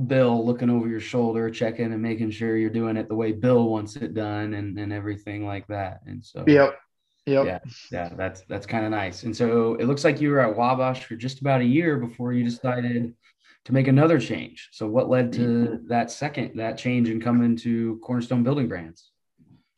Bill 0.07 0.45
looking 0.45 0.69
over 0.69 0.89
your 0.89 0.99
shoulder, 0.99 1.49
checking 1.49 1.93
and 1.93 2.01
making 2.01 2.31
sure 2.31 2.57
you're 2.57 2.69
doing 2.69 2.97
it 2.97 3.07
the 3.07 3.15
way 3.15 3.31
Bill 3.31 3.69
wants 3.69 3.95
it 3.95 4.13
done 4.13 4.53
and, 4.53 4.77
and 4.77 4.91
everything 4.91 5.45
like 5.45 5.65
that. 5.67 6.01
And 6.05 6.23
so, 6.23 6.43
yep. 6.47 6.77
Yep. 7.25 7.45
Yeah. 7.45 7.59
Yeah. 7.91 8.09
That's, 8.15 8.41
that's 8.49 8.65
kind 8.65 8.85
of 8.85 8.91
nice. 8.91 9.23
And 9.23 9.35
so 9.35 9.75
it 9.75 9.85
looks 9.85 10.03
like 10.03 10.21
you 10.21 10.31
were 10.31 10.39
at 10.39 10.55
Wabash 10.55 11.03
for 11.03 11.15
just 11.15 11.41
about 11.41 11.61
a 11.61 11.65
year 11.65 11.97
before 11.97 12.33
you 12.33 12.43
decided 12.43 13.13
to 13.65 13.73
make 13.73 13.87
another 13.87 14.19
change. 14.19 14.69
So 14.71 14.87
what 14.87 15.09
led 15.09 15.33
to 15.33 15.81
that 15.87 16.11
second, 16.11 16.57
that 16.59 16.77
change 16.77 17.09
and 17.09 17.21
coming 17.21 17.57
to 17.57 17.99
Cornerstone 18.03 18.43
Building 18.43 18.67
Brands? 18.67 19.11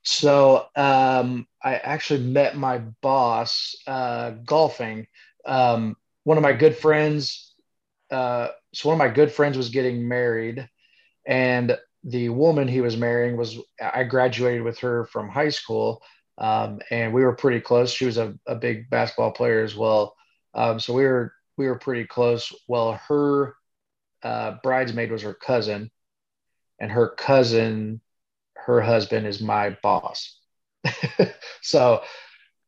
So 0.03 0.67
um, 0.75 1.47
I 1.63 1.75
actually 1.75 2.23
met 2.23 2.55
my 2.55 2.79
boss 3.01 3.75
uh, 3.87 4.31
golfing. 4.45 5.07
Um, 5.45 5.95
one 6.23 6.37
of 6.37 6.43
my 6.43 6.53
good 6.53 6.77
friends, 6.77 7.50
uh, 8.11 8.49
so 8.73 8.89
one 8.89 8.95
of 8.95 8.99
my 8.99 9.13
good 9.13 9.31
friends 9.31 9.57
was 9.57 9.69
getting 9.69 10.07
married, 10.07 10.67
and 11.25 11.77
the 12.03 12.29
woman 12.29 12.67
he 12.67 12.81
was 12.81 12.97
marrying 12.97 13.37
was 13.37 13.57
I 13.81 14.03
graduated 14.03 14.63
with 14.63 14.79
her 14.79 15.05
from 15.05 15.29
high 15.29 15.49
school, 15.49 16.01
um, 16.37 16.79
and 16.89 17.13
we 17.13 17.23
were 17.23 17.35
pretty 17.35 17.61
close. 17.61 17.91
She 17.91 18.05
was 18.05 18.17
a, 18.17 18.37
a 18.45 18.55
big 18.55 18.89
basketball 18.89 19.31
player 19.31 19.63
as 19.63 19.75
well, 19.75 20.15
um, 20.53 20.79
so 20.79 20.93
we 20.93 21.05
were 21.05 21.33
we 21.57 21.67
were 21.67 21.77
pretty 21.77 22.05
close. 22.05 22.53
Well, 22.67 22.99
her 23.07 23.55
uh, 24.23 24.57
bridesmaid 24.63 25.11
was 25.11 25.21
her 25.23 25.33
cousin, 25.33 25.91
and 26.79 26.91
her 26.91 27.09
cousin, 27.09 28.01
her 28.55 28.81
husband 28.81 29.27
is 29.27 29.41
my 29.41 29.77
boss. 29.81 30.37
so 31.61 32.03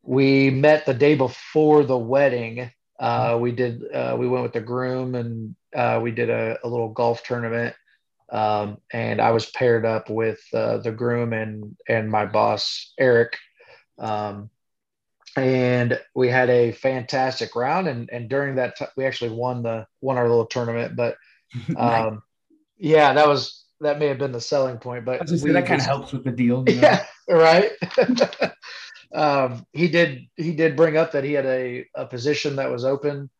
we 0.02 0.50
met 0.50 0.86
the 0.86 0.94
day 0.94 1.14
before 1.14 1.84
the 1.84 1.98
wedding. 1.98 2.70
Uh, 2.98 3.38
we 3.40 3.52
did 3.52 3.82
uh, 3.92 4.16
we 4.18 4.28
went 4.28 4.42
with 4.42 4.52
the 4.52 4.60
groom 4.60 5.14
and 5.14 5.54
uh, 5.74 5.98
we 6.02 6.10
did 6.10 6.30
a, 6.30 6.58
a, 6.62 6.68
little 6.68 6.90
golf 6.90 7.24
tournament. 7.24 7.74
Um, 8.30 8.78
and 8.92 9.20
I 9.20 9.32
was 9.32 9.46
paired 9.46 9.84
up 9.84 10.08
with 10.08 10.40
uh, 10.52 10.78
the 10.78 10.92
groom 10.92 11.32
and 11.32 11.76
and 11.88 12.10
my 12.10 12.26
boss 12.26 12.92
Eric. 12.98 13.36
Um, 13.98 14.50
and 15.36 16.00
we 16.14 16.28
had 16.28 16.48
a 16.50 16.72
fantastic 16.72 17.56
round 17.56 17.88
and 17.88 18.08
and 18.12 18.28
during 18.28 18.56
that 18.56 18.76
t- 18.76 18.84
we 18.96 19.04
actually 19.04 19.30
won 19.30 19.62
the 19.62 19.86
won 20.00 20.16
our 20.16 20.28
little 20.28 20.46
tournament 20.46 20.94
but 20.96 21.16
um, 21.76 22.22
yeah 22.78 23.12
that 23.12 23.26
was 23.26 23.64
that 23.80 23.98
may 23.98 24.06
have 24.06 24.18
been 24.18 24.32
the 24.32 24.40
selling 24.40 24.78
point 24.78 25.04
but 25.04 25.28
say, 25.28 25.52
that 25.52 25.66
kind 25.66 25.80
of 25.80 25.86
helps 25.86 26.12
with 26.12 26.24
the 26.24 26.30
deal 26.30 26.64
you 26.68 26.74
know? 26.80 26.82
yeah 26.82 27.04
right 27.28 27.72
um, 29.12 29.66
he 29.72 29.88
did 29.88 30.26
he 30.36 30.52
did 30.52 30.76
bring 30.76 30.96
up 30.96 31.12
that 31.12 31.24
he 31.24 31.32
had 31.32 31.46
a, 31.46 31.86
a 31.94 32.06
position 32.06 32.56
that 32.56 32.70
was 32.70 32.84
open 32.84 33.30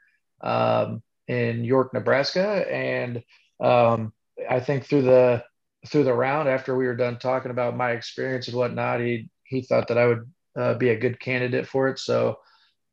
um, 0.42 1.02
in 1.28 1.64
york 1.64 1.94
nebraska 1.94 2.66
and 2.70 3.22
um, 3.60 4.12
i 4.50 4.60
think 4.60 4.84
through 4.84 5.02
the 5.02 5.42
through 5.88 6.04
the 6.04 6.12
round 6.12 6.48
after 6.48 6.76
we 6.76 6.86
were 6.86 6.96
done 6.96 7.18
talking 7.18 7.50
about 7.50 7.76
my 7.76 7.92
experience 7.92 8.48
and 8.48 8.56
whatnot 8.56 9.00
he 9.00 9.28
he 9.44 9.62
thought 9.62 9.88
that 9.88 9.98
i 9.98 10.06
would 10.06 10.28
uh, 10.56 10.74
be 10.74 10.90
a 10.90 10.98
good 10.98 11.20
candidate 11.20 11.66
for 11.66 11.88
it. 11.88 11.98
So 11.98 12.38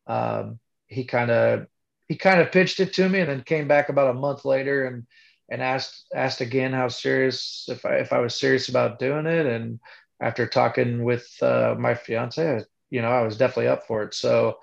um, 0.07 0.59
he 0.87 1.05
kind 1.05 1.31
of 1.31 1.67
he 2.07 2.15
kind 2.15 2.41
of 2.41 2.51
pitched 2.51 2.79
it 2.79 2.93
to 2.93 3.07
me, 3.07 3.19
and 3.19 3.29
then 3.29 3.43
came 3.43 3.67
back 3.67 3.89
about 3.89 4.15
a 4.15 4.19
month 4.19 4.45
later 4.45 4.85
and 4.85 5.05
and 5.49 5.61
asked 5.61 6.05
asked 6.13 6.41
again 6.41 6.73
how 6.73 6.87
serious 6.87 7.67
if 7.69 7.85
I 7.85 7.95
if 7.97 8.13
I 8.13 8.19
was 8.19 8.39
serious 8.39 8.69
about 8.69 8.99
doing 8.99 9.25
it. 9.25 9.45
And 9.45 9.79
after 10.21 10.45
talking 10.45 11.03
with 11.03 11.27
uh, 11.41 11.75
my 11.77 11.95
fiance, 11.95 12.63
you 12.89 13.01
know, 13.01 13.09
I 13.09 13.23
was 13.23 13.37
definitely 13.37 13.67
up 13.67 13.87
for 13.87 14.03
it. 14.03 14.13
So 14.13 14.59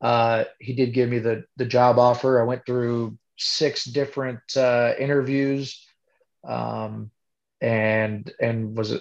uh, 0.00 0.44
he 0.60 0.74
did 0.74 0.94
give 0.94 1.10
me 1.10 1.18
the 1.18 1.44
the 1.56 1.66
job 1.66 1.98
offer. 1.98 2.40
I 2.40 2.44
went 2.44 2.64
through 2.64 3.18
six 3.36 3.84
different 3.84 4.56
uh, 4.56 4.92
interviews, 4.98 5.84
um, 6.46 7.10
and 7.60 8.32
and 8.40 8.76
was 8.76 8.94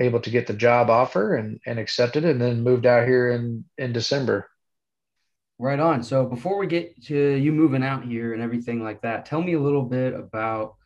able 0.00 0.20
to 0.20 0.30
get 0.30 0.46
the 0.46 0.54
job 0.54 0.90
offer 0.90 1.36
and, 1.36 1.60
and 1.66 1.78
accepted 1.78 2.24
it 2.24 2.30
and 2.30 2.40
then 2.40 2.62
moved 2.62 2.86
out 2.86 3.06
here 3.06 3.30
in, 3.30 3.64
in 3.76 3.92
December. 3.92 4.48
Right 5.58 5.78
on. 5.78 6.02
So 6.02 6.24
before 6.24 6.58
we 6.58 6.66
get 6.66 7.04
to 7.04 7.34
you 7.34 7.52
moving 7.52 7.84
out 7.84 8.04
here 8.04 8.32
and 8.32 8.42
everything 8.42 8.82
like 8.82 9.02
that, 9.02 9.26
tell 9.26 9.42
me 9.42 9.52
a 9.52 9.60
little 9.60 9.82
bit 9.82 10.14
about 10.14 10.76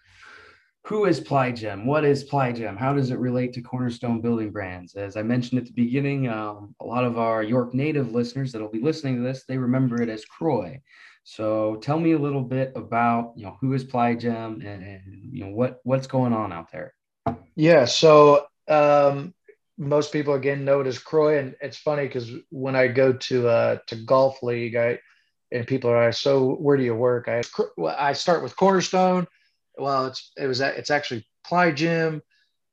who 0.85 1.07
is 1.07 1.18
Ply 1.18 1.51
Gem? 1.51 1.87
What 1.87 2.05
is 2.05 2.24
Ply 2.24 2.53
Gem? 2.53 2.76
How 2.76 2.93
does 2.93 3.11
it 3.11 3.18
relate 3.18 3.55
to 3.55 3.62
Cornerstone 3.62 4.20
Building 4.20 4.51
Brands? 4.51 4.95
As 4.95 5.16
I 5.16 5.22
mentioned 5.22 5.59
at 5.59 5.66
the 5.66 5.72
beginning, 5.72 6.28
um, 6.28 6.74
a 6.78 6.85
lot 6.85 7.05
of 7.05 7.18
our 7.18 7.43
York 7.43 7.72
native 7.72 8.12
listeners 8.12 8.53
that'll 8.53 8.68
be 8.68 8.82
listening 8.82 9.16
to 9.16 9.22
this, 9.22 9.45
they 9.49 9.57
remember 9.57 10.03
it 10.03 10.11
as 10.11 10.26
Kroy. 10.26 10.80
So 11.24 11.76
tell 11.76 11.99
me 11.99 12.12
a 12.12 12.18
little 12.18 12.43
bit 12.43 12.72
about 12.76 13.32
you 13.35 13.47
know 13.47 13.57
who 13.62 13.72
is 13.72 13.82
Ply 13.82 14.14
Gem 14.14 14.61
and, 14.61 14.82
and 14.82 15.30
you 15.32 15.45
know 15.45 15.53
what 15.53 15.80
what's 15.85 16.07
going 16.07 16.35
on 16.35 16.53
out 16.53 16.70
there. 16.70 16.93
Yeah, 17.55 17.87
so 17.87 18.47
um, 18.68 19.32
most 19.78 20.12
people 20.12 20.35
again 20.35 20.66
know 20.66 20.82
it 20.82 20.87
as 20.87 20.99
Kroy, 20.99 21.39
and 21.39 21.57
it's 21.62 21.78
funny 21.78 22.07
because 22.07 22.30
when 22.51 22.76
I 22.76 22.89
go 22.89 23.14
to 23.14 23.49
uh, 23.49 23.78
to 23.87 23.97
golf 23.97 24.43
league, 24.43 24.76
I 24.76 24.99
and 25.51 25.66
people 25.66 25.89
are 25.89 26.05
like, 26.05 26.14
so 26.14 26.57
where 26.57 26.76
do 26.76 26.82
you 26.82 26.95
work? 26.95 27.26
I 27.26 27.43
I 27.97 28.12
start 28.12 28.43
with 28.43 28.55
Cornerstone. 28.55 29.26
Well, 29.77 30.07
it's 30.07 30.33
it 30.37 30.47
was 30.47 30.61
it's 30.61 30.91
actually 30.91 31.27
Ply 31.45 31.72
Gem, 31.72 32.22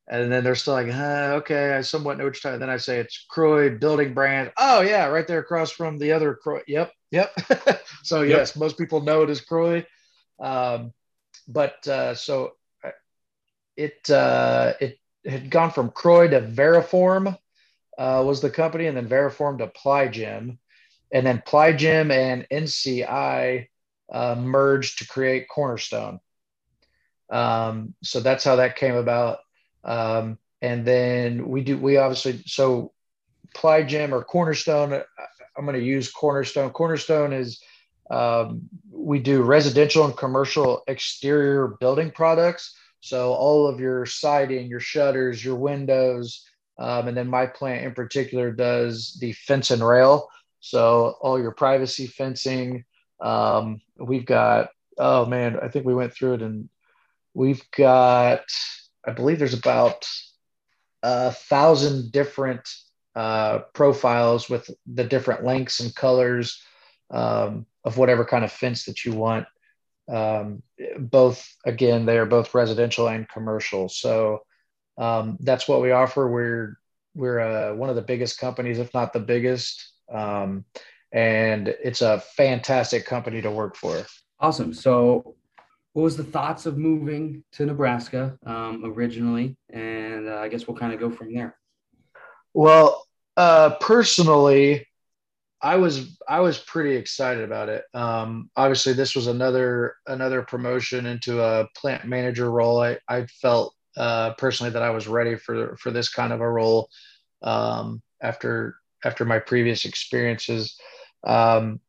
and 0.08 0.32
then 0.32 0.44
they're 0.44 0.56
still 0.56 0.74
like, 0.74 0.90
huh, 0.90 1.34
okay, 1.38 1.74
I 1.74 1.82
somewhat 1.82 2.18
know 2.18 2.26
what 2.26 2.36
you're 2.36 2.52
talking. 2.52 2.60
Then 2.60 2.70
I 2.70 2.78
say 2.78 3.00
it's 3.00 3.26
Kroy 3.30 3.78
Building 3.78 4.14
Brand. 4.14 4.52
Oh 4.58 4.82
yeah, 4.82 5.08
right 5.08 5.28
there 5.28 5.40
across 5.40 5.72
from 5.72 5.98
the 5.98 6.12
other 6.12 6.36
Kroy. 6.36 6.62
Yep, 6.68 6.92
yep. 7.12 7.34
so 8.04 8.22
yep. 8.22 8.38
yes, 8.38 8.56
most 8.56 8.78
people 8.78 9.02
know 9.02 9.24
it 9.24 9.30
as 9.30 9.42
Kroy. 9.42 9.86
Um, 10.40 10.94
but 11.48 11.86
uh, 11.88 12.16
so 12.16 12.54
uh, 12.84 12.92
it 13.78 14.10
uh, 14.10 14.74
it 14.80 15.00
had 15.26 15.50
gone 15.50 15.72
from 15.72 15.92
Kroy 15.92 16.28
to 16.30 16.42
Variform 16.42 17.38
uh, 17.98 18.24
was 18.26 18.42
the 18.42 18.50
company, 18.50 18.88
and 18.88 18.98
then 18.98 19.08
Variform 19.08 19.60
to 19.60 19.68
Ply 19.68 20.08
Gem, 20.08 20.60
and 21.14 21.26
then 21.26 21.44
Ply 21.46 21.74
Gem 21.74 22.12
and 22.12 22.48
NCI 22.52 23.68
uh, 24.12 24.36
merged 24.36 25.00
to 25.00 25.08
create 25.08 25.48
Cornerstone. 25.48 26.20
Um, 27.32 27.96
so 28.04 28.20
that's 28.20 28.44
how 28.44 28.58
that 28.58 28.76
came 28.76 28.96
about. 28.96 29.40
Um, 29.84 30.38
and 30.62 30.86
then 30.86 31.48
we 31.48 31.62
do 31.62 31.78
we 31.78 31.98
obviously 31.98 32.44
so 32.46 32.92
Ply 33.56 33.84
Gem 33.84 34.14
or 34.14 34.24
Cornerstone. 34.24 34.94
I'm 35.58 35.66
going 35.66 35.80
to 35.80 35.86
use 35.86 36.12
Cornerstone. 36.12 36.72
Cornerstone 36.72 37.34
is 37.34 37.62
um, 38.10 38.62
we 38.92 39.20
do 39.20 39.42
residential 39.42 40.06
and 40.06 40.16
commercial 40.16 40.84
exterior 40.88 41.76
building 41.80 42.12
products. 42.12 42.76
So 43.00 43.34
all 43.34 43.68
of 43.68 43.80
your 43.80 44.06
siding, 44.06 44.68
your 44.68 44.80
shutters, 44.80 45.44
your 45.44 45.56
windows, 45.56 46.46
um, 46.78 47.08
and 47.08 47.18
then 47.18 47.28
my 47.28 47.48
plant 47.48 47.86
in 47.86 47.94
particular 47.94 48.52
does 48.52 49.18
the 49.20 49.32
fence 49.34 49.72
and 49.72 49.86
rail. 49.86 50.30
So 50.60 51.16
all 51.22 51.42
your 51.42 51.52
privacy 51.52 52.06
fencing. 52.06 52.86
Um, 53.20 53.82
we've 53.98 54.26
got 54.26 54.70
oh 54.98 55.26
man, 55.26 55.58
I 55.62 55.70
think 55.70 55.86
we 55.86 55.96
went 55.96 56.14
through 56.14 56.36
it, 56.36 56.42
and 56.42 56.70
we've 57.34 57.64
got 57.76 58.44
I 59.06 59.12
believe 59.12 59.40
there's 59.40 59.54
about 59.54 60.06
a 61.04 61.32
thousand 61.32 62.12
different 62.12 62.68
uh, 63.16 63.60
profiles 63.74 64.50
with 64.50 64.70
the 64.86 65.04
different 65.04 65.44
lengths 65.44 65.80
and 65.80 65.94
colors 65.96 66.62
um, 67.10 67.66
of 67.84 67.98
whatever 67.98 68.24
kind 68.24 68.46
of 68.46 68.52
fence 68.52 68.86
that 68.86 69.04
you 69.04 69.14
want. 69.14 69.48
Um, 70.10 70.62
both 70.98 71.48
again 71.66 72.06
they 72.06 72.18
are 72.18 72.26
both 72.26 72.54
residential 72.54 73.08
and 73.08 73.30
commercial. 73.30 73.90
So 73.90 74.42
um, 74.98 75.38
that's 75.40 75.68
what 75.68 75.82
we 75.82 75.92
offer. 75.92 76.28
We're 76.30 76.78
we're 77.16 77.40
uh, 77.40 77.76
one 77.76 77.90
of 77.90 77.96
the 77.96 78.02
biggest 78.02 78.40
companies 78.40 78.80
if 78.80 78.94
not 78.94 79.14
the 79.14 79.20
biggest. 79.20 79.90
Um, 80.12 80.66
and 81.14 81.68
it's 81.68 82.02
a 82.02 82.20
fantastic 82.20 83.06
company 83.06 83.42
to 83.42 83.52
work 83.52 83.76
for. 83.76 84.06
Awesome. 84.40 84.74
So 84.74 85.36
what 85.94 86.04
was 86.04 86.18
the 86.18 86.24
thoughts 86.24 86.66
of 86.66 86.78
moving 86.78 87.44
to 87.52 87.66
nebraska 87.66 88.38
um, 88.46 88.84
originally 88.86 89.56
and 89.72 90.28
uh, 90.28 90.38
i 90.38 90.48
guess 90.48 90.68
we'll 90.68 90.78
kind 90.78 90.94
of 90.94 91.00
go 91.00 91.10
from 91.10 91.34
there 91.34 91.56
well 92.54 93.06
uh, 93.38 93.72
personally 93.80 94.86
I 95.62 95.76
was 95.76 96.18
I 96.28 96.40
was 96.40 96.58
pretty 96.58 96.96
excited 96.96 97.44
about 97.44 97.70
it. 97.70 97.84
Um, 97.94 98.50
obviously, 98.56 98.94
this 98.94 99.16
was 99.16 99.28
another 99.28 99.96
another 100.08 100.42
promotion 100.42 101.06
into 101.06 101.42
a 101.42 101.68
plant 101.76 102.06
manager 102.06 102.50
role. 102.50 102.82
I, 102.82 102.98
I 103.08 103.28
felt 103.28 103.76
uh, 103.96 104.34
personally 104.34 104.72
that 104.74 104.82
I 104.82 104.90
was 104.90 105.08
ready 105.08 105.36
for 105.36 105.78
for 105.78 105.92
this 105.92 106.10
kind 106.10 106.34
of 106.34 106.42
a 106.42 106.50
role 106.50 106.90
um, 107.44 108.02
after 108.22 108.76
after 109.06 109.24
my 109.24 109.38
previous 109.38 109.86
experiences. 109.86 110.76
Um, 111.26 111.80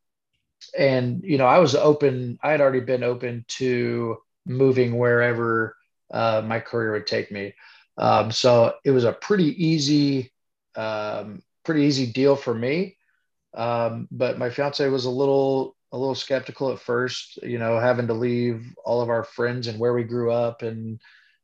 and 0.79 1.23
you 1.25 1.39
know, 1.39 1.47
I 1.47 1.59
was 1.59 1.75
open. 1.75 2.39
I 2.43 2.51
had 2.51 2.61
already 2.61 2.81
been 2.81 3.03
open 3.03 3.45
to 3.49 4.19
moving 4.47 4.99
wherever 4.99 5.77
uh, 6.13 6.43
my 6.45 6.61
career 6.61 6.93
would 6.93 7.07
take 7.07 7.31
me. 7.31 7.55
Um, 7.99 8.31
so 8.31 8.75
it 8.85 8.91
was 8.91 9.05
a 9.05 9.13
pretty 9.13 9.65
easy, 9.65 10.33
um, 10.77 11.43
pretty 11.65 11.83
easy 11.83 12.07
deal 12.07 12.37
for 12.37 12.55
me. 12.55 12.97
Um, 13.55 14.09
but 14.11 14.39
my 14.39 14.51
fiance 14.51 14.89
was 14.89 15.05
a 15.05 15.11
little 15.11 15.77
a 15.93 15.99
little 15.99 16.15
skeptical 16.15 16.73
at 16.73 16.79
first, 16.79 17.37
you 17.43 17.59
know, 17.59 17.79
having 17.79 18.07
to 18.07 18.15
leave 18.15 18.75
all 18.83 19.03
of 19.03 19.11
our 19.11 19.25
friends 19.25 19.67
and 19.67 19.79
where 19.79 19.93
we 19.93 20.05
grew 20.05 20.33
up 20.33 20.63
and 20.63 21.01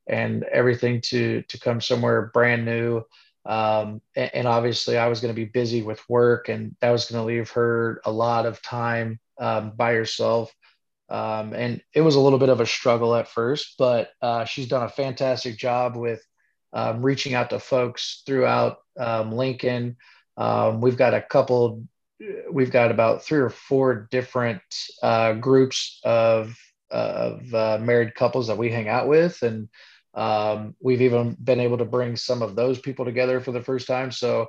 and 0.07 0.43
everything 0.45 1.03
to 1.03 1.43
to 1.43 1.61
come 1.61 1.81
somewhere 1.81 2.31
brand 2.33 2.65
new. 2.65 3.03
Um, 3.49 4.03
and, 4.15 4.31
and, 4.35 4.47
obviously, 4.47 4.99
I 4.99 5.09
was 5.09 5.21
going 5.21 5.35
to 5.35 5.41
be 5.41 5.47
busy 5.47 5.83
with 5.83 6.07
work, 6.07 6.51
and 6.51 6.77
that 6.83 6.91
was 6.91 7.11
going 7.11 7.21
to 7.21 7.27
leave 7.27 7.51
her 7.53 8.03
a 8.05 8.13
lot 8.13 8.45
of 8.45 8.61
time 8.61 9.19
um, 9.39 9.73
by 9.75 9.95
herself. 9.95 10.55
Um, 11.09 11.55
and 11.55 11.81
it 11.95 12.03
was 12.03 12.15
a 12.15 12.21
little 12.21 12.39
bit 12.39 12.51
of 12.51 12.61
a 12.61 12.67
struggle 12.67 13.15
at 13.15 13.29
first, 13.29 13.77
but 13.79 14.11
uh, 14.21 14.45
she's 14.45 14.69
done 14.69 14.83
a 14.83 14.91
fantastic 14.91 15.57
job 15.57 15.97
with 15.97 16.23
um, 16.75 17.01
reaching 17.03 17.33
out 17.33 17.49
to 17.51 17.59
folks 17.59 18.23
throughout 18.27 18.77
um, 18.99 19.33
Lincoln. 19.33 19.97
Um, 20.37 20.83
we've 20.83 20.99
got 20.99 21.15
a 21.15 21.23
couple, 21.23 21.85
we've 22.53 22.71
got 22.71 22.91
about 22.91 23.25
three 23.25 23.39
or 23.39 23.49
four 23.49 24.09
different 24.11 24.61
uh, 25.03 25.33
groups 25.33 26.01
of, 26.05 26.55
of 26.91 27.55
uh, 27.55 27.79
married 27.81 28.15
couples 28.15 28.49
that 28.49 28.59
we 28.59 28.71
hang 28.71 28.89
out 28.89 29.09
with. 29.09 29.43
And 29.43 29.71
um, 30.15 30.75
we've 30.81 31.03
even 31.03 31.37
been 31.43 31.61
able 31.61 31.79
to 31.79 31.85
bring 31.85 32.17
some 32.17 32.43
of 32.43 32.57
those 32.57 32.79
people 32.79 33.05
together 33.05 33.41
for 33.41 33.53
the 33.53 33.63
first 33.63 33.87
time. 33.87 34.11
So 34.11 34.47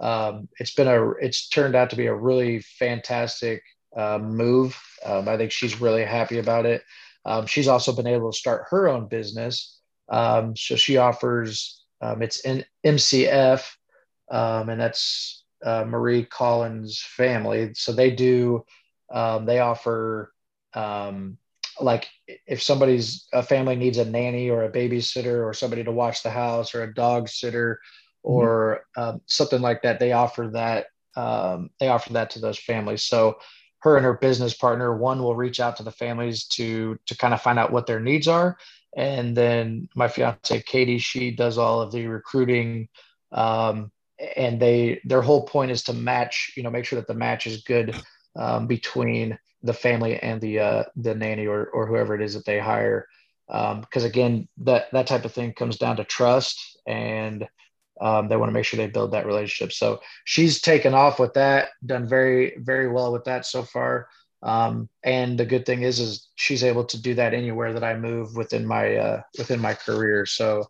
um, 0.00 0.48
it's 0.58 0.74
been 0.74 0.88
a, 0.88 1.10
it's 1.12 1.48
turned 1.48 1.74
out 1.74 1.90
to 1.90 1.96
be 1.96 2.06
a 2.06 2.14
really 2.14 2.60
fantastic 2.60 3.62
uh, 3.96 4.18
move. 4.18 4.78
Um, 5.04 5.28
I 5.28 5.36
think 5.36 5.52
she's 5.52 5.80
really 5.80 6.04
happy 6.04 6.38
about 6.38 6.66
it. 6.66 6.82
she's 7.46 7.68
also 7.68 7.94
been 7.94 8.06
able 8.06 8.32
to 8.32 8.38
start 8.38 8.66
her 8.70 8.88
own 8.88 9.08
business. 9.08 9.78
Um, 10.08 10.56
so 10.56 10.76
she 10.76 10.96
offers 10.96 11.82
um, 12.02 12.20
it's 12.20 12.40
in 12.40 12.64
MCF, 12.84 13.64
um, 14.30 14.68
and 14.68 14.80
that's 14.80 15.44
uh, 15.64 15.84
Marie 15.86 16.24
Collins' 16.24 17.00
family. 17.00 17.70
So 17.74 17.92
they 17.92 18.10
do 18.10 18.64
um, 19.12 19.46
they 19.46 19.60
offer 19.60 20.32
um, 20.74 21.38
like 21.80 22.08
if 22.46 22.62
somebody's 22.62 23.26
a 23.32 23.42
family 23.42 23.76
needs 23.76 23.98
a 23.98 24.04
nanny 24.04 24.50
or 24.50 24.64
a 24.64 24.72
babysitter 24.72 25.44
or 25.46 25.54
somebody 25.54 25.84
to 25.84 25.92
watch 25.92 26.22
the 26.22 26.30
house 26.30 26.74
or 26.74 26.82
a 26.82 26.94
dog 26.94 27.28
sitter 27.28 27.80
or 28.22 28.82
mm-hmm. 28.96 29.18
something 29.26 29.60
like 29.60 29.82
that, 29.82 29.98
they 29.98 30.12
offer 30.12 30.50
that 30.52 30.86
they 31.14 31.88
offer 31.88 32.12
that 32.12 32.30
to 32.30 32.40
those 32.40 32.58
families. 32.58 33.04
So 33.04 33.38
her 33.80 33.96
and 33.96 34.04
her 34.04 34.14
business 34.14 34.54
partner 34.54 34.96
one 34.96 35.22
will 35.22 35.34
reach 35.34 35.60
out 35.60 35.76
to 35.76 35.82
the 35.82 35.90
families 35.90 36.44
to 36.48 36.98
to 37.06 37.16
kind 37.16 37.34
of 37.34 37.42
find 37.42 37.58
out 37.58 37.72
what 37.72 37.86
their 37.86 38.00
needs 38.00 38.28
are 38.28 38.56
and 38.96 39.36
then 39.36 39.88
my 39.94 40.08
fiance 40.08 40.62
Katie, 40.62 40.98
she 40.98 41.30
does 41.30 41.58
all 41.58 41.80
of 41.80 41.92
the 41.92 42.06
recruiting. 42.06 42.88
Um, 43.30 43.90
and 44.36 44.60
they 44.60 45.00
their 45.04 45.22
whole 45.22 45.46
point 45.46 45.70
is 45.70 45.82
to 45.84 45.92
match, 45.92 46.52
you 46.56 46.62
know, 46.62 46.70
make 46.70 46.84
sure 46.84 46.98
that 47.00 47.08
the 47.08 47.14
match 47.14 47.46
is 47.46 47.62
good 47.62 48.00
um, 48.36 48.66
between 48.66 49.38
the 49.62 49.74
family 49.74 50.18
and 50.18 50.40
the 50.40 50.58
uh, 50.58 50.84
the 50.96 51.14
nanny 51.14 51.46
or 51.46 51.66
or 51.66 51.86
whoever 51.86 52.14
it 52.14 52.22
is 52.22 52.34
that 52.34 52.44
they 52.44 52.58
hire. 52.58 53.06
Because 53.46 54.04
um, 54.04 54.10
again, 54.10 54.48
that 54.58 54.90
that 54.92 55.06
type 55.06 55.24
of 55.24 55.32
thing 55.32 55.52
comes 55.52 55.76
down 55.76 55.96
to 55.96 56.04
trust, 56.04 56.58
and 56.86 57.46
um, 58.00 58.28
they 58.28 58.36
want 58.36 58.48
to 58.48 58.54
make 58.54 58.64
sure 58.64 58.78
they 58.78 58.86
build 58.86 59.12
that 59.12 59.26
relationship. 59.26 59.72
So 59.72 60.00
she's 60.24 60.60
taken 60.60 60.94
off 60.94 61.18
with 61.18 61.34
that, 61.34 61.70
done 61.84 62.06
very 62.06 62.54
very 62.58 62.88
well 62.88 63.12
with 63.12 63.24
that 63.24 63.46
so 63.46 63.62
far. 63.62 64.08
Um, 64.42 64.88
and 65.04 65.38
the 65.38 65.46
good 65.46 65.64
thing 65.66 65.82
is, 65.82 66.00
is 66.00 66.28
she's 66.34 66.64
able 66.64 66.84
to 66.86 67.00
do 67.00 67.14
that 67.14 67.32
anywhere 67.34 67.72
that 67.72 67.84
I 67.84 67.96
move 67.96 68.34
within 68.34 68.66
my 68.66 68.96
uh, 68.96 69.22
within 69.38 69.60
my 69.60 69.74
career. 69.74 70.26
So 70.26 70.64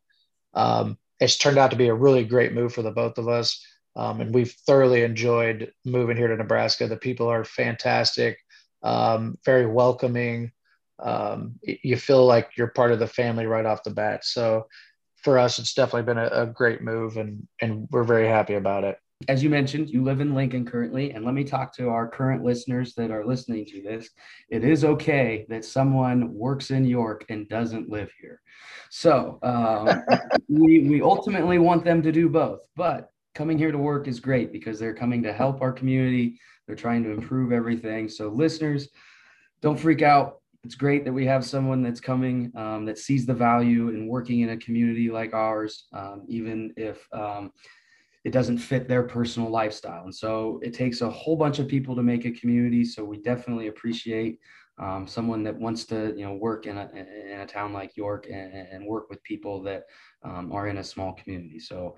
um, 0.54 0.98
it's 1.20 1.38
turned 1.38 1.58
out 1.58 1.70
to 1.70 1.76
be 1.76 1.88
a 1.88 1.94
really 1.94 2.24
great 2.24 2.52
move 2.52 2.74
for 2.74 2.82
the 2.82 2.90
both 2.90 3.16
of 3.16 3.28
us, 3.28 3.64
um, 3.96 4.20
and 4.20 4.34
we've 4.34 4.52
thoroughly 4.66 5.02
enjoyed 5.02 5.72
moving 5.84 6.16
here 6.16 6.28
to 6.28 6.36
Nebraska. 6.36 6.86
The 6.86 6.96
people 6.96 7.28
are 7.28 7.44
fantastic, 7.44 8.38
um, 8.82 9.38
very 9.44 9.66
welcoming. 9.66 10.52
Um, 10.98 11.58
you 11.62 11.96
feel 11.96 12.24
like 12.26 12.50
you're 12.56 12.68
part 12.68 12.92
of 12.92 12.98
the 12.98 13.06
family 13.06 13.46
right 13.46 13.66
off 13.66 13.82
the 13.82 13.90
bat. 13.90 14.24
So 14.24 14.66
for 15.16 15.38
us, 15.38 15.58
it's 15.58 15.74
definitely 15.74 16.02
been 16.02 16.18
a, 16.18 16.42
a 16.42 16.46
great 16.46 16.82
move, 16.82 17.16
and 17.16 17.46
and 17.60 17.88
we're 17.90 18.04
very 18.04 18.26
happy 18.26 18.54
about 18.54 18.84
it 18.84 18.98
as 19.28 19.42
you 19.42 19.50
mentioned, 19.50 19.90
you 19.90 20.02
live 20.02 20.20
in 20.20 20.34
Lincoln 20.34 20.64
currently, 20.64 21.12
and 21.12 21.24
let 21.24 21.34
me 21.34 21.44
talk 21.44 21.74
to 21.76 21.88
our 21.88 22.08
current 22.08 22.44
listeners 22.44 22.94
that 22.94 23.10
are 23.10 23.24
listening 23.24 23.64
to 23.66 23.82
this. 23.82 24.10
It 24.48 24.64
is 24.64 24.84
okay 24.84 25.46
that 25.48 25.64
someone 25.64 26.32
works 26.34 26.70
in 26.70 26.84
York 26.84 27.24
and 27.28 27.48
doesn't 27.48 27.88
live 27.88 28.10
here. 28.20 28.40
So 28.90 29.38
um, 29.42 30.02
we, 30.48 30.88
we 30.88 31.02
ultimately 31.02 31.58
want 31.58 31.84
them 31.84 32.02
to 32.02 32.12
do 32.12 32.28
both, 32.28 32.60
but 32.76 33.10
coming 33.34 33.58
here 33.58 33.72
to 33.72 33.78
work 33.78 34.08
is 34.08 34.20
great 34.20 34.52
because 34.52 34.78
they're 34.78 34.94
coming 34.94 35.22
to 35.22 35.32
help 35.32 35.62
our 35.62 35.72
community. 35.72 36.38
They're 36.66 36.76
trying 36.76 37.02
to 37.04 37.10
improve 37.10 37.52
everything. 37.52 38.08
So, 38.08 38.28
listeners, 38.28 38.88
don't 39.60 39.78
freak 39.78 40.02
out. 40.02 40.40
It's 40.64 40.74
great 40.74 41.04
that 41.04 41.12
we 41.12 41.26
have 41.26 41.44
someone 41.44 41.82
that's 41.82 42.00
coming 42.00 42.52
um, 42.56 42.84
that 42.84 42.98
sees 42.98 43.26
the 43.26 43.34
value 43.34 43.88
in 43.88 44.06
working 44.06 44.40
in 44.40 44.50
a 44.50 44.56
community 44.56 45.10
like 45.10 45.34
ours, 45.34 45.86
um, 45.92 46.24
even 46.28 46.72
if 46.76 47.06
um, 47.12 47.52
it 48.24 48.30
doesn't 48.32 48.58
fit 48.58 48.86
their 48.86 49.02
personal 49.02 49.50
lifestyle. 49.50 50.04
And 50.04 50.14
so 50.14 50.60
it 50.62 50.72
takes 50.72 51.00
a 51.00 51.10
whole 51.10 51.36
bunch 51.36 51.58
of 51.58 51.66
people 51.66 51.96
to 51.96 52.02
make 52.02 52.24
a 52.24 52.30
community. 52.30 52.84
So 52.84 53.04
we 53.04 53.20
definitely 53.20 53.66
appreciate 53.66 54.38
um, 54.78 55.06
someone 55.06 55.42
that 55.44 55.58
wants 55.58 55.84
to, 55.86 56.14
you 56.16 56.24
know, 56.24 56.34
work 56.34 56.66
in 56.66 56.78
a, 56.78 56.88
in 56.94 57.40
a 57.40 57.46
town 57.46 57.72
like 57.72 57.96
York 57.96 58.26
and, 58.30 58.52
and 58.54 58.86
work 58.86 59.10
with 59.10 59.22
people 59.22 59.62
that 59.64 59.84
um, 60.22 60.52
are 60.52 60.68
in 60.68 60.78
a 60.78 60.84
small 60.84 61.12
community. 61.14 61.58
So 61.58 61.96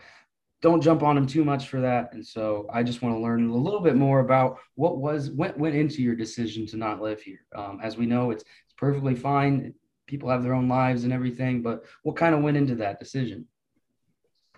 don't 0.65 0.81
jump 0.81 1.03
on 1.03 1.15
them 1.15 1.27
too 1.27 1.45
much 1.45 1.69
for 1.69 1.83
that. 1.83 2.15
And 2.15 2.27
so 2.27 2.67
I 2.73 2.83
just 2.83 3.03
want 3.03 3.15
to 3.15 3.21
learn 3.21 3.51
a 3.51 3.55
little 3.55 3.81
bit 3.81 3.97
more 3.97 4.21
about 4.21 4.57
what 4.77 4.97
was 4.97 5.31
went 5.31 5.59
went 5.59 5.75
into 5.75 6.03
your 6.03 6.17
decision 6.17 6.65
to 6.69 6.79
not 6.79 7.03
live 7.03 7.21
here. 7.21 7.45
Um, 7.55 7.81
as 7.83 7.99
we 7.99 8.07
know, 8.07 8.31
it's 8.31 8.45
it's 8.65 8.75
perfectly 8.79 9.15
fine. 9.15 9.75
People 10.07 10.31
have 10.31 10.43
their 10.43 10.55
own 10.55 10.67
lives 10.67 11.05
and 11.05 11.13
everything, 11.13 11.61
but 11.61 11.85
what 12.03 12.17
kind 12.17 12.35
of 12.35 12.41
went 12.41 12.57
into 12.57 12.77
that 12.77 12.99
decision? 12.99 13.47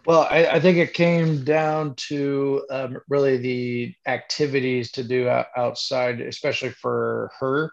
Well, 0.06 0.28
I, 0.30 0.46
I, 0.46 0.60
think 0.60 0.78
it 0.78 0.94
came 0.94 1.42
down 1.42 1.96
to 2.10 2.64
um, 2.70 2.98
really 3.08 3.38
the 3.38 3.94
activities 4.06 4.92
to 4.92 5.02
do 5.02 5.28
outside, 5.56 6.20
especially 6.20 6.70
for 6.70 7.32
her. 7.40 7.72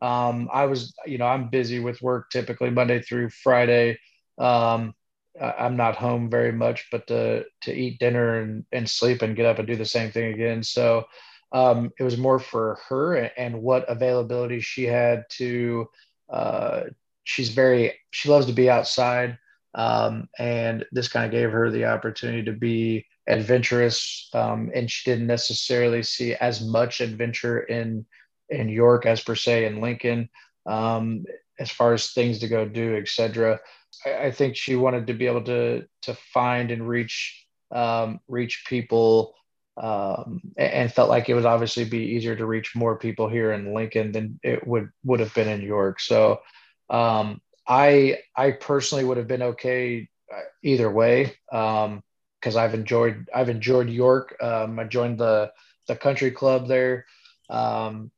Um, 0.00 0.48
I 0.50 0.64
was, 0.64 0.94
you 1.04 1.18
know, 1.18 1.26
I'm 1.26 1.50
busy 1.50 1.80
with 1.80 2.00
work 2.00 2.30
typically 2.30 2.70
Monday 2.70 3.02
through 3.02 3.28
Friday. 3.28 3.98
Um, 4.38 4.94
I'm 5.40 5.76
not 5.76 5.96
home 5.96 6.30
very 6.30 6.52
much, 6.52 6.88
but 6.90 7.06
to 7.08 7.44
to 7.62 7.72
eat 7.72 7.98
dinner 7.98 8.40
and, 8.40 8.64
and 8.72 8.88
sleep 8.88 9.22
and 9.22 9.36
get 9.36 9.46
up 9.46 9.58
and 9.58 9.66
do 9.66 9.76
the 9.76 9.84
same 9.84 10.10
thing 10.10 10.32
again. 10.32 10.62
So 10.62 11.04
um, 11.52 11.92
it 11.98 12.02
was 12.02 12.16
more 12.16 12.38
for 12.38 12.78
her 12.88 13.14
and 13.14 13.62
what 13.62 13.88
availability 13.88 14.60
she 14.60 14.84
had 14.84 15.24
to. 15.30 15.88
Uh, 16.28 16.82
she's 17.24 17.50
very 17.50 17.94
she 18.10 18.28
loves 18.28 18.46
to 18.46 18.52
be 18.52 18.70
outside. 18.70 19.38
Um, 19.74 20.28
and 20.38 20.84
this 20.92 21.08
kind 21.08 21.24
of 21.24 21.32
gave 21.32 21.50
her 21.50 21.70
the 21.70 21.86
opportunity 21.86 22.44
to 22.44 22.52
be 22.52 23.06
adventurous. 23.26 24.28
Um, 24.32 24.70
and 24.74 24.90
she 24.90 25.10
didn't 25.10 25.26
necessarily 25.26 26.02
see 26.02 26.34
as 26.34 26.64
much 26.64 27.00
adventure 27.00 27.60
in 27.60 28.06
in 28.50 28.68
York 28.68 29.06
as 29.06 29.22
per 29.22 29.34
se 29.34 29.64
in 29.64 29.80
Lincoln, 29.80 30.28
um, 30.66 31.24
as 31.58 31.70
far 31.70 31.94
as 31.94 32.10
things 32.10 32.38
to 32.40 32.48
go 32.48 32.68
do, 32.68 32.96
etc. 32.96 33.58
I, 34.04 34.30
think 34.30 34.56
she 34.56 34.76
wanted 34.76 35.06
to 35.06 35.14
be 35.14 35.26
able 35.26 35.44
to 35.44 35.86
to 36.02 36.14
find 36.14 36.70
and 36.70 36.88
reach 36.88 37.46
um, 37.70 38.20
reach 38.28 38.64
people. 38.66 39.34
Um, 39.76 40.40
and 40.56 40.92
felt 40.92 41.08
like 41.08 41.28
it 41.28 41.34
would 41.34 41.46
obviously 41.46 41.84
be 41.84 41.98
easier 41.98 42.36
to 42.36 42.46
reach 42.46 42.76
more 42.76 42.96
people 42.96 43.28
here 43.28 43.50
in 43.50 43.74
Lincoln 43.74 44.12
than 44.12 44.38
it 44.44 44.64
would 44.64 44.90
would 45.02 45.18
have 45.18 45.34
been 45.34 45.48
in 45.48 45.62
York. 45.62 45.98
So 45.98 46.42
um, 46.90 47.40
I 47.66 48.18
I 48.36 48.52
personally 48.52 49.04
would 49.04 49.16
have 49.16 49.26
been 49.26 49.42
okay 49.42 50.08
uh, 50.32 50.40
either 50.62 50.90
way 50.90 51.34
because 51.50 51.86
um, 51.86 52.56
I've 52.56 52.74
enjoyed 52.74 53.28
I've 53.34 53.48
enjoyed 53.48 53.88
York. 53.88 54.36
Um, 54.42 54.78
I 54.78 54.84
joined 54.84 55.18
the 55.18 55.52
the 55.88 55.96
country 55.96 56.30
club 56.30 56.68
there, 56.68 57.06
um, 57.50 58.10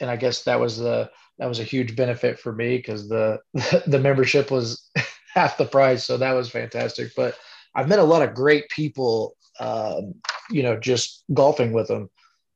and 0.00 0.10
I 0.10 0.16
guess 0.16 0.44
that 0.44 0.60
was 0.60 0.78
the 0.78 1.10
that 1.38 1.46
was 1.46 1.60
a 1.60 1.64
huge 1.64 1.96
benefit 1.96 2.38
for 2.38 2.52
me 2.52 2.76
because 2.76 3.08
the 3.08 3.40
the 3.86 3.98
membership 3.98 4.50
was 4.50 4.90
half 5.36 5.58
the 5.58 5.64
price, 5.64 6.04
so 6.04 6.16
that 6.16 6.32
was 6.32 6.50
fantastic. 6.50 7.12
But 7.14 7.36
I've 7.74 7.88
met 7.88 8.00
a 8.00 8.04
lot 8.04 8.22
of 8.22 8.34
great 8.34 8.68
people, 8.70 9.36
um, 9.60 10.14
you 10.50 10.62
know, 10.62 10.76
just 10.76 11.22
golfing 11.32 11.72
with 11.72 11.88
them, 11.88 12.10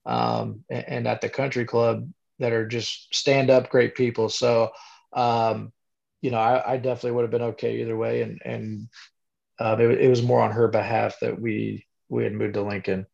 um, 0.06 0.64
and, 0.68 0.84
and, 0.88 1.06
at 1.06 1.20
the 1.20 1.28
country 1.28 1.64
club 1.64 2.10
that 2.38 2.52
are 2.52 2.66
just 2.66 3.14
stand 3.14 3.50
up 3.50 3.70
great 3.70 3.94
people. 3.94 4.28
So 4.28 4.70
um, 5.12 5.72
you 6.22 6.30
know, 6.30 6.38
I, 6.38 6.74
I, 6.74 6.76
definitely 6.76 7.12
would 7.12 7.22
have 7.22 7.30
been 7.30 7.42
okay 7.42 7.80
either 7.80 7.96
way. 7.96 8.22
And, 8.22 8.40
and 8.44 8.88
uh, 9.58 9.76
it, 9.78 10.02
it, 10.02 10.08
was 10.08 10.22
more 10.22 10.40
on 10.40 10.52
her 10.52 10.68
behalf 10.68 11.16
that 11.20 11.40
we, 11.40 11.86
we 12.08 12.24
had 12.24 12.32
moved 12.32 12.54
to 12.54 12.62
Lincoln. 12.62 13.06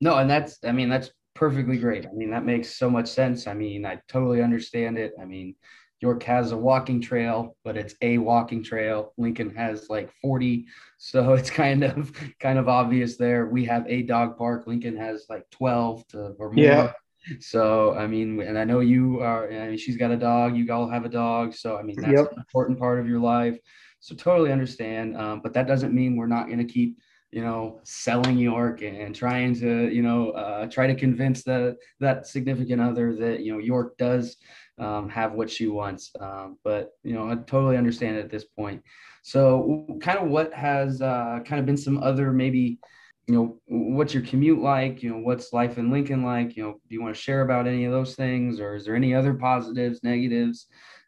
No, 0.00 0.16
and 0.16 0.30
that's, 0.30 0.58
I 0.64 0.72
mean, 0.72 0.88
that's 0.88 1.10
perfectly 1.34 1.76
great. 1.76 2.06
I 2.06 2.12
mean, 2.12 2.30
that 2.30 2.44
makes 2.44 2.76
so 2.76 2.88
much 2.88 3.08
sense. 3.08 3.46
I 3.46 3.54
mean, 3.54 3.84
I 3.84 4.00
totally 4.08 4.42
understand 4.42 4.98
it. 4.98 5.12
I 5.20 5.24
mean, 5.24 5.54
York 6.02 6.22
has 6.24 6.52
a 6.52 6.56
walking 6.56 7.00
trail, 7.00 7.56
but 7.64 7.76
it's 7.76 7.94
a 8.02 8.18
walking 8.18 8.62
trail. 8.62 9.14
Lincoln 9.16 9.54
has 9.54 9.88
like 9.88 10.12
40. 10.20 10.66
So 10.98 11.32
it's 11.34 11.50
kind 11.50 11.84
of, 11.84 12.12
kind 12.40 12.58
of 12.58 12.68
obvious 12.68 13.16
there. 13.16 13.46
We 13.46 13.64
have 13.66 13.86
a 13.88 14.02
dog 14.02 14.36
park. 14.36 14.66
Lincoln 14.66 14.96
has 14.96 15.26
like 15.30 15.48
12 15.50 16.06
to, 16.08 16.18
or 16.38 16.52
more. 16.52 16.64
Yeah. 16.64 16.92
So 17.38 17.94
I 17.94 18.08
mean, 18.08 18.40
and 18.40 18.58
I 18.58 18.64
know 18.64 18.80
you 18.80 19.20
are. 19.20 19.50
I 19.50 19.68
mean, 19.68 19.78
she's 19.78 19.96
got 19.96 20.10
a 20.10 20.16
dog. 20.16 20.56
You 20.56 20.70
all 20.72 20.88
have 20.88 21.04
a 21.04 21.08
dog. 21.08 21.54
So 21.54 21.76
I 21.76 21.82
mean, 21.82 21.94
that's 22.00 22.12
yep. 22.12 22.32
an 22.32 22.38
important 22.38 22.80
part 22.80 22.98
of 22.98 23.06
your 23.06 23.20
life. 23.20 23.56
So 24.00 24.16
totally 24.16 24.50
understand. 24.50 25.16
Um, 25.16 25.40
but 25.40 25.52
that 25.52 25.68
doesn't 25.68 25.94
mean 25.94 26.16
we're 26.16 26.26
not 26.26 26.46
going 26.46 26.58
to 26.58 26.64
keep 26.64 26.98
you 27.32 27.42
know, 27.42 27.80
selling 27.82 28.36
York 28.36 28.82
and 28.82 29.14
trying 29.14 29.54
to, 29.58 29.88
you 29.88 30.02
know, 30.02 30.30
uh, 30.30 30.66
try 30.66 30.86
to 30.86 30.94
convince 30.94 31.42
the 31.42 31.76
that 31.98 32.26
significant 32.26 32.80
other 32.80 33.16
that 33.16 33.40
you 33.40 33.52
know 33.52 33.58
York 33.58 33.96
does 33.96 34.36
um, 34.78 35.08
have 35.08 35.32
what 35.32 35.50
she 35.50 35.66
wants. 35.66 36.12
Um, 36.20 36.58
but 36.62 36.90
you 37.02 37.14
know, 37.14 37.30
I 37.30 37.36
totally 37.36 37.78
understand 37.78 38.18
at 38.18 38.30
this 38.30 38.44
point. 38.44 38.82
So, 39.22 39.86
kind 40.02 40.18
of 40.18 40.28
what 40.28 40.52
has 40.52 41.00
uh, 41.00 41.40
kind 41.44 41.58
of 41.58 41.64
been 41.64 41.76
some 41.76 42.02
other 42.02 42.32
maybe, 42.32 42.78
you 43.26 43.34
know, 43.34 43.58
what's 43.66 44.12
your 44.12 44.24
commute 44.24 44.60
like? 44.60 45.02
You 45.02 45.10
know, 45.10 45.18
what's 45.18 45.54
life 45.54 45.78
in 45.78 45.90
Lincoln 45.90 46.22
like? 46.22 46.54
You 46.56 46.64
know, 46.64 46.72
do 46.72 46.94
you 46.94 47.02
want 47.02 47.14
to 47.14 47.20
share 47.20 47.40
about 47.40 47.66
any 47.66 47.86
of 47.86 47.92
those 47.92 48.14
things, 48.14 48.60
or 48.60 48.74
is 48.74 48.84
there 48.84 48.96
any 48.96 49.14
other 49.14 49.32
positives, 49.32 50.00
negatives 50.02 50.66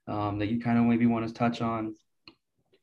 um, 0.09 0.39
that 0.39 0.49
you 0.49 0.61
kind 0.61 0.79
of 0.79 0.85
maybe 0.85 1.07
want 1.07 1.29
to 1.29 1.35
touch 1.35 1.61
on? 1.61 1.95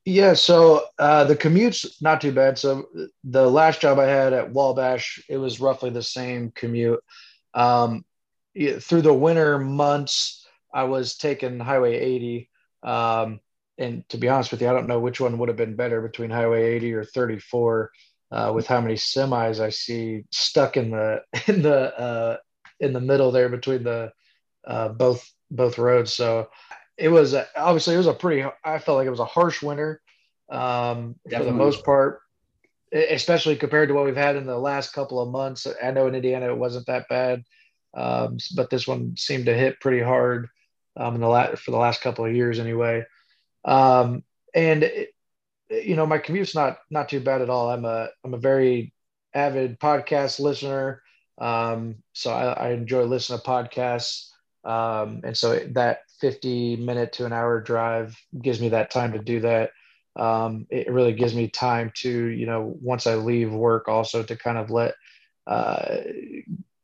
Yeah, 0.04 0.34
so 0.34 0.86
uh, 0.98 1.24
the 1.24 1.36
commute's 1.36 2.02
not 2.02 2.20
too 2.20 2.32
bad. 2.32 2.58
So 2.58 2.86
the 3.22 3.46
last 3.48 3.80
job 3.80 3.98
I 4.00 4.06
had 4.06 4.32
at 4.32 4.52
Wabash, 4.52 5.22
it 5.28 5.36
was 5.36 5.60
roughly 5.60 5.90
the 5.90 6.02
same 6.02 6.50
commute. 6.50 7.02
Um, 7.54 8.04
through 8.80 9.02
the 9.02 9.14
winter 9.14 9.58
months, 9.58 10.44
I 10.74 10.84
was 10.84 11.16
taking 11.16 11.60
Highway 11.60 11.94
80. 11.94 12.50
Um, 12.82 13.40
and 13.78 14.08
to 14.08 14.18
be 14.18 14.28
honest 14.28 14.50
with 14.50 14.60
you, 14.60 14.68
I 14.68 14.72
don't 14.72 14.88
know 14.88 14.98
which 14.98 15.20
one 15.20 15.38
would 15.38 15.48
have 15.48 15.56
been 15.56 15.76
better 15.76 16.00
between 16.02 16.30
Highway 16.30 16.74
80 16.74 16.94
or 16.94 17.04
34, 17.04 17.90
uh, 18.32 18.52
with 18.54 18.66
how 18.66 18.80
many 18.80 18.94
semis 18.94 19.60
I 19.60 19.70
see 19.70 20.24
stuck 20.30 20.76
in 20.76 20.90
the 20.90 21.22
in 21.46 21.62
the 21.62 21.98
uh, 21.98 22.36
in 22.80 22.92
the 22.92 23.00
middle 23.00 23.30
there 23.30 23.48
between 23.48 23.84
the 23.84 24.12
uh, 24.66 24.88
both 24.88 25.30
both 25.50 25.78
roads. 25.78 26.12
So 26.12 26.48
it 26.96 27.08
was 27.08 27.34
a, 27.34 27.46
obviously 27.56 27.94
it 27.94 27.98
was 27.98 28.06
a 28.06 28.14
pretty. 28.14 28.48
I 28.64 28.78
felt 28.78 28.98
like 28.98 29.06
it 29.06 29.10
was 29.10 29.20
a 29.20 29.24
harsh 29.24 29.62
winter 29.62 30.00
um, 30.50 31.16
for 31.30 31.44
the 31.44 31.52
most 31.52 31.84
part, 31.84 32.20
especially 32.92 33.56
compared 33.56 33.88
to 33.88 33.94
what 33.94 34.04
we've 34.04 34.16
had 34.16 34.36
in 34.36 34.46
the 34.46 34.58
last 34.58 34.92
couple 34.92 35.20
of 35.20 35.30
months. 35.30 35.66
I 35.82 35.90
know 35.90 36.06
in 36.06 36.14
Indiana 36.14 36.46
it 36.46 36.58
wasn't 36.58 36.86
that 36.86 37.08
bad, 37.08 37.44
um, 37.94 38.36
but 38.54 38.70
this 38.70 38.86
one 38.86 39.16
seemed 39.16 39.46
to 39.46 39.54
hit 39.54 39.80
pretty 39.80 40.00
hard 40.00 40.48
um, 40.96 41.14
in 41.14 41.20
the 41.20 41.28
last 41.28 41.62
for 41.62 41.70
the 41.70 41.78
last 41.78 42.02
couple 42.02 42.24
of 42.24 42.34
years 42.34 42.58
anyway. 42.58 43.04
Um, 43.64 44.24
and 44.54 44.82
it, 44.82 45.10
you 45.70 45.96
know 45.96 46.06
my 46.06 46.18
commute's 46.18 46.54
not 46.54 46.78
not 46.90 47.08
too 47.08 47.20
bad 47.20 47.40
at 47.40 47.50
all. 47.50 47.70
I'm 47.70 47.84
a 47.84 48.08
I'm 48.24 48.34
a 48.34 48.38
very 48.38 48.92
avid 49.34 49.80
podcast 49.80 50.38
listener, 50.40 51.02
um, 51.38 51.96
so 52.12 52.30
I, 52.30 52.52
I 52.52 52.70
enjoy 52.72 53.04
listening 53.04 53.40
to 53.40 53.44
podcasts. 53.44 54.28
Um, 54.64 55.22
and 55.24 55.36
so 55.36 55.58
that 55.70 56.00
50 56.22 56.76
minute 56.76 57.12
to 57.14 57.26
an 57.26 57.32
hour 57.34 57.60
drive 57.60 58.16
gives 58.40 58.60
me 58.60 58.70
that 58.70 58.92
time 58.92 59.12
to 59.12 59.18
do 59.18 59.40
that. 59.40 59.72
Um, 60.16 60.66
it 60.70 60.90
really 60.90 61.12
gives 61.14 61.34
me 61.34 61.48
time 61.48 61.92
to, 61.96 62.10
you 62.10 62.46
know, 62.46 62.78
once 62.80 63.06
I 63.06 63.16
leave 63.16 63.52
work, 63.52 63.88
also 63.88 64.22
to 64.22 64.36
kind 64.36 64.56
of 64.56 64.70
let, 64.70 64.94
uh, 65.48 65.96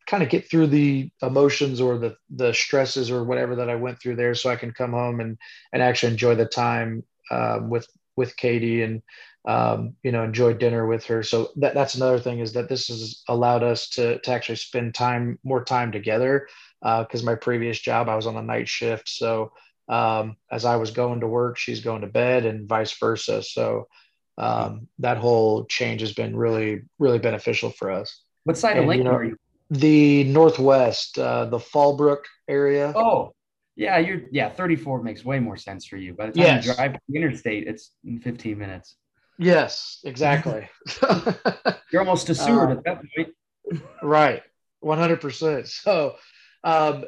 kind 0.09 0.23
of 0.25 0.29
get 0.29 0.51
through 0.51 0.67
the 0.67 1.11
emotions 1.23 1.81
or 1.81 1.99
the 1.99 2.17
the 2.31 2.53
stresses 2.53 3.11
or 3.11 3.25
whatever 3.25 3.57
that 3.57 3.71
I 3.71 3.77
went 3.77 4.01
through 4.01 4.17
there, 4.17 4.35
so 4.35 4.51
I 4.51 4.57
can 4.57 4.73
come 4.73 4.93
home 4.93 5.21
and 5.21 5.39
and 5.73 5.83
actually 5.83 6.13
enjoy 6.13 6.35
the 6.35 6.47
time 6.47 7.05
uh, 7.31 7.61
with 7.63 7.87
with 8.17 8.37
Katie 8.37 8.83
and 8.83 9.03
um, 9.47 9.95
you 10.03 10.11
know 10.11 10.25
enjoy 10.25 10.55
dinner 10.55 10.87
with 10.87 11.05
her. 11.07 11.23
So 11.23 11.51
that 11.57 11.75
that's 11.75 11.95
another 11.95 12.19
thing 12.19 12.41
is 12.41 12.55
that 12.55 12.69
this 12.69 12.89
has 12.89 13.23
allowed 13.29 13.63
us 13.63 13.89
to 13.91 14.19
to 14.21 14.31
actually 14.33 14.57
spend 14.57 14.95
time 14.95 15.39
more 15.45 15.63
time 15.63 15.93
together 15.93 16.49
because 16.81 17.23
uh, 17.23 17.27
my 17.27 17.35
previous 17.35 17.79
job 17.79 18.09
I 18.09 18.17
was 18.17 18.27
on 18.27 18.35
the 18.35 18.43
night 18.43 18.69
shift. 18.69 19.09
So 19.09 19.53
um, 19.89 20.37
as 20.51 20.65
I 20.65 20.77
was 20.77 20.91
going 20.91 21.21
to 21.21 21.27
work, 21.27 21.59
she's 21.59 21.81
going 21.81 22.03
to 22.03 22.07
bed, 22.07 22.45
and 22.45 22.69
vice 22.69 22.93
versa. 22.99 23.43
So 23.43 23.89
um, 24.37 24.89
that 25.01 25.17
whole 25.17 25.65
change 25.65 26.01
has 26.01 26.13
been 26.13 26.37
really, 26.37 26.83
really 26.99 27.19
beneficial 27.19 27.71
for 27.71 27.91
us. 27.91 28.23
What 28.45 28.57
side 28.57 28.73
and, 28.73 28.81
of 28.81 28.87
Lincoln 28.87 29.07
you 29.07 29.13
know, 29.13 29.19
are 29.19 29.25
you? 29.25 29.37
The 29.71 30.25
northwest, 30.25 31.19
uh, 31.19 31.47
the 31.47 31.59
Fallbrook 31.59 32.25
area. 32.49 32.93
Oh, 32.97 33.35
yeah, 33.77 33.99
you're 33.99 34.23
yeah. 34.33 34.49
34 34.49 35.03
makes 35.03 35.25
way 35.25 35.39
more 35.39 35.57
sense 35.57 35.87
for 35.87 35.97
you. 35.97 36.15
By 36.15 36.27
the 36.27 36.33
time 36.33 36.43
yes. 36.43 36.67
you 36.67 36.75
drive 36.75 36.97
the 37.09 37.17
interstate, 37.17 37.69
it's 37.69 37.93
in 38.05 38.19
15 38.21 38.59
minutes. 38.59 38.97
Yes, 39.39 40.01
exactly. 40.05 40.69
you're 41.93 42.01
almost 42.01 42.27
to 42.27 42.35
Seward 42.35 42.71
uh, 42.71 42.73
at 42.73 42.85
that 42.85 43.03
point. 43.15 43.83
right, 44.03 44.43
100. 44.81 45.21
percent 45.21 45.69
So 45.69 46.17
um, 46.65 47.05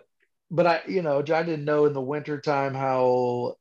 but 0.50 0.66
I, 0.66 0.80
you 0.88 1.02
know, 1.02 1.18
I 1.18 1.42
didn't 1.42 1.64
know 1.64 1.86
in 1.86 1.92
the 1.92 2.00
wintertime 2.00 2.74
how 2.74 3.56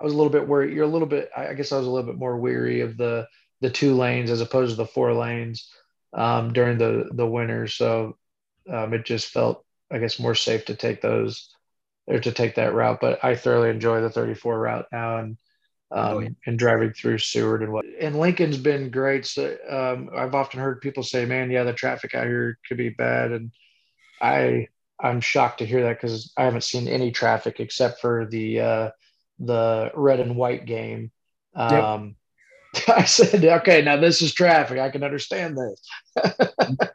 I 0.00 0.04
was 0.04 0.12
a 0.12 0.16
little 0.16 0.32
bit 0.32 0.48
worried. 0.48 0.74
You're 0.74 0.84
a 0.84 0.88
little 0.88 1.06
bit, 1.06 1.30
I 1.36 1.54
guess 1.54 1.72
I 1.72 1.78
was 1.78 1.86
a 1.86 1.90
little 1.90 2.10
bit 2.10 2.18
more 2.18 2.36
weary 2.36 2.80
of 2.80 2.96
the, 2.96 3.28
the 3.60 3.70
two 3.70 3.94
lanes 3.94 4.30
as 4.30 4.40
opposed 4.40 4.72
to 4.72 4.76
the 4.76 4.86
four 4.86 5.12
lanes 5.14 5.70
um, 6.12 6.52
during 6.52 6.78
the, 6.78 7.08
the 7.12 7.26
winter. 7.26 7.68
So 7.68 8.16
um, 8.68 8.94
it 8.94 9.04
just 9.04 9.28
felt, 9.28 9.64
I 9.90 9.98
guess, 9.98 10.18
more 10.18 10.34
safe 10.34 10.64
to 10.66 10.74
take 10.74 11.02
those 11.02 11.54
or 12.06 12.18
to 12.18 12.32
take 12.32 12.56
that 12.56 12.74
route. 12.74 12.98
But 13.00 13.24
I 13.24 13.36
thoroughly 13.36 13.70
enjoy 13.70 14.00
the 14.00 14.10
34 14.10 14.58
route 14.58 14.86
now 14.90 15.18
and, 15.18 15.36
um, 15.92 16.14
oh, 16.14 16.18
yeah. 16.20 16.28
and 16.46 16.58
driving 16.58 16.92
through 16.92 17.18
Seward 17.18 17.62
and 17.62 17.72
what. 17.72 17.84
And 18.00 18.18
Lincoln's 18.18 18.56
been 18.56 18.90
great. 18.90 19.26
So 19.26 19.56
um, 19.68 20.08
I've 20.16 20.34
often 20.34 20.58
heard 20.58 20.80
people 20.80 21.02
say, 21.02 21.26
"Man, 21.26 21.50
yeah, 21.50 21.64
the 21.64 21.74
traffic 21.74 22.14
out 22.14 22.26
here 22.26 22.58
could 22.66 22.78
be 22.78 22.88
bad," 22.88 23.30
and 23.32 23.50
I 24.22 24.68
I'm 25.00 25.20
shocked 25.20 25.58
to 25.58 25.66
hear 25.66 25.82
that 25.82 26.00
because 26.00 26.32
I 26.36 26.44
haven't 26.44 26.64
seen 26.64 26.86
any 26.86 27.10
traffic 27.10 27.58
except 27.58 28.00
for 28.00 28.26
the 28.26 28.60
uh, 28.60 28.90
the 29.38 29.90
red 29.94 30.20
and 30.20 30.36
white 30.36 30.64
game. 30.64 31.10
Um, 31.54 32.16
yep. 32.74 32.88
I 32.96 33.04
said, 33.04 33.44
okay, 33.44 33.82
now 33.82 33.96
this 33.96 34.22
is 34.22 34.32
traffic. 34.32 34.78
I 34.78 34.90
can 34.90 35.02
understand 35.02 35.58
this. 35.58 36.48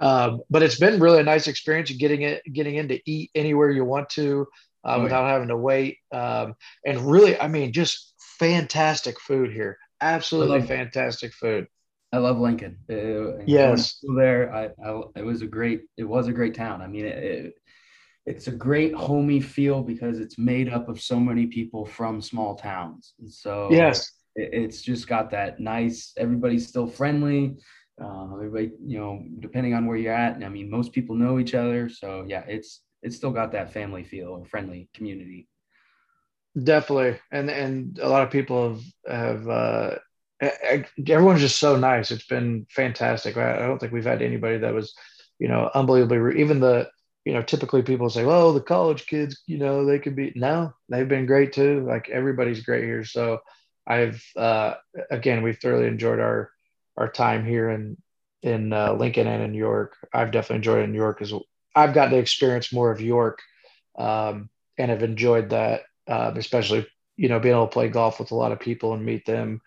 um, 0.00 0.40
but 0.50 0.62
it's 0.62 0.78
been 0.78 0.98
really 0.98 1.20
a 1.20 1.24
nice 1.24 1.46
experience 1.46 1.90
getting 1.92 2.22
it, 2.22 2.42
getting 2.50 2.76
in 2.76 2.88
to 2.88 2.98
eat 3.08 3.30
anywhere 3.34 3.70
you 3.70 3.84
want 3.84 4.08
to 4.10 4.46
uh, 4.84 4.96
oh, 4.96 5.02
without 5.02 5.24
yeah. 5.24 5.32
having 5.32 5.48
to 5.48 5.56
wait. 5.56 5.98
Um, 6.12 6.54
and 6.84 7.00
really, 7.00 7.38
I 7.38 7.48
mean, 7.48 7.72
just 7.72 8.14
fantastic 8.38 9.20
food 9.20 9.52
here. 9.52 9.78
Absolutely 10.00 10.62
fantastic 10.62 11.32
food. 11.32 11.68
I 12.14 12.18
love 12.18 12.38
Lincoln. 12.38 12.78
It, 12.88 13.48
yes, 13.48 13.98
there. 14.16 14.54
I, 14.54 14.66
I, 14.86 15.02
it 15.16 15.24
was 15.24 15.42
a 15.42 15.48
great. 15.48 15.82
It 15.96 16.04
was 16.04 16.28
a 16.28 16.32
great 16.32 16.54
town. 16.54 16.80
I 16.80 16.86
mean, 16.86 17.06
it, 17.06 17.18
it, 17.18 17.54
it's 18.24 18.46
a 18.46 18.52
great 18.52 18.94
homey 18.94 19.40
feel 19.40 19.82
because 19.82 20.20
it's 20.20 20.38
made 20.38 20.68
up 20.68 20.88
of 20.88 21.00
so 21.00 21.18
many 21.18 21.46
people 21.46 21.84
from 21.84 22.20
small 22.20 22.54
towns. 22.54 23.14
And 23.18 23.28
so 23.28 23.68
yes, 23.72 24.12
it, 24.36 24.50
it's 24.52 24.80
just 24.80 25.08
got 25.08 25.32
that 25.32 25.58
nice. 25.58 26.12
Everybody's 26.16 26.68
still 26.68 26.86
friendly. 26.86 27.56
Uh, 28.00 28.32
everybody, 28.34 28.70
you 28.86 29.00
know, 29.00 29.20
depending 29.40 29.74
on 29.74 29.86
where 29.86 29.96
you're 29.96 30.14
at. 30.14 30.36
And 30.36 30.44
I 30.44 30.48
mean, 30.48 30.70
most 30.70 30.92
people 30.92 31.16
know 31.16 31.40
each 31.40 31.54
other. 31.54 31.88
So 31.88 32.24
yeah, 32.28 32.44
it's 32.46 32.82
it's 33.02 33.16
still 33.16 33.32
got 33.32 33.50
that 33.52 33.72
family 33.72 34.04
feel 34.04 34.28
or 34.28 34.44
friendly 34.44 34.88
community. 34.94 35.48
Definitely, 36.62 37.18
and 37.32 37.50
and 37.50 37.98
a 37.98 38.08
lot 38.08 38.22
of 38.22 38.30
people 38.30 38.68
have 38.68 38.82
have 39.08 39.48
uh, 39.48 39.96
everyone's 41.08 41.40
just 41.40 41.58
so 41.58 41.76
nice. 41.76 42.10
It's 42.10 42.26
been 42.26 42.66
fantastic. 42.70 43.36
I 43.36 43.58
don't 43.58 43.78
think 43.78 43.92
we've 43.92 44.04
had 44.04 44.22
anybody 44.22 44.58
that 44.58 44.74
was, 44.74 44.94
you 45.38 45.48
know, 45.48 45.70
unbelievably. 45.74 46.40
Even 46.40 46.60
the, 46.60 46.90
you 47.24 47.32
know, 47.32 47.42
typically 47.42 47.82
people 47.82 48.10
say, 48.10 48.24
"Well, 48.24 48.52
the 48.52 48.60
college 48.60 49.06
kids, 49.06 49.42
you 49.46 49.58
know, 49.58 49.84
they 49.84 49.98
could 49.98 50.16
be." 50.16 50.32
No, 50.34 50.74
they've 50.88 51.08
been 51.08 51.26
great 51.26 51.52
too. 51.52 51.84
Like 51.86 52.08
everybody's 52.08 52.62
great 52.62 52.84
here. 52.84 53.04
So, 53.04 53.40
I've 53.86 54.22
uh, 54.36 54.74
again, 55.10 55.42
we've 55.42 55.58
thoroughly 55.58 55.86
enjoyed 55.86 56.20
our 56.20 56.50
our 56.96 57.10
time 57.10 57.44
here 57.46 57.70
in 57.70 57.96
in 58.42 58.72
uh, 58.72 58.92
Lincoln 58.94 59.26
and 59.26 59.42
in 59.42 59.52
New 59.52 59.58
York. 59.58 59.96
I've 60.12 60.30
definitely 60.32 60.56
enjoyed 60.56 60.80
it 60.80 60.84
in 60.84 60.92
New 60.92 60.98
York 60.98 61.22
as. 61.22 61.32
I've 61.76 61.94
gotten 61.94 62.12
to 62.12 62.18
experience 62.18 62.72
more 62.72 62.92
of 62.92 63.00
York, 63.00 63.40
um, 63.98 64.48
and 64.78 64.90
have 64.90 65.02
enjoyed 65.02 65.50
that, 65.50 65.82
uh, 66.06 66.32
especially 66.36 66.86
you 67.16 67.28
know 67.28 67.40
being 67.40 67.54
able 67.54 67.66
to 67.66 67.72
play 67.72 67.88
golf 67.88 68.18
with 68.18 68.30
a 68.30 68.36
lot 68.36 68.52
of 68.52 68.60
people 68.60 68.92
and 68.92 69.04
meet 69.04 69.24
them 69.24 69.60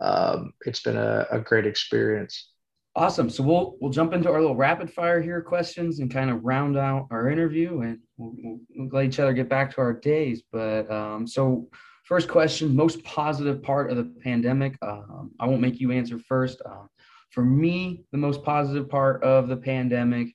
um, 0.00 0.52
it's 0.66 0.80
been 0.80 0.96
a, 0.96 1.26
a 1.30 1.40
great 1.40 1.66
experience. 1.66 2.50
Awesome. 2.96 3.28
So 3.28 3.42
we'll 3.42 3.76
we'll 3.80 3.90
jump 3.90 4.12
into 4.12 4.30
our 4.30 4.40
little 4.40 4.54
rapid 4.54 4.92
fire 4.92 5.20
here 5.20 5.42
questions 5.42 5.98
and 5.98 6.10
kind 6.10 6.30
of 6.30 6.44
round 6.44 6.76
out 6.78 7.08
our 7.10 7.28
interview, 7.28 7.80
and 7.80 7.98
we'll, 8.16 8.34
we'll, 8.38 8.88
let 8.92 9.06
each 9.06 9.18
other 9.18 9.32
get 9.32 9.48
back 9.48 9.74
to 9.74 9.80
our 9.80 9.92
days. 9.92 10.44
But 10.52 10.88
um, 10.92 11.26
so 11.26 11.68
first 12.04 12.28
question: 12.28 12.76
most 12.76 13.02
positive 13.02 13.62
part 13.64 13.90
of 13.90 13.96
the 13.96 14.14
pandemic. 14.22 14.76
Um, 14.80 15.32
I 15.40 15.46
won't 15.46 15.60
make 15.60 15.80
you 15.80 15.90
answer 15.90 16.20
first. 16.20 16.62
Uh, 16.64 16.86
for 17.30 17.44
me, 17.44 18.04
the 18.12 18.18
most 18.18 18.44
positive 18.44 18.88
part 18.88 19.24
of 19.24 19.48
the 19.48 19.56
pandemic 19.56 20.28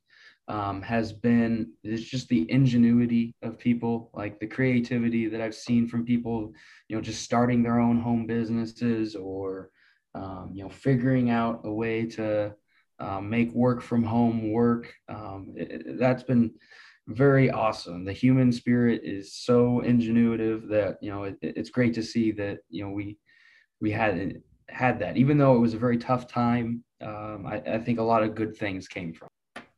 um, 0.50 0.82
has 0.82 1.14
been 1.14 1.72
it's 1.84 2.04
just 2.04 2.28
the 2.28 2.50
ingenuity 2.52 3.36
of 3.44 3.60
people, 3.60 4.10
like 4.14 4.40
the 4.40 4.48
creativity 4.48 5.28
that 5.28 5.42
I've 5.42 5.56
seen 5.56 5.88
from 5.88 6.06
people, 6.06 6.52
you 6.88 6.96
know, 6.96 7.02
just 7.02 7.22
starting 7.22 7.62
their 7.62 7.80
own 7.80 8.00
home 8.02 8.26
businesses 8.26 9.16
or 9.16 9.70
um, 10.16 10.52
you 10.54 10.64
know 10.64 10.70
figuring 10.70 11.30
out 11.30 11.62
a 11.66 11.72
way 11.72 12.06
to 12.08 12.56
um, 13.00 13.30
make 13.30 13.54
work 13.54 13.82
from 13.82 14.04
home 14.04 14.52
work. 14.52 14.92
Um, 15.08 15.54
it, 15.56 16.00
that's 16.00 16.24
been 16.24 16.52
very 17.08 17.52
awesome. 17.52 18.04
The 18.04 18.14
human 18.14 18.52
spirit 18.52 19.02
is 19.04 19.36
so 19.36 19.82
ingenuitive 19.86 20.68
that 20.70 20.98
you 21.00 21.12
know 21.12 21.24
it, 21.26 21.38
it's 21.42 21.70
great 21.70 21.94
to 21.94 22.04
see 22.04 22.32
that 22.34 22.60
you 22.70 22.84
know 22.84 22.92
we 22.92 23.18
we 23.80 23.92
had 23.92 24.42
had 24.68 25.00
that. 25.00 25.16
Even 25.16 25.38
though 25.38 25.56
it 25.56 25.60
was 25.60 25.76
a 25.76 25.80
very 25.80 25.98
tough 25.98 26.28
time, 26.28 26.84
um, 27.02 27.46
I, 27.48 27.58
I, 27.58 27.80
think 27.80 27.98
a 27.98 28.04
lot 28.04 28.24
of 28.24 28.36
good 28.36 28.56
things 28.56 28.88
came 28.88 29.14
from. 29.14 29.30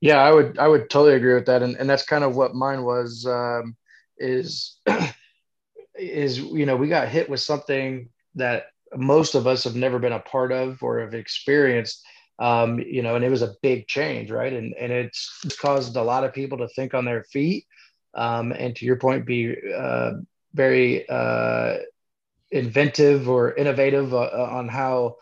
Yeah, 0.01 0.17
I 0.17 0.31
would 0.33 0.57
I 0.57 0.67
would 0.67 0.89
totally 0.89 1.15
agree 1.15 1.35
with 1.35 1.45
that, 1.45 1.61
and 1.61 1.75
and 1.77 1.89
that's 1.89 2.03
kind 2.05 2.23
of 2.23 2.35
what 2.35 2.55
mine 2.55 2.83
was. 2.83 3.25
Um, 3.25 3.75
is 4.17 4.79
is 5.95 6.39
you 6.39 6.65
know 6.65 6.75
we 6.75 6.87
got 6.87 7.07
hit 7.07 7.29
with 7.29 7.39
something 7.39 8.09
that 8.35 8.65
most 8.95 9.35
of 9.35 9.47
us 9.47 9.63
have 9.63 9.75
never 9.75 9.99
been 9.99 10.13
a 10.13 10.19
part 10.19 10.51
of 10.51 10.81
or 10.83 10.99
have 10.99 11.13
experienced 11.13 12.03
um, 12.39 12.79
you 12.79 13.01
know 13.01 13.15
and 13.15 13.25
it 13.25 13.29
was 13.29 13.41
a 13.41 13.55
big 13.61 13.87
change 13.87 14.31
right 14.31 14.53
and 14.53 14.73
and 14.75 14.91
it's 14.91 15.39
caused 15.59 15.95
a 15.95 16.03
lot 16.03 16.23
of 16.23 16.33
people 16.33 16.57
to 16.57 16.67
think 16.69 16.93
on 16.93 17.05
their 17.05 17.23
feet 17.23 17.65
um, 18.15 18.51
and 18.51 18.75
to 18.75 18.85
your 18.85 18.97
point 18.97 19.25
be 19.25 19.55
uh, 19.75 20.11
very 20.53 21.07
uh, 21.09 21.77
inventive 22.51 23.29
or 23.29 23.53
innovative 23.55 24.13
uh, 24.13 24.29
on 24.51 24.67
how 24.67 25.15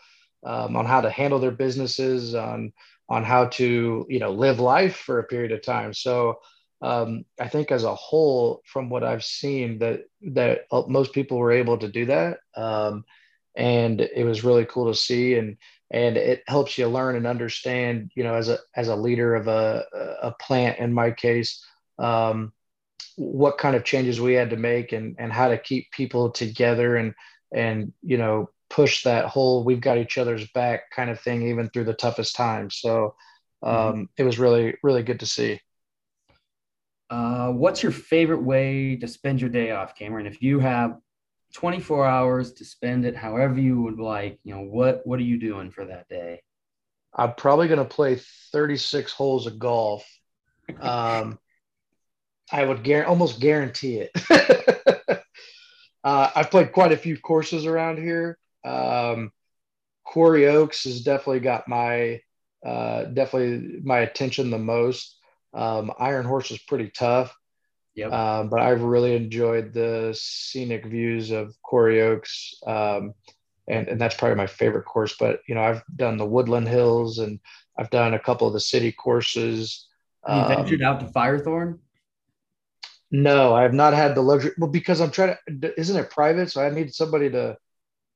um, 0.44 0.76
on 0.76 0.86
how 0.86 1.00
to 1.00 1.10
handle 1.10 1.38
their 1.38 1.50
businesses 1.50 2.34
on 2.34 2.72
on 3.10 3.24
how 3.24 3.46
to 3.46 4.06
you 4.08 4.18
know 4.20 4.30
live 4.30 4.60
life 4.60 4.96
for 4.96 5.18
a 5.18 5.24
period 5.24 5.52
of 5.52 5.62
time. 5.62 5.92
So 5.92 6.38
um, 6.82 7.24
I 7.38 7.48
think 7.48 7.70
as 7.70 7.84
a 7.84 7.94
whole, 7.94 8.62
from 8.64 8.88
what 8.88 9.04
I've 9.04 9.24
seen, 9.24 9.78
that 9.80 10.04
that 10.32 10.60
most 10.88 11.12
people 11.12 11.36
were 11.36 11.52
able 11.52 11.76
to 11.78 11.88
do 11.88 12.06
that, 12.06 12.38
um, 12.56 13.04
and 13.54 14.00
it 14.00 14.24
was 14.24 14.44
really 14.44 14.64
cool 14.64 14.90
to 14.90 14.98
see, 14.98 15.34
and 15.34 15.56
and 15.90 16.16
it 16.16 16.42
helps 16.46 16.78
you 16.78 16.86
learn 16.88 17.16
and 17.16 17.26
understand, 17.26 18.10
you 18.14 18.22
know, 18.22 18.34
as 18.34 18.48
a 18.48 18.58
as 18.74 18.88
a 18.88 18.96
leader 18.96 19.34
of 19.34 19.48
a 19.48 19.84
a 20.22 20.32
plant, 20.40 20.78
in 20.78 20.94
my 20.94 21.10
case, 21.10 21.62
um, 21.98 22.52
what 23.16 23.58
kind 23.58 23.76
of 23.76 23.84
changes 23.84 24.20
we 24.20 24.32
had 24.34 24.50
to 24.50 24.56
make, 24.56 24.92
and 24.92 25.16
and 25.18 25.32
how 25.32 25.48
to 25.48 25.58
keep 25.58 25.90
people 25.90 26.30
together, 26.30 26.96
and 26.96 27.12
and 27.52 27.92
you 28.02 28.16
know 28.16 28.48
push 28.70 29.02
that 29.02 29.26
whole 29.26 29.64
we've 29.64 29.80
got 29.80 29.98
each 29.98 30.16
other's 30.16 30.48
back 30.52 30.90
kind 30.90 31.10
of 31.10 31.20
thing 31.20 31.48
even 31.48 31.68
through 31.68 31.84
the 31.84 31.94
toughest 31.94 32.36
times. 32.36 32.76
So 32.76 33.14
mm-hmm. 33.62 33.68
um, 33.68 33.92
mm-hmm. 33.92 34.04
it 34.16 34.22
was 34.22 34.38
really 34.38 34.76
really 34.82 35.02
good 35.02 35.20
to 35.20 35.26
see. 35.26 35.60
Uh, 37.10 37.50
what's 37.50 37.82
your 37.82 37.92
favorite 37.92 38.42
way 38.42 38.94
to 38.96 39.08
spend 39.08 39.40
your 39.40 39.50
day 39.50 39.72
off, 39.72 39.96
Cameron? 39.96 40.26
If 40.26 40.40
you 40.40 40.60
have 40.60 40.96
24 41.54 42.06
hours 42.06 42.52
to 42.52 42.64
spend 42.64 43.04
it 43.04 43.16
however 43.16 43.58
you 43.58 43.82
would 43.82 43.98
like, 43.98 44.38
you 44.44 44.54
know, 44.54 44.62
what 44.62 45.04
what 45.04 45.18
are 45.18 45.24
you 45.24 45.38
doing 45.38 45.70
for 45.70 45.84
that 45.84 46.08
day? 46.08 46.40
I'm 47.12 47.34
probably 47.34 47.66
going 47.66 47.80
to 47.80 47.84
play 47.84 48.20
36 48.52 49.12
holes 49.12 49.46
of 49.46 49.58
golf. 49.58 50.06
Um, 50.80 51.38
I 52.52 52.64
would 52.64 52.84
gar- 52.84 53.06
almost 53.06 53.40
guarantee 53.40 53.98
it. 53.98 54.10
uh, 56.04 56.30
I've 56.34 56.50
played 56.50 56.72
quite 56.72 56.92
a 56.92 56.96
few 56.96 57.18
courses 57.18 57.66
around 57.66 57.98
here. 57.98 58.38
Um, 58.64 59.32
Quarry 60.04 60.48
Oaks 60.48 60.84
has 60.84 61.02
definitely 61.02 61.40
got 61.40 61.68
my 61.68 62.20
uh, 62.64 63.04
definitely 63.04 63.80
my 63.82 64.00
attention 64.00 64.50
the 64.50 64.58
most. 64.58 65.16
Um, 65.54 65.92
Iron 65.98 66.26
Horse 66.26 66.50
is 66.50 66.58
pretty 66.58 66.90
tough. 66.90 67.36
Yep. 67.94 68.12
Um, 68.12 68.48
but 68.48 68.60
I've 68.60 68.82
really 68.82 69.16
enjoyed 69.16 69.72
the 69.72 70.16
scenic 70.18 70.86
views 70.86 71.30
of 71.30 71.54
Quarry 71.62 72.02
Oaks. 72.02 72.54
Um, 72.66 73.14
and, 73.66 73.88
and 73.88 74.00
that's 74.00 74.14
probably 74.14 74.36
my 74.36 74.46
favorite 74.46 74.84
course. 74.84 75.16
But, 75.18 75.40
you 75.46 75.54
know, 75.54 75.62
I've 75.62 75.82
done 75.96 76.16
the 76.16 76.26
Woodland 76.26 76.68
Hills 76.68 77.18
and 77.18 77.40
I've 77.78 77.90
done 77.90 78.14
a 78.14 78.18
couple 78.18 78.46
of 78.46 78.52
the 78.52 78.60
city 78.60 78.92
courses. 78.92 79.86
You 80.28 80.46
ventured 80.48 80.82
out 80.82 81.00
to 81.00 81.06
Firethorn? 81.06 81.78
No, 83.10 83.54
I 83.54 83.62
have 83.62 83.74
not 83.74 83.94
had 83.94 84.14
the 84.14 84.22
luxury. 84.22 84.52
Well, 84.58 84.70
because 84.70 85.00
I'm 85.00 85.10
trying 85.10 85.36
to, 85.60 85.80
isn't 85.80 85.96
it 85.96 86.10
private? 86.10 86.50
So 86.50 86.62
I 86.62 86.70
need 86.70 86.94
somebody 86.94 87.30
to, 87.30 87.56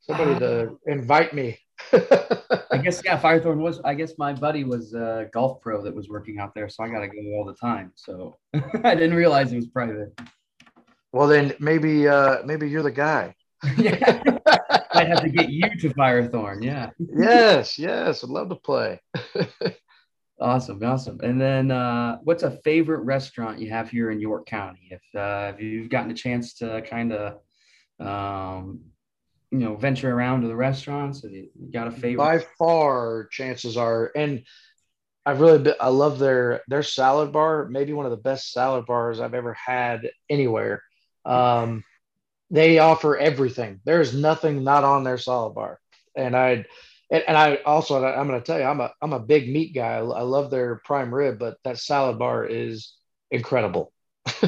somebody 0.07 0.35
uh, 0.35 0.39
to 0.39 0.71
ah. 0.71 0.77
invite 0.87 1.35
me. 1.35 1.59
I 1.93 2.79
guess 2.83 3.03
yeah, 3.05 3.21
Firethorn 3.21 3.59
was. 3.59 3.81
I 3.85 3.95
guess 3.95 4.13
my 4.19 4.33
buddy 4.33 4.65
was 4.65 4.95
a 4.95 5.29
golf 5.33 5.61
pro 5.61 5.83
that 5.83 5.95
was 5.95 6.09
working 6.09 6.39
out 6.39 6.55
there, 6.55 6.69
so 6.69 6.85
I 6.85 6.89
got 6.89 7.01
to 7.01 7.09
go 7.09 7.21
all 7.37 7.45
the 7.45 7.55
time. 7.55 7.93
So 7.97 8.37
I 8.55 8.95
didn't 8.95 9.15
realize 9.15 9.53
it 9.53 9.57
was 9.57 9.67
private. 9.67 10.19
Well, 11.13 11.29
then 11.29 11.55
maybe 11.61 12.09
uh 12.09 12.39
maybe 12.45 12.69
you're 12.69 12.83
the 12.83 12.91
guy. 12.91 13.35
yeah, 13.79 14.23
I'd 14.93 15.09
have 15.09 15.23
to 15.23 15.31
get 15.31 15.49
you 15.49 15.69
to 15.81 15.91
Firethorn. 15.91 16.63
Yeah. 16.63 16.91
yes, 16.99 17.79
yes, 17.79 18.23
I'd 18.23 18.31
love 18.31 18.51
to 18.51 18.57
play. 18.57 19.01
awesome, 20.41 20.83
awesome. 20.85 21.19
And 21.23 21.41
then, 21.41 21.71
uh, 21.71 22.19
what's 22.25 22.43
a 22.43 22.51
favorite 22.63 23.05
restaurant 23.05 23.59
you 23.59 23.71
have 23.71 23.89
here 23.89 24.11
in 24.11 24.21
York 24.21 24.47
County? 24.47 24.91
If 24.91 25.03
uh, 25.19 25.53
if 25.55 25.63
you've 25.63 25.89
gotten 25.89 26.11
a 26.11 26.15
chance 26.15 26.55
to 26.55 26.83
kind 26.83 27.13
of 27.13 27.41
um, 28.01 28.81
you 29.55 29.61
know 29.61 29.77
venture 29.77 30.13
around 30.13 30.41
to 30.43 30.49
the 30.49 30.57
restaurants? 30.57 31.23
Have 31.23 31.31
you 31.31 31.49
got 31.73 31.87
a 31.87 31.93
favorite? 31.93 32.17
By 32.17 32.39
far, 32.59 33.29
Chances 33.31 33.77
R, 33.77 34.11
and 34.17 34.43
I've 35.25 35.41
really 35.41 35.61
been, 35.61 35.75
I 35.81 35.89
love 35.89 36.19
their 36.19 36.63
their 36.67 36.83
salad 36.83 37.33
bar. 37.33 37.69
Maybe 37.69 37.93
one 37.93 38.05
of 38.05 38.11
the 38.11 38.17
best 38.17 38.53
salad 38.53 38.85
bars 38.85 39.21
I've 39.21 39.35
ever 39.35 39.55
had 39.55 40.11
anywhere. 40.29 40.83
Um, 41.25 41.85
they 42.51 42.81
offer 42.81 43.17
everything. 43.17 43.81
There's 43.85 44.13
nothing 44.13 44.65
not 44.65 44.83
on 44.83 45.05
their 45.05 45.19
salad 45.19 45.55
bar, 45.55 45.79
and 46.17 46.37
I. 46.37 46.65
And, 47.11 47.37
I 47.37 47.57
also, 47.57 48.03
I'm 48.03 48.27
going 48.27 48.41
to 48.41 48.45
tell 48.45 48.59
you, 48.59 48.65
I'm 48.65 48.81
a, 48.81 48.91
I'm 49.01 49.13
a 49.13 49.21
big 49.21 49.49
meat 49.49 49.73
guy. 49.73 49.99
I 49.99 50.01
love 50.23 50.51
their 50.51 50.81
prime 50.85 51.15
rib, 51.15 51.39
but 51.39 51.59
that 51.63 51.79
salad 51.79 52.19
bar 52.19 52.45
is 52.45 52.95
incredible. 53.31 53.93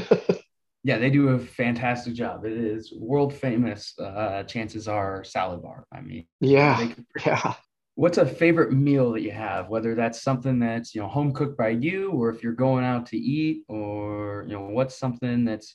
Yeah, 0.86 0.98
they 0.98 1.10
do 1.10 1.30
a 1.30 1.38
fantastic 1.40 2.14
job. 2.14 2.44
It 2.44 2.52
is 2.52 2.92
world 2.96 3.34
famous. 3.34 3.92
Uh, 3.98 4.44
Chances 4.44 4.86
R 4.86 5.24
salad 5.24 5.60
bar. 5.60 5.84
I 5.92 6.00
mean, 6.00 6.28
yeah, 6.38 6.92
yeah. 7.26 7.54
What's 7.96 8.18
a 8.18 8.24
favorite 8.24 8.72
meal 8.72 9.10
that 9.10 9.22
you 9.22 9.32
have? 9.32 9.68
Whether 9.68 9.96
that's 9.96 10.22
something 10.22 10.60
that's 10.60 10.94
you 10.94 11.00
know 11.00 11.08
home 11.08 11.32
cooked 11.32 11.58
by 11.58 11.70
you, 11.70 12.12
or 12.12 12.30
if 12.30 12.44
you're 12.44 12.52
going 12.52 12.84
out 12.84 13.06
to 13.06 13.18
eat, 13.18 13.64
or 13.66 14.44
you 14.46 14.54
know 14.54 14.66
what's 14.66 14.96
something 14.96 15.44
that's 15.44 15.74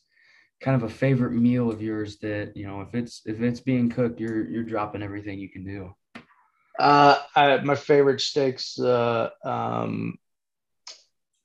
kind 0.62 0.82
of 0.82 0.89
a 0.89 0.93
favorite 0.93 1.34
meal 1.34 1.70
of 1.70 1.82
yours 1.82 2.18
that 2.20 2.53
you 2.55 2.66
know 2.66 2.80
if 2.80 2.95
it's 2.95 3.22
if 3.26 3.41
it's 3.41 3.59
being 3.59 3.89
cooked, 3.89 4.18
you're 4.18 4.49
you're 4.49 4.64
dropping 4.64 5.03
everything 5.03 5.39
you 5.39 5.49
can 5.49 5.66
do. 5.66 5.93
Uh, 6.80 7.20
I, 7.36 7.57
my 7.57 7.76
favorite 7.76 8.22
steaks. 8.22 8.80
Uh, 8.80 9.30
um, 9.43 10.18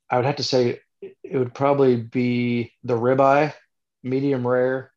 I 0.08 0.18
would 0.18 0.24
have 0.24 0.36
to 0.36 0.44
say 0.44 0.78
it 1.22 1.38
would 1.38 1.54
probably 1.54 1.96
be 1.96 2.72
the 2.84 2.94
ribeye, 2.94 3.52
medium 4.02 4.46
rare, 4.46 4.92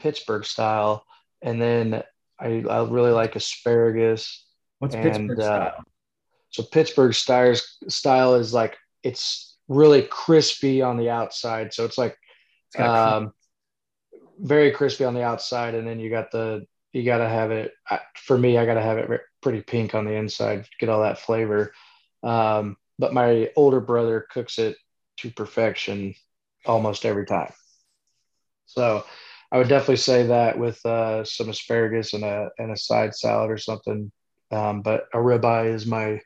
Pittsburgh 0.00 0.44
style, 0.44 1.04
and 1.42 1.60
then 1.60 2.02
I, 2.38 2.64
I 2.68 2.84
really 2.84 3.10
like 3.10 3.36
asparagus. 3.36 4.44
What's 4.78 4.94
and, 4.94 5.04
Pittsburgh 5.04 5.40
uh, 5.40 5.42
style? 5.42 5.84
So 6.50 6.62
Pittsburgh 6.62 7.14
style 7.14 7.54
style 7.88 8.34
is 8.34 8.54
like 8.54 8.76
it's 9.02 9.56
really 9.68 10.02
crispy 10.02 10.82
on 10.82 10.96
the 10.96 11.10
outside, 11.10 11.74
so 11.74 11.84
it's 11.84 11.98
like 11.98 12.16
it's 12.74 12.80
um, 12.80 13.32
very 14.38 14.70
crispy 14.70 15.04
on 15.04 15.14
the 15.14 15.22
outside, 15.22 15.74
and 15.74 15.86
then 15.86 16.00
you 16.00 16.10
got 16.10 16.30
the 16.30 16.66
you 16.92 17.04
got 17.04 17.18
to 17.18 17.28
have 17.28 17.50
it. 17.50 17.72
For 18.16 18.38
me, 18.38 18.56
I 18.58 18.66
got 18.66 18.74
to 18.74 18.82
have 18.82 18.98
it 18.98 19.20
pretty 19.42 19.60
pink 19.60 19.94
on 19.94 20.04
the 20.04 20.14
inside, 20.14 20.66
get 20.80 20.88
all 20.88 21.02
that 21.02 21.18
flavor. 21.18 21.72
Um, 22.22 22.76
but 22.98 23.14
my 23.14 23.50
older 23.54 23.80
brother 23.80 24.26
cooks 24.30 24.58
it 24.58 24.76
to 25.18 25.30
perfection 25.30 26.14
almost 26.66 27.04
every 27.04 27.26
time. 27.26 27.52
So 28.66 29.04
I 29.50 29.58
would 29.58 29.68
definitely 29.68 29.96
say 29.96 30.26
that 30.26 30.58
with 30.58 30.84
uh, 30.84 31.24
some 31.24 31.48
asparagus 31.48 32.12
and 32.12 32.24
a 32.24 32.50
and 32.58 32.70
a 32.70 32.76
side 32.76 33.14
salad 33.14 33.50
or 33.50 33.58
something. 33.58 34.12
Um, 34.50 34.82
but 34.82 35.06
a 35.12 35.18
ribeye 35.18 35.72
is 35.72 35.86
my 35.86 36.20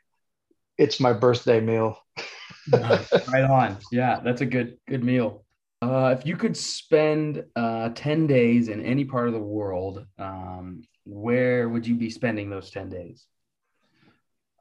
it's 0.77 0.99
my 0.99 1.13
birthday 1.13 1.59
meal. 1.59 1.97
right 2.73 3.43
on. 3.49 3.77
Yeah, 3.91 4.19
that's 4.23 4.41
a 4.41 4.45
good 4.45 4.77
good 4.87 5.03
meal. 5.03 5.43
Uh, 5.81 6.15
if 6.17 6.25
you 6.25 6.37
could 6.37 6.55
spend 6.55 7.43
uh, 7.57 7.89
10 7.89 8.25
days 8.25 8.69
in 8.69 8.85
any 8.85 9.03
part 9.03 9.27
of 9.27 9.33
the 9.33 9.39
world, 9.39 10.05
um, 10.17 10.83
where 11.05 11.67
would 11.67 11.85
you 11.85 11.95
be 11.95 12.09
spending 12.09 12.49
those 12.49 12.71
10 12.71 12.89
days? 12.89 13.25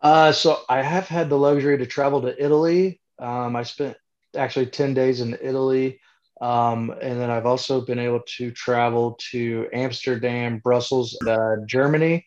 Uh, 0.02 0.32
so 0.32 0.58
I 0.68 0.82
have 0.82 1.06
had 1.06 1.28
the 1.28 1.38
luxury 1.38 1.78
to 1.78 1.86
travel 1.86 2.22
to 2.22 2.44
Italy. 2.44 3.00
Um, 3.20 3.54
I 3.54 3.62
spent 3.62 3.96
actually 4.36 4.66
10 4.66 4.94
days 4.94 5.20
in 5.20 5.36
Italy. 5.40 6.00
Um, 6.40 6.90
and 7.00 7.20
then 7.20 7.30
I've 7.30 7.46
also 7.46 7.80
been 7.80 7.98
able 7.98 8.22
to 8.38 8.50
travel 8.50 9.16
to 9.30 9.68
Amsterdam, 9.72 10.58
Brussels, 10.58 11.16
uh, 11.26 11.56
Germany, 11.66 12.26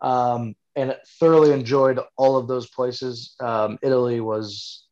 um, 0.00 0.54
and 0.76 0.96
thoroughly 1.18 1.52
enjoyed 1.52 1.98
all 2.16 2.36
of 2.36 2.46
those 2.46 2.68
places. 2.68 3.34
Um, 3.40 3.78
Italy 3.82 4.20
was 4.20 4.84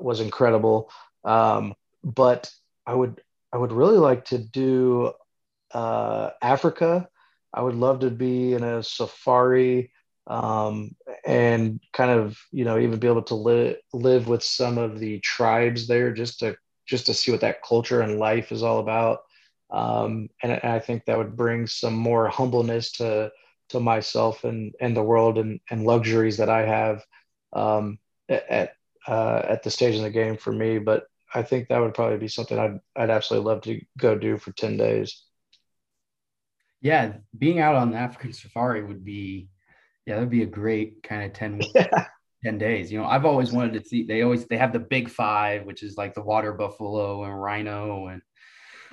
was 0.00 0.20
incredible, 0.20 0.90
um, 1.24 1.74
but 2.02 2.50
I 2.86 2.94
would 2.94 3.20
I 3.52 3.58
would 3.58 3.72
really 3.72 3.98
like 3.98 4.24
to 4.26 4.38
do 4.38 5.12
uh, 5.72 6.30
Africa. 6.40 7.08
I 7.52 7.60
would 7.60 7.74
love 7.74 8.00
to 8.00 8.10
be 8.10 8.54
in 8.54 8.64
a 8.64 8.82
safari 8.82 9.92
um, 10.26 10.96
and 11.24 11.80
kind 11.92 12.10
of 12.10 12.38
you 12.50 12.64
know 12.64 12.78
even 12.78 12.98
be 12.98 13.06
able 13.06 13.22
to 13.22 13.34
live 13.34 13.76
live 13.92 14.28
with 14.28 14.42
some 14.42 14.78
of 14.78 14.98
the 14.98 15.20
tribes 15.20 15.86
there 15.86 16.12
just 16.12 16.40
to 16.40 16.56
just 16.86 17.06
to 17.06 17.14
see 17.14 17.30
what 17.30 17.40
that 17.40 17.62
culture 17.62 18.00
and 18.00 18.18
life 18.18 18.50
is 18.50 18.62
all 18.62 18.80
about 18.80 19.20
um, 19.72 20.28
and, 20.42 20.52
and, 20.52 20.64
I 20.64 20.78
think 20.78 21.06
that 21.06 21.16
would 21.16 21.34
bring 21.34 21.66
some 21.66 21.94
more 21.94 22.28
humbleness 22.28 22.92
to 22.92 23.30
to 23.70 23.80
myself 23.80 24.44
and 24.44 24.74
and 24.80 24.94
the 24.94 25.02
world 25.02 25.38
and 25.38 25.60
and 25.70 25.84
luxuries 25.84 26.36
that 26.36 26.50
I 26.50 26.66
have 26.66 27.02
um, 27.54 27.98
at 28.28 28.74
uh, 29.08 29.42
at 29.48 29.62
the 29.62 29.70
stage 29.70 29.96
in 29.96 30.02
the 30.02 30.10
game 30.10 30.36
for 30.36 30.52
me. 30.52 30.78
But 30.78 31.06
I 31.34 31.42
think 31.42 31.68
that 31.68 31.78
would 31.78 31.94
probably 31.94 32.18
be 32.18 32.28
something 32.28 32.58
I'd 32.58 32.80
I'd 32.94 33.10
absolutely 33.10 33.50
love 33.50 33.62
to 33.62 33.80
go 33.96 34.16
do 34.16 34.36
for 34.36 34.52
ten 34.52 34.76
days. 34.76 35.24
Yeah, 36.82 37.14
being 37.36 37.60
out 37.60 37.76
on 37.76 37.92
the 37.92 37.96
African 37.96 38.32
safari 38.32 38.84
would 38.84 39.04
be, 39.04 39.48
yeah, 40.06 40.14
that'd 40.14 40.30
be 40.30 40.42
a 40.42 40.46
great 40.46 41.02
kind 41.02 41.24
of 41.24 41.32
10, 41.32 41.60
Yeah. 41.74 42.06
10 42.44 42.58
days. 42.58 42.90
You 42.90 42.98
know, 42.98 43.06
I've 43.06 43.24
always 43.24 43.52
wanted 43.52 43.80
to 43.80 43.88
see, 43.88 44.04
they 44.04 44.22
always, 44.22 44.46
they 44.46 44.56
have 44.56 44.72
the 44.72 44.78
big 44.78 45.08
five, 45.08 45.64
which 45.64 45.82
is 45.82 45.96
like 45.96 46.14
the 46.14 46.22
water 46.22 46.52
buffalo 46.52 47.24
and 47.24 47.40
rhino 47.40 48.08
and 48.08 48.20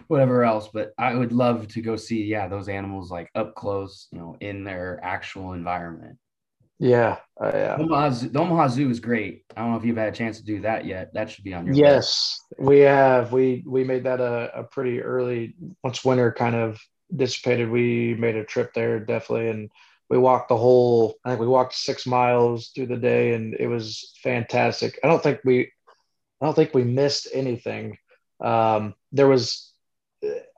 whatever 0.08 0.44
else. 0.44 0.70
But 0.72 0.94
I 0.98 1.16
would 1.16 1.32
love 1.32 1.68
to 1.70 1.82
go 1.82 1.96
see, 1.96 2.24
yeah, 2.26 2.48
those 2.48 2.70
animals 2.70 3.10
like 3.10 3.30
up 3.36 3.56
close, 3.56 4.08
you 4.12 4.20
know, 4.20 4.38
in 4.40 4.64
their 4.64 5.00
actual 5.04 5.54
environment. 5.54 6.18
Yeah, 6.82 7.18
uh, 7.44 7.52
yeah. 7.54 7.78
Omaha 7.78 8.10
Zoo, 8.12 8.30
the 8.30 8.40
Omaha 8.40 8.70
Zoo 8.70 8.90
is 8.90 9.02
great. 9.02 9.44
I 9.56 9.62
don't 9.62 9.72
know 9.72 9.78
if 9.78 9.84
you've 9.84 9.98
had 9.98 10.14
a 10.14 10.16
chance 10.16 10.38
to 10.38 10.46
do 10.46 10.62
that 10.62 10.86
yet. 10.86 11.14
That 11.14 11.30
should 11.30 11.44
be 11.44 11.54
on 11.54 11.66
your 11.66 11.76
list. 11.76 11.84
Yes, 11.84 12.40
we 12.58 12.80
have. 12.80 13.34
We 13.34 13.66
we 13.68 13.84
made 13.84 14.06
that 14.06 14.22
a, 14.22 14.60
a 14.60 14.64
pretty 14.64 15.02
early 15.02 15.56
once 15.84 16.06
winter 16.06 16.32
kind 16.32 16.56
of 16.56 16.80
dissipated. 17.14 17.70
We 17.70 18.16
made 18.18 18.38
a 18.38 18.46
trip 18.46 18.74
there 18.74 18.98
definitely, 18.98 19.50
and 19.50 19.70
we 20.10 20.18
walked 20.18 20.50
the 20.50 20.58
whole. 20.58 21.16
I 21.24 21.30
think 21.30 21.42
we 21.42 21.48
walked 21.48 21.76
six 21.76 22.06
miles 22.06 22.70
through 22.70 22.88
the 22.88 22.98
day, 22.98 23.34
and 23.34 23.54
it 23.54 23.68
was 23.68 24.14
fantastic. 24.24 25.00
I 25.04 25.08
don't 25.08 25.22
think 25.22 25.40
we, 25.46 25.72
I 26.42 26.46
don't 26.46 26.56
think 26.56 26.74
we 26.74 26.84
missed 26.84 27.28
anything. 27.34 27.98
Um, 28.44 28.96
there 29.12 29.28
was, 29.28 29.72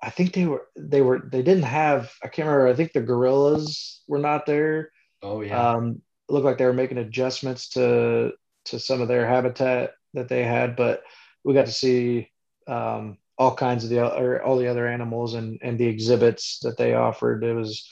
I 0.02 0.10
think 0.10 0.34
they 0.34 0.46
were 0.46 0.68
they 0.78 1.02
were 1.02 1.28
they 1.32 1.42
didn't 1.42 1.64
have. 1.64 2.12
I 2.24 2.28
can't 2.28 2.48
remember. 2.48 2.70
I 2.70 2.76
think 2.76 2.94
the 2.94 3.02
gorillas 3.02 4.02
were 4.08 4.20
not 4.20 4.46
there. 4.46 4.92
Oh 5.22 5.42
yeah. 5.42 5.72
Um, 5.72 6.02
it 6.30 6.34
looked 6.34 6.46
like 6.46 6.58
they 6.58 6.66
were 6.66 6.74
making 6.74 6.98
adjustments 6.98 7.70
to 7.70 8.32
to 8.66 8.80
some 8.80 9.02
of 9.02 9.08
their 9.08 9.28
habitat 9.28 9.92
that 10.14 10.30
they 10.30 10.44
had, 10.44 10.76
but 10.76 11.04
we 11.44 11.54
got 11.54 11.66
to 11.66 11.72
see 11.72 12.30
um, 12.68 13.18
all 13.38 13.56
kinds 13.56 13.84
of 13.84 13.90
the 13.90 14.00
or 14.00 14.42
all 14.42 14.58
the 14.58 14.68
other 14.68 14.88
animals 14.88 15.34
and 15.34 15.60
and 15.62 15.78
the 15.78 15.88
exhibits 15.88 16.60
that 16.60 16.78
they 16.78 16.94
offered. 16.94 17.44
It 17.44 17.54
was 17.54 17.90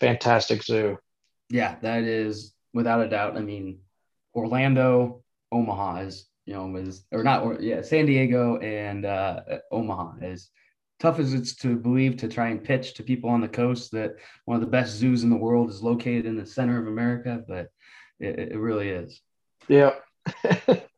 fantastic 0.00 0.62
zoo. 0.62 0.98
Yeah, 1.48 1.76
that 1.82 2.04
is 2.04 2.54
without 2.72 3.00
a 3.00 3.08
doubt. 3.08 3.36
I 3.36 3.40
mean, 3.40 3.80
Orlando, 4.34 5.22
Omaha 5.52 6.00
is 6.02 6.26
you 6.46 6.54
know 6.54 6.74
is 6.76 7.04
or 7.12 7.22
not 7.22 7.42
or 7.44 7.60
yeah 7.60 7.82
San 7.82 8.06
Diego 8.06 8.58
and 8.58 9.04
uh, 9.04 9.40
Omaha 9.70 10.14
is 10.22 10.50
tough 10.98 11.18
as 11.18 11.32
it's 11.32 11.54
to 11.56 11.76
believe 11.76 12.16
to 12.18 12.28
try 12.28 12.48
and 12.48 12.62
pitch 12.62 12.94
to 12.94 13.02
people 13.02 13.30
on 13.30 13.40
the 13.40 13.48
coast 13.48 13.90
that 13.92 14.16
one 14.44 14.56
of 14.56 14.60
the 14.60 14.66
best 14.66 14.96
zoos 14.96 15.22
in 15.22 15.30
the 15.30 15.36
world 15.36 15.70
is 15.70 15.82
located 15.82 16.26
in 16.26 16.36
the 16.36 16.44
center 16.44 16.78
of 16.80 16.86
America, 16.86 17.42
but 17.48 17.68
it, 18.20 18.52
it 18.52 18.58
really 18.58 18.90
is. 18.90 19.20
Yeah. 19.66 19.92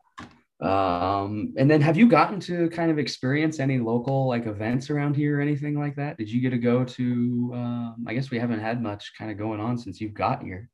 um, 0.62 1.54
and 1.56 1.68
then 1.68 1.80
have 1.80 1.96
you 1.96 2.06
gotten 2.06 2.38
to 2.40 2.68
kind 2.70 2.90
of 2.90 2.98
experience 2.98 3.58
any 3.58 3.78
local 3.78 4.28
like 4.28 4.46
events 4.46 4.90
around 4.90 5.16
here 5.16 5.38
or 5.38 5.40
anything 5.40 5.76
like 5.76 5.96
that? 5.96 6.16
Did 6.16 6.30
you 6.30 6.40
get 6.40 6.50
to 6.50 6.58
go 6.58 6.84
to, 6.84 7.50
um, 7.54 8.04
I 8.06 8.14
guess 8.14 8.30
we 8.30 8.38
haven't 8.38 8.60
had 8.60 8.80
much 8.80 9.12
kind 9.18 9.32
of 9.32 9.38
going 9.38 9.58
on 9.58 9.76
since 9.76 10.00
you've 10.00 10.14
got 10.14 10.42
here. 10.42 10.70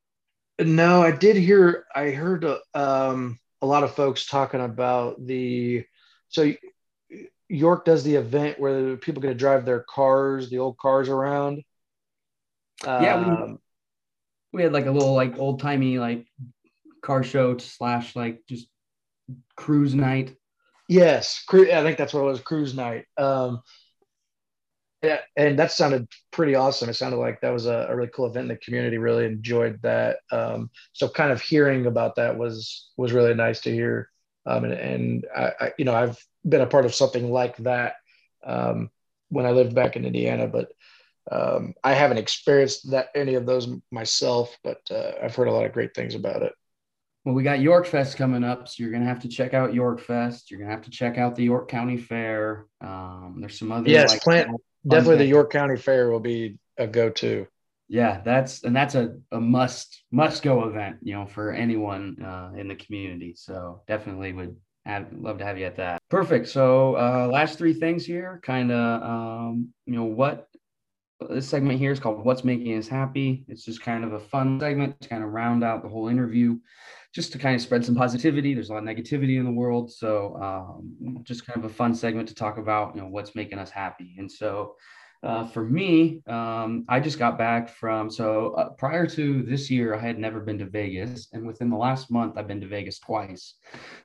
No, 0.59 1.01
I 1.01 1.11
did 1.11 1.37
hear, 1.37 1.85
I 1.95 2.11
heard 2.11 2.45
um, 2.75 3.39
a 3.63 3.65
lot 3.65 3.83
of 3.83 3.95
folks 3.95 4.27
talking 4.27 4.61
about 4.61 5.25
the, 5.25 5.85
so 6.27 6.53
York 7.47 7.83
does 7.83 8.03
the 8.03 8.15
event 8.15 8.59
where 8.59 8.95
people 8.97 9.23
get 9.23 9.29
to 9.29 9.33
drive 9.33 9.65
their 9.65 9.83
cars, 9.89 10.51
the 10.51 10.59
old 10.59 10.77
cars 10.77 11.09
around. 11.09 11.63
Yeah, 12.85 13.15
um, 13.15 13.59
we, 14.51 14.57
we 14.59 14.63
had 14.63 14.73
like 14.73 14.85
a 14.85 14.91
little 14.91 15.15
like 15.15 15.39
old 15.39 15.61
timey 15.61 15.97
like 15.97 16.27
car 17.01 17.23
show 17.23 17.57
slash 17.57 18.15
like 18.15 18.43
just 18.47 18.67
cruise 19.55 19.93
night. 19.93 20.35
Yes, 20.87 21.43
cru- 21.47 21.71
I 21.71 21.83
think 21.83 21.97
that's 21.97 22.13
what 22.13 22.21
it 22.21 22.25
was, 22.25 22.39
cruise 22.41 22.73
night. 22.73 23.05
Um, 23.17 23.61
yeah, 25.01 25.19
and 25.37 25.57
that 25.59 25.71
sounded 25.71 26.07
pretty 26.31 26.55
awesome. 26.55 26.89
It 26.89 26.95
sounded 26.95 27.17
like 27.17 27.39
that 27.41 27.53
was 27.53 27.67
a, 27.67 27.87
a 27.89 27.95
really 27.95 28.09
cool 28.13 28.25
event. 28.25 28.49
The 28.49 28.57
community 28.57 28.97
really 28.97 29.25
enjoyed 29.25 29.79
that. 29.83 30.17
Um, 30.31 30.69
so 30.91 31.07
kind 31.07 31.31
of 31.31 31.41
hearing 31.41 31.85
about 31.85 32.15
that 32.15 32.37
was 32.37 32.89
was 32.97 33.13
really 33.13 33.33
nice 33.33 33.61
to 33.61 33.71
hear. 33.71 34.09
Um, 34.45 34.65
and, 34.65 34.73
and 34.73 35.25
I, 35.35 35.51
I, 35.59 35.71
you 35.77 35.85
know, 35.85 35.95
I've 35.95 36.17
been 36.47 36.61
a 36.61 36.67
part 36.67 36.85
of 36.85 36.95
something 36.95 37.31
like 37.31 37.55
that 37.57 37.95
um, 38.43 38.89
when 39.29 39.45
I 39.45 39.51
lived 39.51 39.75
back 39.75 39.95
in 39.95 40.05
Indiana, 40.05 40.47
but 40.47 40.71
um, 41.31 41.75
I 41.83 41.93
haven't 41.93 42.17
experienced 42.17 42.89
that 42.91 43.09
any 43.15 43.35
of 43.35 43.45
those 43.45 43.69
myself. 43.91 44.57
But 44.63 44.81
uh, 44.91 45.11
I've 45.23 45.35
heard 45.35 45.47
a 45.47 45.53
lot 45.53 45.65
of 45.65 45.73
great 45.73 45.93
things 45.93 46.15
about 46.15 46.41
it. 46.41 46.53
Well, 47.29 47.35
we 47.35 47.43
got 47.43 47.59
York 47.59 47.85
Fest 47.85 48.17
coming 48.17 48.43
up, 48.43 48.67
so 48.67 48.81
you're 48.81 48.91
gonna 48.91 49.05
have 49.05 49.19
to 49.19 49.27
check 49.27 49.53
out 49.53 49.71
York 49.71 49.99
Fest. 49.99 50.49
You're 50.49 50.59
gonna 50.59 50.71
have 50.71 50.81
to 50.81 50.89
check 50.89 51.19
out 51.19 51.35
the 51.35 51.43
York 51.43 51.69
County 51.69 51.95
Fair. 51.95 52.65
Um, 52.81 53.35
there's 53.39 53.59
some 53.59 53.71
other 53.71 53.87
yes, 53.87 54.09
like, 54.09 54.21
plant 54.21 54.49
definitely 54.87 55.17
the 55.17 55.25
York 55.25 55.51
County 55.51 55.77
Fair 55.77 56.09
will 56.09 56.19
be 56.19 56.57
a 56.79 56.87
go-to. 56.87 57.45
Yeah, 57.87 58.21
that's 58.25 58.63
and 58.63 58.75
that's 58.75 58.95
a, 58.95 59.17
a 59.31 59.39
must 59.39 60.05
must 60.11 60.41
go 60.41 60.63
event, 60.63 60.95
you 61.03 61.13
know, 61.13 61.27
for 61.27 61.51
anyone 61.51 62.19
uh, 62.19 62.49
in 62.57 62.67
the 62.67 62.73
community. 62.73 63.35
So 63.37 63.83
definitely 63.87 64.33
would 64.33 64.55
have 64.87 65.13
love 65.13 65.37
to 65.37 65.45
have 65.45 65.59
you 65.59 65.67
at 65.67 65.75
that. 65.75 66.01
Perfect. 66.09 66.47
So 66.47 66.95
uh, 66.95 67.29
last 67.31 67.59
three 67.59 67.75
things 67.75 68.07
here, 68.07 68.39
kind 68.41 68.71
of, 68.71 69.03
um, 69.03 69.67
you 69.85 69.93
know, 69.93 70.05
what 70.05 70.47
this 71.29 71.47
segment 71.47 71.77
here 71.77 71.91
is 71.91 71.99
called 71.99 72.25
"What's 72.25 72.43
Making 72.43 72.75
Us 72.79 72.87
Happy." 72.87 73.45
It's 73.47 73.65
just 73.65 73.83
kind 73.83 74.03
of 74.03 74.13
a 74.13 74.19
fun 74.19 74.59
segment 74.59 74.99
to 75.01 75.09
kind 75.09 75.23
of 75.23 75.29
round 75.29 75.63
out 75.63 75.83
the 75.83 75.89
whole 75.89 76.07
interview 76.07 76.57
just 77.13 77.31
to 77.31 77.37
kind 77.39 77.55
of 77.55 77.61
spread 77.61 77.83
some 77.83 77.95
positivity. 77.95 78.53
There's 78.53 78.69
a 78.69 78.73
lot 78.73 78.83
of 78.83 78.89
negativity 78.89 79.39
in 79.39 79.45
the 79.45 79.51
world, 79.51 79.91
so 79.91 80.35
um, 80.41 81.17
just 81.23 81.45
kind 81.45 81.63
of 81.63 81.69
a 81.69 81.73
fun 81.73 81.95
segment 81.95 82.27
to 82.29 82.35
talk 82.35 82.57
about, 82.57 82.95
you 82.95 83.01
know, 83.01 83.07
what's 83.07 83.35
making 83.35 83.59
us 83.59 83.71
happy. 83.71 84.15
And 84.17 84.31
so, 84.31 84.75
uh, 85.21 85.45
for 85.47 85.65
me, 85.65 86.21
um, 86.27 86.85
I 86.87 87.01
just 87.01 87.19
got 87.19 87.37
back 87.37 87.67
from 87.67 88.09
so 88.09 88.53
uh, 88.53 88.69
prior 88.69 89.05
to 89.07 89.43
this 89.43 89.69
year, 89.69 89.93
I 89.93 89.99
had 89.99 90.17
never 90.17 90.39
been 90.39 90.57
to 90.59 90.65
Vegas, 90.65 91.27
and 91.33 91.45
within 91.45 91.69
the 91.69 91.75
last 91.75 92.09
month, 92.09 92.37
I've 92.37 92.47
been 92.47 92.61
to 92.61 92.67
Vegas 92.67 92.99
twice. 92.99 93.55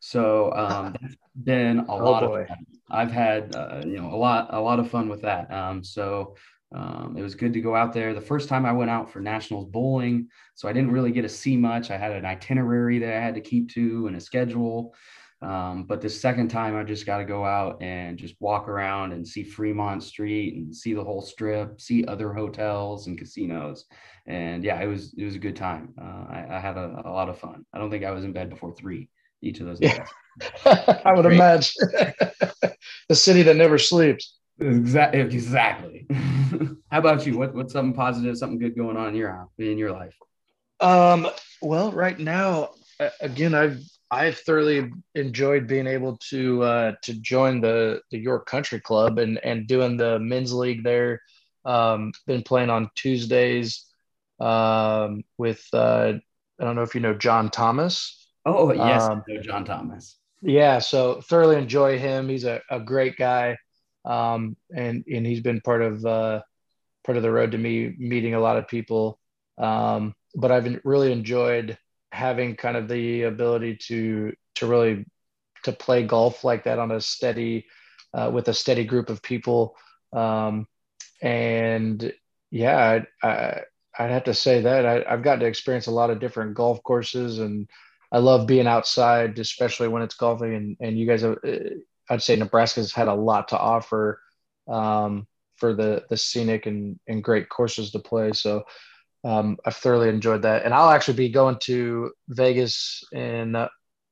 So 0.01 0.53
um, 0.55 0.97
that's 1.03 1.15
been 1.45 1.81
a 1.81 1.93
oh 1.93 2.05
lot 2.05 2.23
boy. 2.23 2.43
of 2.43 2.49
fun. 2.49 2.67
I've 2.91 3.13
had 3.13 3.55
uh, 3.55 3.83
you 3.85 4.01
know 4.01 4.13
a 4.13 4.17
lot 4.17 4.49
a 4.51 4.61
lot 4.61 4.81
of 4.81 4.91
fun 4.91 5.09
with 5.09 5.23
that. 5.23 5.53
Um, 5.53 5.85
so 5.85 6.35
um, 6.75 7.15
it 7.17 7.23
was 7.23 7.37
good 7.37 7.53
to 7.53 7.61
go 7.61 7.77
out 7.77 7.93
there. 7.93 8.15
The 8.15 8.21
first 8.21 8.49
time 8.49 8.67
I 8.67 8.73
went 8.73 8.91
out 8.91 9.11
for 9.11 9.21
nationals 9.21 9.67
bowling, 9.67 10.29
so 10.57 10.69
I 10.69 10.73
didn't 10.73 10.91
really 10.91 11.13
get 11.13 11.23
to 11.23 11.29
see 11.29 11.57
much. 11.57 11.91
I 11.91 11.97
had 11.97 12.13
an 12.13 12.25
itinerary 12.25 12.99
that 12.99 13.15
I 13.15 13.21
had 13.21 13.37
to 13.37 13.41
keep 13.41 13.71
to 13.75 14.09
and 14.09 14.17
a 14.17 14.21
schedule. 14.21 14.95
Um, 15.41 15.85
but 15.85 16.01
the 16.01 16.09
second 16.09 16.49
time, 16.49 16.75
I 16.75 16.83
just 16.83 17.07
got 17.07 17.19
to 17.19 17.25
go 17.25 17.45
out 17.45 17.81
and 17.83 18.19
just 18.19 18.35
walk 18.41 18.67
around 18.67 19.13
and 19.13 19.27
see 19.27 19.45
Fremont 19.45 20.03
Street 20.03 20.57
and 20.57 20.75
see 20.75 20.95
the 20.95 21.05
whole 21.05 21.21
strip, 21.21 21.81
see 21.81 22.05
other 22.07 22.33
hotels 22.33 23.07
and 23.07 23.19
casinos. 23.19 23.85
And 24.27 24.65
yeah, 24.65 24.81
it 24.81 24.87
was 24.87 25.15
it 25.17 25.25
was 25.25 25.37
a 25.37 25.41
good 25.41 25.55
time. 25.55 25.95
Uh, 26.01 26.25
I, 26.29 26.47
I, 26.53 26.61
had 26.61 26.77
a, 26.77 27.03
a, 27.05 27.11
lot 27.11 27.29
of 27.29 27.39
fun. 27.39 27.65
I 27.73 27.79
don't 27.79 27.91
think 27.91 28.05
I 28.05 28.11
was 28.11 28.25
in 28.25 28.33
bed 28.33 28.49
before 28.49 28.75
three 28.75 29.11
each 29.43 29.61
of 29.61 29.67
those 29.67 29.79
days. 29.79 29.99
Yeah. 30.65 31.01
I 31.05 31.13
would 31.13 31.25
Great. 31.25 31.35
imagine 31.35 31.73
the 33.09 33.15
city 33.15 33.43
that 33.43 33.57
never 33.57 33.79
sleeps. 33.79 34.39
Exactly. 34.61 35.21
Exactly. 35.21 36.07
How 36.91 36.99
about 36.99 37.27
you? 37.27 37.37
What, 37.37 37.55
what's 37.55 37.73
something 37.73 37.95
positive, 37.95 38.37
something 38.37 38.59
good 38.59 38.77
going 38.77 38.97
on 38.97 39.09
in 39.09 39.15
your 39.17 39.49
in 39.59 39.79
your 39.79 39.93
life? 39.93 40.17
Um. 40.81 41.29
Well, 41.61 41.93
right 41.93 42.19
now, 42.19 42.71
again, 43.21 43.55
I've 43.55 43.81
I've 44.11 44.39
thoroughly 44.39 44.93
enjoyed 45.15 45.67
being 45.67 45.87
able 45.87 46.19
to 46.31 46.63
uh, 46.63 46.93
to 47.03 47.15
join 47.15 47.61
the 47.61 48.01
the 48.11 48.19
York 48.19 48.47
Country 48.47 48.81
Club 48.81 49.19
and 49.19 49.39
and 49.45 49.67
doing 49.67 49.97
the 49.97 50.19
men's 50.19 50.53
league 50.53 50.85
there. 50.85 51.21
Um, 51.65 52.13
been 52.27 52.43
playing 52.43 52.71
on 52.71 52.91
Tuesdays 52.95 53.87
um, 54.39 55.23
with 55.39 55.67
uh, 55.73 56.13
I 56.61 56.65
don't 56.65 56.77
know 56.77 56.83
if 56.83 56.95
you 56.95 57.01
know 57.01 57.15
John 57.15 57.51
Thomas. 57.51 58.29
Oh 58.47 58.73
yes, 58.73 59.09
um, 59.09 59.25
I 59.29 59.33
know 59.33 59.43
John 59.43 59.65
Thomas. 59.65 60.19
Yeah, 60.43 60.79
so 60.79 61.23
thoroughly 61.23 61.57
enjoy 61.57 61.99
him. 61.99 62.29
He's 62.29 62.45
a, 62.45 62.61
a 62.71 62.79
great 62.79 63.17
guy 63.17 63.57
um, 64.05 64.57
and 64.75 65.05
and 65.07 65.27
he's 65.27 65.41
been 65.41 65.61
part 65.61 65.83
of 65.83 66.05
uh, 66.05 66.43
part 67.05 67.17
of 67.17 67.23
the 67.23 67.31
road 67.31 67.53
to 67.53 67.59
me 67.59 67.95
meeting 67.99 68.35
a 68.35 68.41
lot 68.41 68.57
of 68.57 68.69
people. 68.69 69.19
Um, 69.59 70.15
but 70.35 70.51
I've 70.51 70.81
really 70.85 71.13
enjoyed 71.13 71.79
having 72.13 72.57
kind 72.57 72.77
of 72.77 72.89
the 72.89 73.23
ability 73.23 73.77
to 73.89 74.33
to 74.57 74.67
really 74.67 75.05
to 75.65 75.73
play 75.73 76.05
golf 76.05 76.45
like 76.45 76.65
that 76.65 76.79
on 76.79 76.91
a 76.91 77.01
steady 77.01 77.67
uh, 78.13 78.31
with 78.33 78.49
a 78.49 78.55
steady 78.55 78.85
group 78.85 79.11
of 79.11 79.23
people. 79.23 79.77
Um, 80.13 80.67
and 81.21 82.13
yeah, 82.51 83.03
I, 83.23 83.27
I, 83.27 83.61
I'd 83.99 84.11
have 84.11 84.25
to 84.25 84.35
say 84.35 84.61
that 84.63 84.87
I, 84.87 85.05
I've 85.09 85.23
gotten 85.23 85.41
to 85.41 85.47
experience 85.47 85.87
a 85.87 85.93
lot 85.93 86.11
of 86.11 86.21
different 86.21 86.55
golf 86.55 86.83
courses 86.83 87.39
and 87.39 87.69
I 88.13 88.19
love 88.19 88.47
being 88.47 88.67
outside, 88.67 89.39
especially 89.39 89.89
when 89.89 90.03
it's 90.03 90.15
golfing. 90.15 90.55
And, 90.55 90.77
and 90.81 90.99
you 90.99 91.07
guys 91.07 91.23
have, 91.23 91.39
I'd 92.11 92.23
say 92.23 92.37
Nebraska's 92.37 92.93
had 92.93 93.09
a 93.09 93.15
lot 93.15 93.49
to 93.49 93.59
offer 93.59 94.21
um, 94.69 95.27
for 95.57 95.75
the 95.75 96.05
the 96.11 96.17
scenic 96.17 96.67
and, 96.67 96.99
and 97.07 97.23
great 97.23 97.49
courses 97.49 97.91
to 97.93 97.99
play. 97.99 98.33
So 98.33 98.65
um, 99.25 99.57
I've 99.65 99.77
thoroughly 99.77 100.11
enjoyed 100.11 100.43
that. 100.43 100.65
And 100.65 100.75
I'll 100.75 100.91
actually 100.91 101.17
be 101.17 101.31
going 101.31 101.57
to 101.63 102.13
Vegas 102.29 103.03
in 103.13 103.57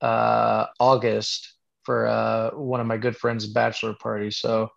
uh, 0.00 0.66
August 0.80 1.54
for 1.84 2.06
uh, 2.06 2.50
one 2.50 2.80
of 2.80 2.86
my 2.86 2.96
good 2.96 3.16
friends' 3.16 3.46
bachelor 3.46 3.94
party. 3.94 4.30
So, 4.30 4.70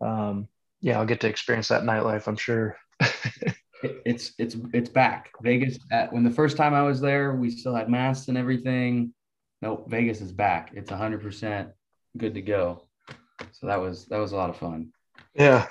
um, 0.00 0.48
yeah, 0.80 0.98
I'll 0.98 1.06
get 1.06 1.20
to 1.22 1.28
experience 1.28 1.68
that 1.68 1.82
nightlife. 1.82 2.28
I'm 2.28 2.36
sure. 2.36 2.76
it's 3.82 4.32
it's 4.38 4.56
it's 4.72 4.88
back. 4.88 5.30
Vegas. 5.42 5.78
At, 5.90 6.12
when 6.12 6.22
the 6.22 6.30
first 6.30 6.56
time 6.56 6.74
I 6.74 6.82
was 6.82 7.00
there, 7.00 7.34
we 7.34 7.50
still 7.50 7.74
had 7.74 7.88
masks 7.88 8.28
and 8.28 8.38
everything. 8.38 9.12
Nope, 9.62 9.90
Vegas 9.90 10.20
is 10.20 10.32
back. 10.32 10.70
It's 10.74 10.90
100 10.90 11.22
percent 11.22 11.70
good 12.16 12.34
to 12.34 12.42
go. 12.42 12.82
So 13.52 13.66
that 13.66 13.80
was 13.80 14.06
that 14.06 14.18
was 14.18 14.32
a 14.32 14.36
lot 14.36 14.50
of 14.50 14.56
fun. 14.56 14.92
Yeah. 15.34 15.66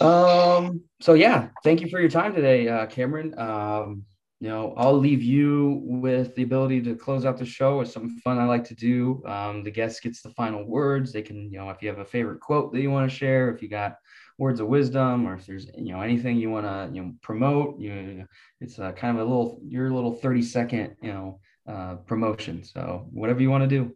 Um. 0.00 0.82
So 1.00 1.14
yeah, 1.14 1.48
thank 1.62 1.80
you 1.80 1.88
for 1.88 2.00
your 2.00 2.10
time 2.10 2.34
today, 2.34 2.68
uh, 2.68 2.86
Cameron. 2.86 3.38
Um, 3.38 4.04
you 4.40 4.48
know, 4.48 4.72
I'll 4.78 4.96
leave 4.98 5.22
you 5.22 5.82
with 5.84 6.34
the 6.34 6.42
ability 6.42 6.80
to 6.82 6.94
close 6.94 7.26
out 7.26 7.36
the 7.36 7.44
show 7.44 7.78
with 7.78 7.90
something 7.90 8.18
fun 8.24 8.38
I 8.38 8.46
like 8.46 8.64
to 8.64 8.74
do. 8.74 9.22
Um, 9.26 9.62
the 9.62 9.70
guest 9.70 10.02
gets 10.02 10.22
the 10.22 10.30
final 10.30 10.66
words. 10.66 11.12
They 11.12 11.20
can, 11.20 11.52
you 11.52 11.58
know, 11.58 11.68
if 11.68 11.82
you 11.82 11.88
have 11.90 11.98
a 11.98 12.06
favorite 12.06 12.40
quote 12.40 12.72
that 12.72 12.80
you 12.80 12.90
want 12.90 13.10
to 13.10 13.14
share, 13.14 13.54
if 13.54 13.60
you 13.60 13.68
got 13.68 13.96
words 14.38 14.60
of 14.60 14.68
wisdom, 14.68 15.28
or 15.28 15.34
if 15.34 15.44
there's, 15.44 15.66
you 15.76 15.92
know, 15.92 16.00
anything 16.00 16.38
you 16.38 16.50
want 16.50 16.64
to, 16.64 16.88
you 16.94 17.02
know, 17.02 17.12
promote, 17.20 17.78
you, 17.78 17.94
know, 17.94 18.26
it's 18.62 18.78
a 18.78 18.92
kind 18.92 19.18
of 19.18 19.26
a 19.26 19.28
little, 19.28 19.60
your 19.62 19.90
little 19.90 20.14
30 20.14 20.40
second, 20.40 20.96
you 21.02 21.12
know, 21.12 21.40
uh, 21.68 21.96
promotion. 21.96 22.64
So 22.64 23.06
whatever 23.12 23.42
you 23.42 23.50
want 23.50 23.68
to 23.68 23.68
do. 23.68 23.94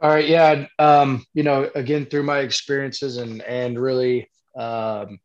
All 0.00 0.10
right. 0.10 0.26
Yeah. 0.28 0.66
Um, 0.78 1.24
you 1.34 1.42
know, 1.42 1.70
again, 1.74 2.06
through 2.06 2.22
my 2.22 2.38
experiences 2.38 3.18
and, 3.18 3.42
and 3.42 3.78
really, 3.78 4.28
um, 4.58 5.18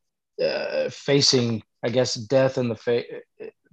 uh, 0.43 0.89
facing, 0.89 1.63
I 1.83 1.89
guess, 1.89 2.15
death 2.15 2.57
in 2.57 2.67
the 2.67 2.75
face, 2.75 3.05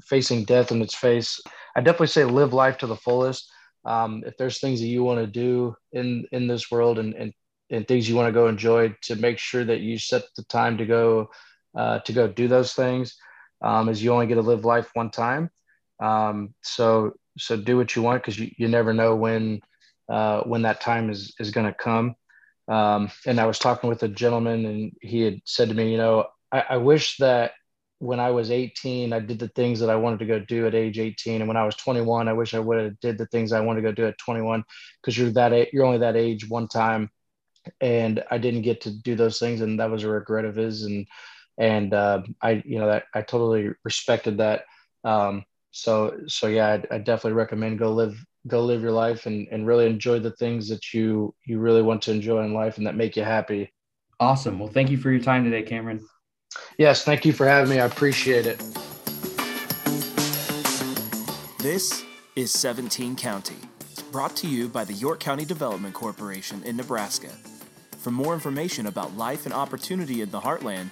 facing 0.03 0.45
death 0.45 0.71
in 0.71 0.81
its 0.81 0.95
face. 0.95 1.41
I 1.77 1.81
definitely 1.81 2.07
say 2.09 2.25
live 2.25 2.53
life 2.53 2.79
to 2.79 2.87
the 2.87 2.97
fullest. 2.97 3.51
Um, 3.85 4.23
if 4.27 4.37
there's 4.37 4.61
things 4.61 4.81
that 4.81 4.87
you 4.87 5.03
want 5.03 5.19
to 5.21 5.27
do 5.27 5.75
in 5.93 6.25
in 6.31 6.47
this 6.47 6.71
world 6.71 7.01
and 7.01 7.15
and, 7.15 7.33
and 7.71 7.89
things 7.89 8.09
you 8.09 8.15
want 8.15 8.29
to 8.29 8.33
go 8.33 8.47
enjoy, 8.47 8.95
to 9.05 9.17
make 9.17 9.39
sure 9.39 9.65
that 9.65 9.81
you 9.81 9.99
set 9.99 10.23
the 10.37 10.45
time 10.45 10.79
to 10.79 10.87
go 10.87 11.31
uh, 11.77 11.99
to 12.01 12.13
go 12.13 12.29
do 12.29 12.47
those 12.47 12.75
things, 12.75 13.17
um, 13.63 13.89
as 13.89 14.03
you 14.05 14.13
only 14.13 14.27
get 14.29 14.37
to 14.37 14.43
live 14.43 14.65
life 14.65 14.89
one 14.95 15.11
time. 15.11 15.51
Um, 16.01 16.55
so 16.63 17.13
so 17.39 17.57
do 17.57 17.77
what 17.77 17.97
you 17.97 18.03
want 18.03 18.23
because 18.23 18.39
you, 18.39 18.51
you 18.57 18.69
never 18.69 18.93
know 18.93 19.17
when 19.17 19.61
uh, 20.09 20.43
when 20.43 20.63
that 20.63 20.81
time 20.81 21.11
is 21.11 21.35
is 21.39 21.51
going 21.51 21.67
to 21.67 21.75
come. 21.75 22.15
Um, 22.69 23.11
and 23.27 23.41
I 23.41 23.47
was 23.47 23.59
talking 23.59 23.91
with 23.91 24.03
a 24.03 24.09
gentleman, 24.09 24.65
and 24.67 24.93
he 25.01 25.23
had 25.23 25.41
said 25.45 25.69
to 25.69 25.75
me, 25.75 25.91
you 25.91 25.99
know, 25.99 26.27
I, 26.51 26.65
I 26.71 26.77
wish 26.77 27.17
that 27.19 27.53
when 28.03 28.19
I 28.19 28.31
was 28.33 28.51
18, 28.51 29.13
I 29.13 29.21
did 29.21 29.39
the 29.39 29.47
things 29.47 29.79
that 29.79 29.89
I 29.89 29.95
wanted 29.95 30.19
to 30.19 30.27
go 30.27 30.41
do 30.41 30.67
at 30.67 30.75
age 30.75 30.99
18. 30.99 31.41
And 31.41 31.47
when 31.47 31.57
I 31.57 31.65
was 31.65 31.77
21, 31.77 32.27
I 32.27 32.33
wish 32.33 32.53
I 32.53 32.59
would 32.59 32.83
have 32.83 32.99
did 32.99 33.17
the 33.17 33.27
things 33.27 33.53
I 33.53 33.61
wanted 33.61 33.83
to 33.83 33.89
go 33.89 33.93
do 33.93 34.07
at 34.09 34.19
21 34.19 34.65
because 35.01 35.17
you're 35.17 35.31
that 35.31 35.73
you're 35.73 35.85
only 35.85 35.99
that 35.99 36.17
age 36.17 36.49
one 36.49 36.67
time. 36.67 37.11
And 37.81 38.25
I 38.29 38.39
didn't 38.39 38.63
get 38.63 38.81
to 38.83 38.91
do 38.91 39.15
those 39.15 39.39
things. 39.39 39.61
And 39.61 39.79
that 39.79 39.89
was 39.89 40.03
a 40.03 40.09
regret 40.09 40.45
of 40.45 40.57
his. 40.57 40.83
And, 40.83 41.07
and 41.59 41.95
uh, 41.95 42.23
I, 42.41 42.63
you 42.65 42.81
know, 42.81 42.89
that 42.89 43.05
I 43.15 43.23
totally 43.23 43.71
respected 43.85 44.39
that. 44.39 44.65
Um, 45.05 45.45
so, 45.71 46.23
so 46.27 46.49
yeah, 46.49 46.79
I, 46.91 46.97
I 46.97 46.99
definitely 46.99 47.35
recommend 47.35 47.79
go 47.79 47.93
live, 47.93 48.17
go 48.47 48.65
live 48.65 48.83
your 48.83 48.93
life 48.93 49.27
and, 49.27 49.49
and 49.51 49.67
really 49.67 49.87
enjoy 49.87 50.19
the 50.19 50.33
things 50.33 50.69
that 50.69 50.93
you, 50.93 51.35
you 51.45 51.59
really 51.59 51.83
want 51.83 52.03
to 52.03 52.11
enjoy 52.11 52.43
in 52.43 52.55
life 52.55 52.79
and 52.79 52.87
that 52.87 52.97
make 52.97 53.17
you 53.17 53.23
happy. 53.23 53.73
Awesome. 54.19 54.59
Well, 54.59 54.69
thank 54.69 54.91
you 54.91 54.99
for 54.99 55.11
your 55.11 55.21
time 55.21 55.45
today, 55.45 55.63
Cameron. 55.63 56.05
Yes, 56.79 57.05
thank 57.05 57.25
you 57.25 57.33
for 57.33 57.47
having 57.47 57.71
me. 57.71 57.81
I 57.81 57.87
appreciate 57.87 58.47
it. 58.47 58.59
This 61.59 62.05
is 62.35 62.51
17 62.51 63.15
County, 63.17 63.57
brought 64.11 64.35
to 64.37 64.49
you 64.49 64.69
by 64.69 64.85
the 64.85 64.95
York 64.95 65.21
County 65.21 65.45
Development 65.45 65.95
Corporation 65.95 66.63
in 66.65 66.77
Nebraska. 66.77 67.31
For 67.99 68.11
more 68.11 68.35
information 68.35 68.87
about 68.87 69.17
life 69.17 69.45
and 69.45 69.55
opportunity 69.55 70.23
in 70.23 70.31
the 70.33 70.41
heartland, 70.41 70.91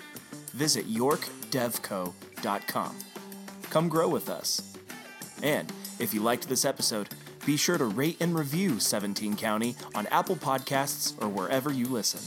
visit 0.53 0.89
yorkdevco.com. 0.89 2.97
Come 3.71 3.89
grow 3.89 4.09
with 4.09 4.31
us. 4.31 4.77
And 5.43 5.73
if 5.99 6.15
you 6.15 6.23
liked 6.23 6.49
this 6.49 6.65
episode, 6.65 7.09
be 7.51 7.57
sure 7.57 7.77
to 7.77 7.85
rate 7.85 8.17
and 8.21 8.37
review 8.37 8.79
17 8.79 9.35
County 9.35 9.75
on 9.97 10.07
Apple 10.07 10.37
Podcasts 10.37 11.21
or 11.21 11.29
wherever 11.29 11.73
you 11.73 11.87
listen. 11.87 12.21